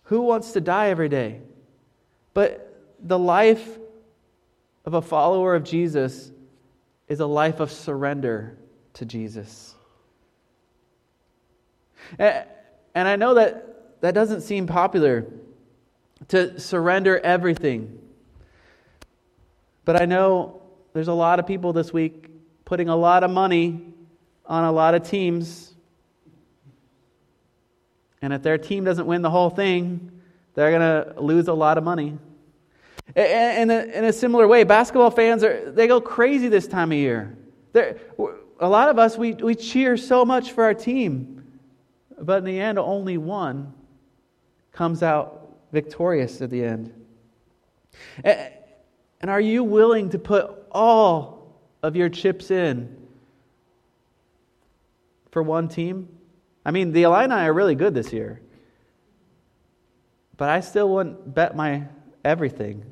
Who 0.04 0.22
wants 0.22 0.52
to 0.52 0.60
die 0.60 0.88
every 0.88 1.08
day? 1.08 1.40
But 2.34 2.66
the 3.00 3.18
life 3.18 3.78
of 4.84 4.94
a 4.94 5.02
follower 5.02 5.54
of 5.54 5.64
Jesus 5.64 6.30
is 7.08 7.20
a 7.20 7.26
life 7.26 7.60
of 7.60 7.70
surrender 7.70 8.56
to 8.94 9.04
Jesus. 9.04 9.74
And 12.18 12.46
I 12.94 13.16
know 13.16 13.34
that 13.34 14.00
that 14.00 14.14
doesn't 14.14 14.40
seem 14.40 14.66
popular 14.66 15.26
to 16.28 16.58
surrender 16.58 17.18
everything. 17.18 17.98
But 19.84 20.00
I 20.00 20.06
know 20.06 20.62
there's 20.92 21.08
a 21.08 21.14
lot 21.14 21.38
of 21.38 21.46
people 21.46 21.72
this 21.72 21.92
week 21.92 22.26
putting 22.64 22.88
a 22.88 22.96
lot 22.96 23.24
of 23.24 23.30
money 23.30 23.92
on 24.46 24.64
a 24.64 24.72
lot 24.72 24.94
of 24.94 25.08
teams. 25.08 25.74
And 28.22 28.32
if 28.32 28.42
their 28.42 28.58
team 28.58 28.84
doesn't 28.84 29.06
win 29.06 29.22
the 29.22 29.30
whole 29.30 29.50
thing, 29.50 30.10
they're 30.54 30.70
going 30.70 30.80
to 30.80 31.20
lose 31.20 31.48
a 31.48 31.54
lot 31.54 31.78
of 31.78 31.84
money. 31.84 32.18
In 33.16 33.70
a, 33.70 33.82
in 33.82 34.04
a 34.04 34.12
similar 34.12 34.46
way, 34.46 34.62
basketball 34.64 35.10
fans 35.10 35.42
are 35.42 35.70
they 35.72 35.88
go 35.88 36.00
crazy 36.00 36.48
this 36.48 36.68
time 36.68 36.92
of 36.92 36.98
year. 36.98 37.36
They're, 37.72 37.98
a 38.60 38.68
lot 38.68 38.88
of 38.88 38.98
us 38.98 39.16
we, 39.16 39.32
we 39.32 39.54
cheer 39.54 39.96
so 39.96 40.24
much 40.24 40.52
for 40.52 40.64
our 40.64 40.74
team, 40.74 41.44
but 42.20 42.38
in 42.38 42.44
the 42.44 42.60
end, 42.60 42.78
only 42.78 43.18
one 43.18 43.72
comes 44.72 45.02
out 45.02 45.56
victorious 45.72 46.40
at 46.40 46.50
the 46.50 46.64
end. 46.64 46.92
And 48.22 49.28
are 49.28 49.40
you 49.40 49.64
willing 49.64 50.10
to 50.10 50.18
put 50.18 50.50
all 50.70 51.60
of 51.82 51.96
your 51.96 52.08
chips 52.08 52.50
in 52.50 52.96
for 55.30 55.42
one 55.42 55.68
team? 55.68 56.08
I 56.64 56.70
mean, 56.70 56.92
the 56.92 57.02
Illini 57.04 57.34
are 57.34 57.52
really 57.52 57.74
good 57.74 57.94
this 57.94 58.12
year, 58.12 58.40
but 60.36 60.48
I 60.48 60.60
still 60.60 60.88
wouldn't 60.90 61.34
bet 61.34 61.56
my 61.56 61.84
everything 62.24 62.84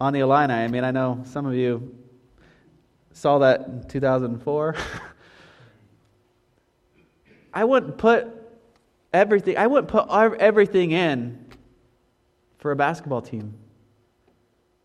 on 0.00 0.12
the 0.12 0.20
Illini. 0.20 0.54
I 0.54 0.68
mean, 0.68 0.84
I 0.84 0.90
know 0.90 1.22
some 1.24 1.46
of 1.46 1.54
you 1.54 1.94
saw 3.12 3.38
that 3.38 3.66
in 3.66 3.84
2004. 3.88 4.76
I 7.52 7.64
wouldn't 7.64 7.98
put 7.98 8.28
everything, 9.12 9.56
I 9.56 9.66
wouldn't 9.66 9.88
put 9.88 10.08
everything 10.08 10.92
in 10.92 11.46
for 12.58 12.70
a 12.70 12.76
basketball 12.76 13.22
team. 13.22 13.54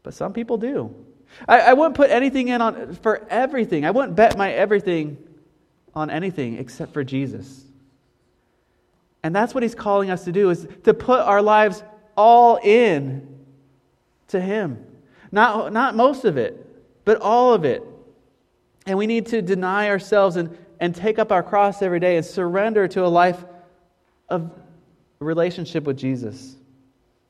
But 0.02 0.14
some 0.14 0.34
people 0.34 0.58
do. 0.58 0.94
I, 1.48 1.60
I 1.60 1.74
wouldn't 1.74 1.96
put 1.96 2.10
anything 2.10 2.50
in 2.50 2.62
on 2.62 2.94
for 2.96 3.26
everything. 3.30 3.86
I 3.86 3.92
wouldn't 3.92 4.16
bet 4.16 4.38
my 4.38 4.52
everything 4.52 5.18
on 5.96 6.10
anything 6.10 6.58
except 6.58 6.94
for 6.94 7.04
Jesus. 7.04 7.66
And 9.24 9.36
that's 9.36 9.54
what 9.54 9.64
he's 9.64 9.76
calling 9.76 10.10
us 10.10 10.26
to 10.26 10.32
do 10.32 10.50
is 10.50 10.68
to 10.84 10.94
put 10.94 11.22
our 11.22 11.42
lives 11.42 11.84
all 12.18 12.58
in 12.58 13.46
to 14.28 14.40
him. 14.40 14.86
Not, 15.34 15.74
not 15.74 15.96
most 15.96 16.26
of 16.26 16.38
it, 16.38 16.64
but 17.06 17.20
all 17.20 17.56
of 17.56 17.66
it. 17.66 17.84
And 18.86 19.00
we 19.00 19.08
need 19.08 19.26
to 19.28 19.42
deny 19.42 19.90
ourselves 19.90 20.36
and, 20.36 20.56
and 20.80 20.94
take 20.94 21.18
up 21.18 21.32
our 21.32 21.42
cross 21.42 21.82
every 21.82 22.00
day 22.00 22.18
and 22.18 22.26
surrender 22.26 22.88
to 22.90 23.04
a 23.04 23.08
life 23.08 23.44
of 24.30 24.52
relationship 25.18 25.86
with 25.86 25.98
Jesus. 25.98 26.56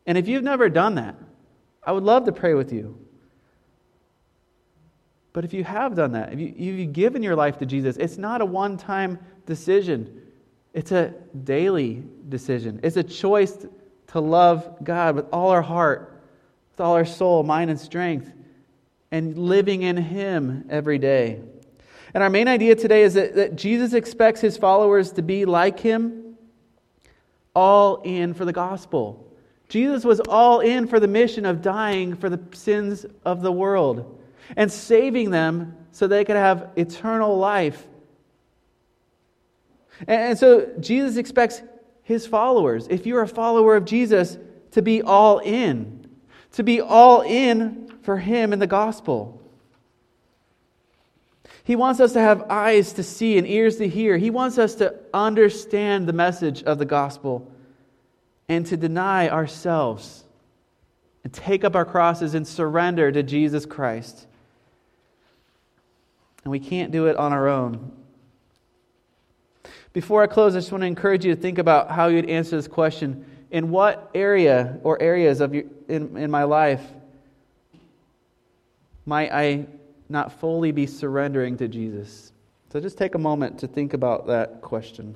And 0.05 0.17
if 0.17 0.27
you've 0.27 0.43
never 0.43 0.67
done 0.67 0.95
that, 0.95 1.15
I 1.81 1.93
would 1.93 2.03
love 2.03 2.25
to 2.25 2.33
pray 2.33 2.55
with 2.55 2.73
you. 2.73 2.99
But 5.31 5.45
if 5.45 5.53
you 5.53 5.63
have 5.63 5.95
done 5.95 6.11
that, 6.11 6.33
if 6.33 6.39
you, 6.41 6.53
you've 6.57 6.91
given 6.91 7.23
your 7.23 7.37
life 7.37 7.57
to 7.59 7.65
Jesus, 7.65 7.95
it's 7.95 8.17
not 8.17 8.41
a 8.41 8.45
one 8.45 8.75
time 8.75 9.17
decision, 9.45 10.23
it's 10.73 10.91
a 10.91 11.13
daily 11.45 12.03
decision. 12.27 12.81
It's 12.83 12.97
a 12.97 13.03
choice 13.03 13.65
to 14.07 14.19
love 14.19 14.83
God 14.83 15.15
with 15.15 15.27
all 15.31 15.51
our 15.51 15.61
heart 15.61 16.12
with 16.73 16.81
all 16.81 16.93
our 16.93 17.05
soul, 17.05 17.43
mind, 17.43 17.69
and 17.69 17.79
strength, 17.79 18.31
and 19.11 19.37
living 19.37 19.83
in 19.83 19.95
Him 19.95 20.65
every 20.69 20.97
day. 20.97 21.39
And 22.13 22.21
our 22.21 22.29
main 22.29 22.47
idea 22.47 22.75
today 22.75 23.03
is 23.03 23.15
that, 23.15 23.35
that 23.35 23.55
Jesus 23.55 23.93
expects 23.93 24.39
his 24.39 24.55
followers 24.55 25.11
to 25.13 25.23
be 25.23 25.45
like 25.45 25.79
him, 25.79 26.35
all 27.55 28.01
in 28.03 28.33
for 28.33 28.45
the 28.45 28.53
gospel. 28.53 29.27
Jesus 29.67 30.05
was 30.05 30.19
all 30.19 30.59
in 30.59 30.85
for 30.85 30.99
the 30.99 31.07
mission 31.07 31.45
of 31.45 31.61
dying 31.61 32.15
for 32.15 32.29
the 32.29 32.39
sins 32.55 33.05
of 33.25 33.41
the 33.41 33.51
world 33.51 34.21
and 34.55 34.71
saving 34.71 35.31
them 35.31 35.75
so 35.91 36.05
they 36.05 36.23
could 36.23 36.35
have 36.35 36.69
eternal 36.75 37.37
life. 37.37 37.87
And 40.07 40.37
so 40.37 40.71
Jesus 40.79 41.17
expects 41.17 41.63
his 42.03 42.27
followers, 42.27 42.87
if 42.89 43.05
you're 43.05 43.21
a 43.21 43.27
follower 43.27 43.75
of 43.75 43.85
Jesus, 43.85 44.37
to 44.71 44.81
be 44.81 45.01
all 45.01 45.39
in, 45.39 45.92
to 46.53 46.63
be 46.63 46.81
all 46.81 47.21
in 47.21 47.93
for 48.03 48.17
him 48.17 48.53
in 48.53 48.59
the 48.59 48.67
gospel. 48.67 49.39
He 51.63 51.75
wants 51.75 51.99
us 51.99 52.13
to 52.13 52.19
have 52.19 52.49
eyes 52.49 52.93
to 52.93 53.03
see 53.03 53.37
and 53.37 53.47
ears 53.47 53.77
to 53.77 53.87
hear. 53.87 54.17
He 54.17 54.29
wants 54.29 54.57
us 54.57 54.75
to 54.75 54.95
understand 55.13 56.07
the 56.07 56.13
message 56.13 56.63
of 56.63 56.77
the 56.77 56.85
gospel 56.85 57.49
and 58.49 58.65
to 58.65 58.77
deny 58.77 59.29
ourselves 59.29 60.23
and 61.23 61.31
take 61.31 61.63
up 61.63 61.75
our 61.75 61.85
crosses 61.85 62.35
and 62.35 62.45
surrender 62.45 63.11
to 63.11 63.23
Jesus 63.23 63.65
Christ. 63.65 64.27
And 66.43 66.51
we 66.51 66.59
can't 66.59 66.91
do 66.91 67.07
it 67.07 67.15
on 67.15 67.31
our 67.31 67.47
own. 67.47 67.93
Before 69.93 70.21
I 70.21 70.27
close, 70.27 70.55
I 70.55 70.59
just 70.59 70.71
want 70.71 70.81
to 70.81 70.87
encourage 70.87 71.23
you 71.23 71.33
to 71.33 71.41
think 71.41 71.59
about 71.59 71.89
how 71.89 72.07
you'd 72.07 72.29
answer 72.29 72.57
this 72.57 72.67
question. 72.67 73.25
In 73.53 73.69
what 73.69 74.09
area 74.15 74.79
or 74.83 74.99
areas 75.01 75.39
of 75.39 75.53
your, 75.53 75.65
in, 75.87 76.17
in 76.17 76.31
my 76.31 76.43
life 76.43 76.81
might 79.05 79.31
I 79.31 79.67
not 80.09 80.39
fully 80.39 80.71
be 80.71 80.87
surrendering 80.87 81.55
to 81.57 81.67
Jesus? 81.67 82.33
So 82.71 82.79
just 82.79 82.97
take 82.97 83.13
a 83.13 83.19
moment 83.19 83.59
to 83.59 83.67
think 83.67 83.93
about 83.93 84.25
that 84.25 84.61
question. 84.61 85.15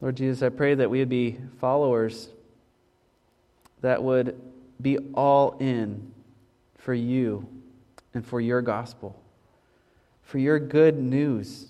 Lord 0.00 0.16
Jesus, 0.16 0.42
I 0.42 0.48
pray 0.48 0.74
that 0.74 0.88
we 0.88 1.00
would 1.00 1.08
be 1.10 1.38
followers 1.58 2.30
that 3.82 4.02
would 4.02 4.40
be 4.80 4.98
all 5.14 5.56
in 5.58 6.12
for 6.78 6.94
you 6.94 7.46
and 8.14 8.24
for 8.24 8.40
your 8.40 8.62
gospel, 8.62 9.20
for 10.22 10.38
your 10.38 10.58
good 10.58 10.98
news. 10.98 11.66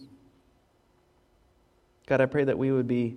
God, 2.07 2.21
I 2.21 2.27
pray 2.27 2.45
that 2.45 2.59
we 2.59 2.71
would 2.73 2.89
be 2.89 3.17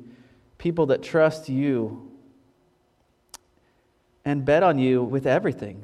people 0.57 0.87
that 0.87 1.03
trust 1.03 1.49
you 1.49 2.11
and 4.25 4.45
bet 4.45 4.63
on 4.63 4.79
you 4.79 5.03
with 5.03 5.27
everything, 5.27 5.83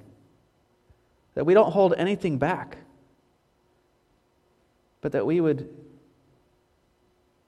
that 1.35 1.45
we 1.45 1.53
don't 1.53 1.71
hold 1.71 1.93
anything 1.97 2.37
back, 2.37 2.77
but 5.01 5.11
that 5.11 5.25
we 5.25 5.41
would, 5.41 5.69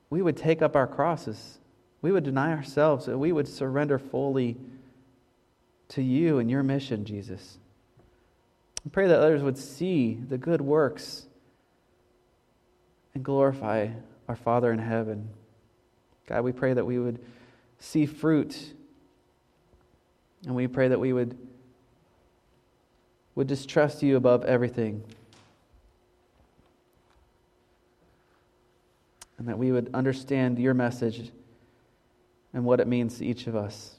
we 0.10 0.22
would 0.22 0.38
take 0.38 0.62
up 0.62 0.76
our 0.76 0.88
crosses 0.88 1.60
we 2.02 2.12
would 2.12 2.24
deny 2.24 2.52
ourselves, 2.52 3.06
that 3.06 3.18
we 3.18 3.32
would 3.32 3.48
surrender 3.48 4.00
fully 4.00 4.58
to 5.90 6.02
you 6.02 6.40
and 6.40 6.50
your 6.50 6.64
mission, 6.64 7.06
Jesus. 7.06 7.58
I 8.86 8.90
pray 8.90 9.08
that 9.08 9.20
others 9.20 9.44
would 9.44 9.58
see 9.58 10.16
the 10.16 10.38
good 10.38 10.62
works 10.62 11.28
and 13.14 13.24
glorify 13.24 13.90
our 14.28 14.36
Father 14.36 14.72
in 14.72 14.80
heaven. 14.80 15.30
God, 16.28 16.44
we 16.44 16.52
pray 16.52 16.74
that 16.74 16.86
we 16.86 16.98
would 16.98 17.20
see 17.78 18.06
fruit, 18.06 18.74
and 20.46 20.56
we 20.56 20.68
pray 20.68 20.88
that 20.88 21.00
we 21.00 21.14
would, 21.14 21.38
would 23.36 23.48
just 23.48 23.70
trust 23.70 24.02
you 24.02 24.16
above 24.16 24.46
everything. 24.46 25.04
And 29.38 29.48
that 29.48 29.58
we 29.58 29.72
would 29.72 29.90
understand 29.94 30.58
your 30.58 30.74
message 30.74 31.32
and 32.54 32.66
what 32.66 32.80
it 32.80 32.88
means 32.88 33.18
to 33.18 33.26
each 33.26 33.48
of 33.48 33.56
us. 33.56 33.96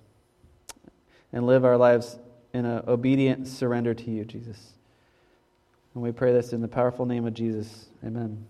And 1.32 1.46
live 1.46 1.64
our 1.64 1.76
lives 1.76 2.18
in 2.52 2.66
an 2.66 2.84
obedient 2.86 3.48
surrender 3.48 3.94
to 3.94 4.10
you, 4.10 4.24
Jesus. 4.24 4.72
And 5.94 6.02
we 6.02 6.12
pray 6.12 6.32
this 6.32 6.52
in 6.52 6.60
the 6.60 6.68
powerful 6.68 7.06
name 7.06 7.26
of 7.26 7.34
Jesus. 7.34 7.86
Amen. 8.04 8.46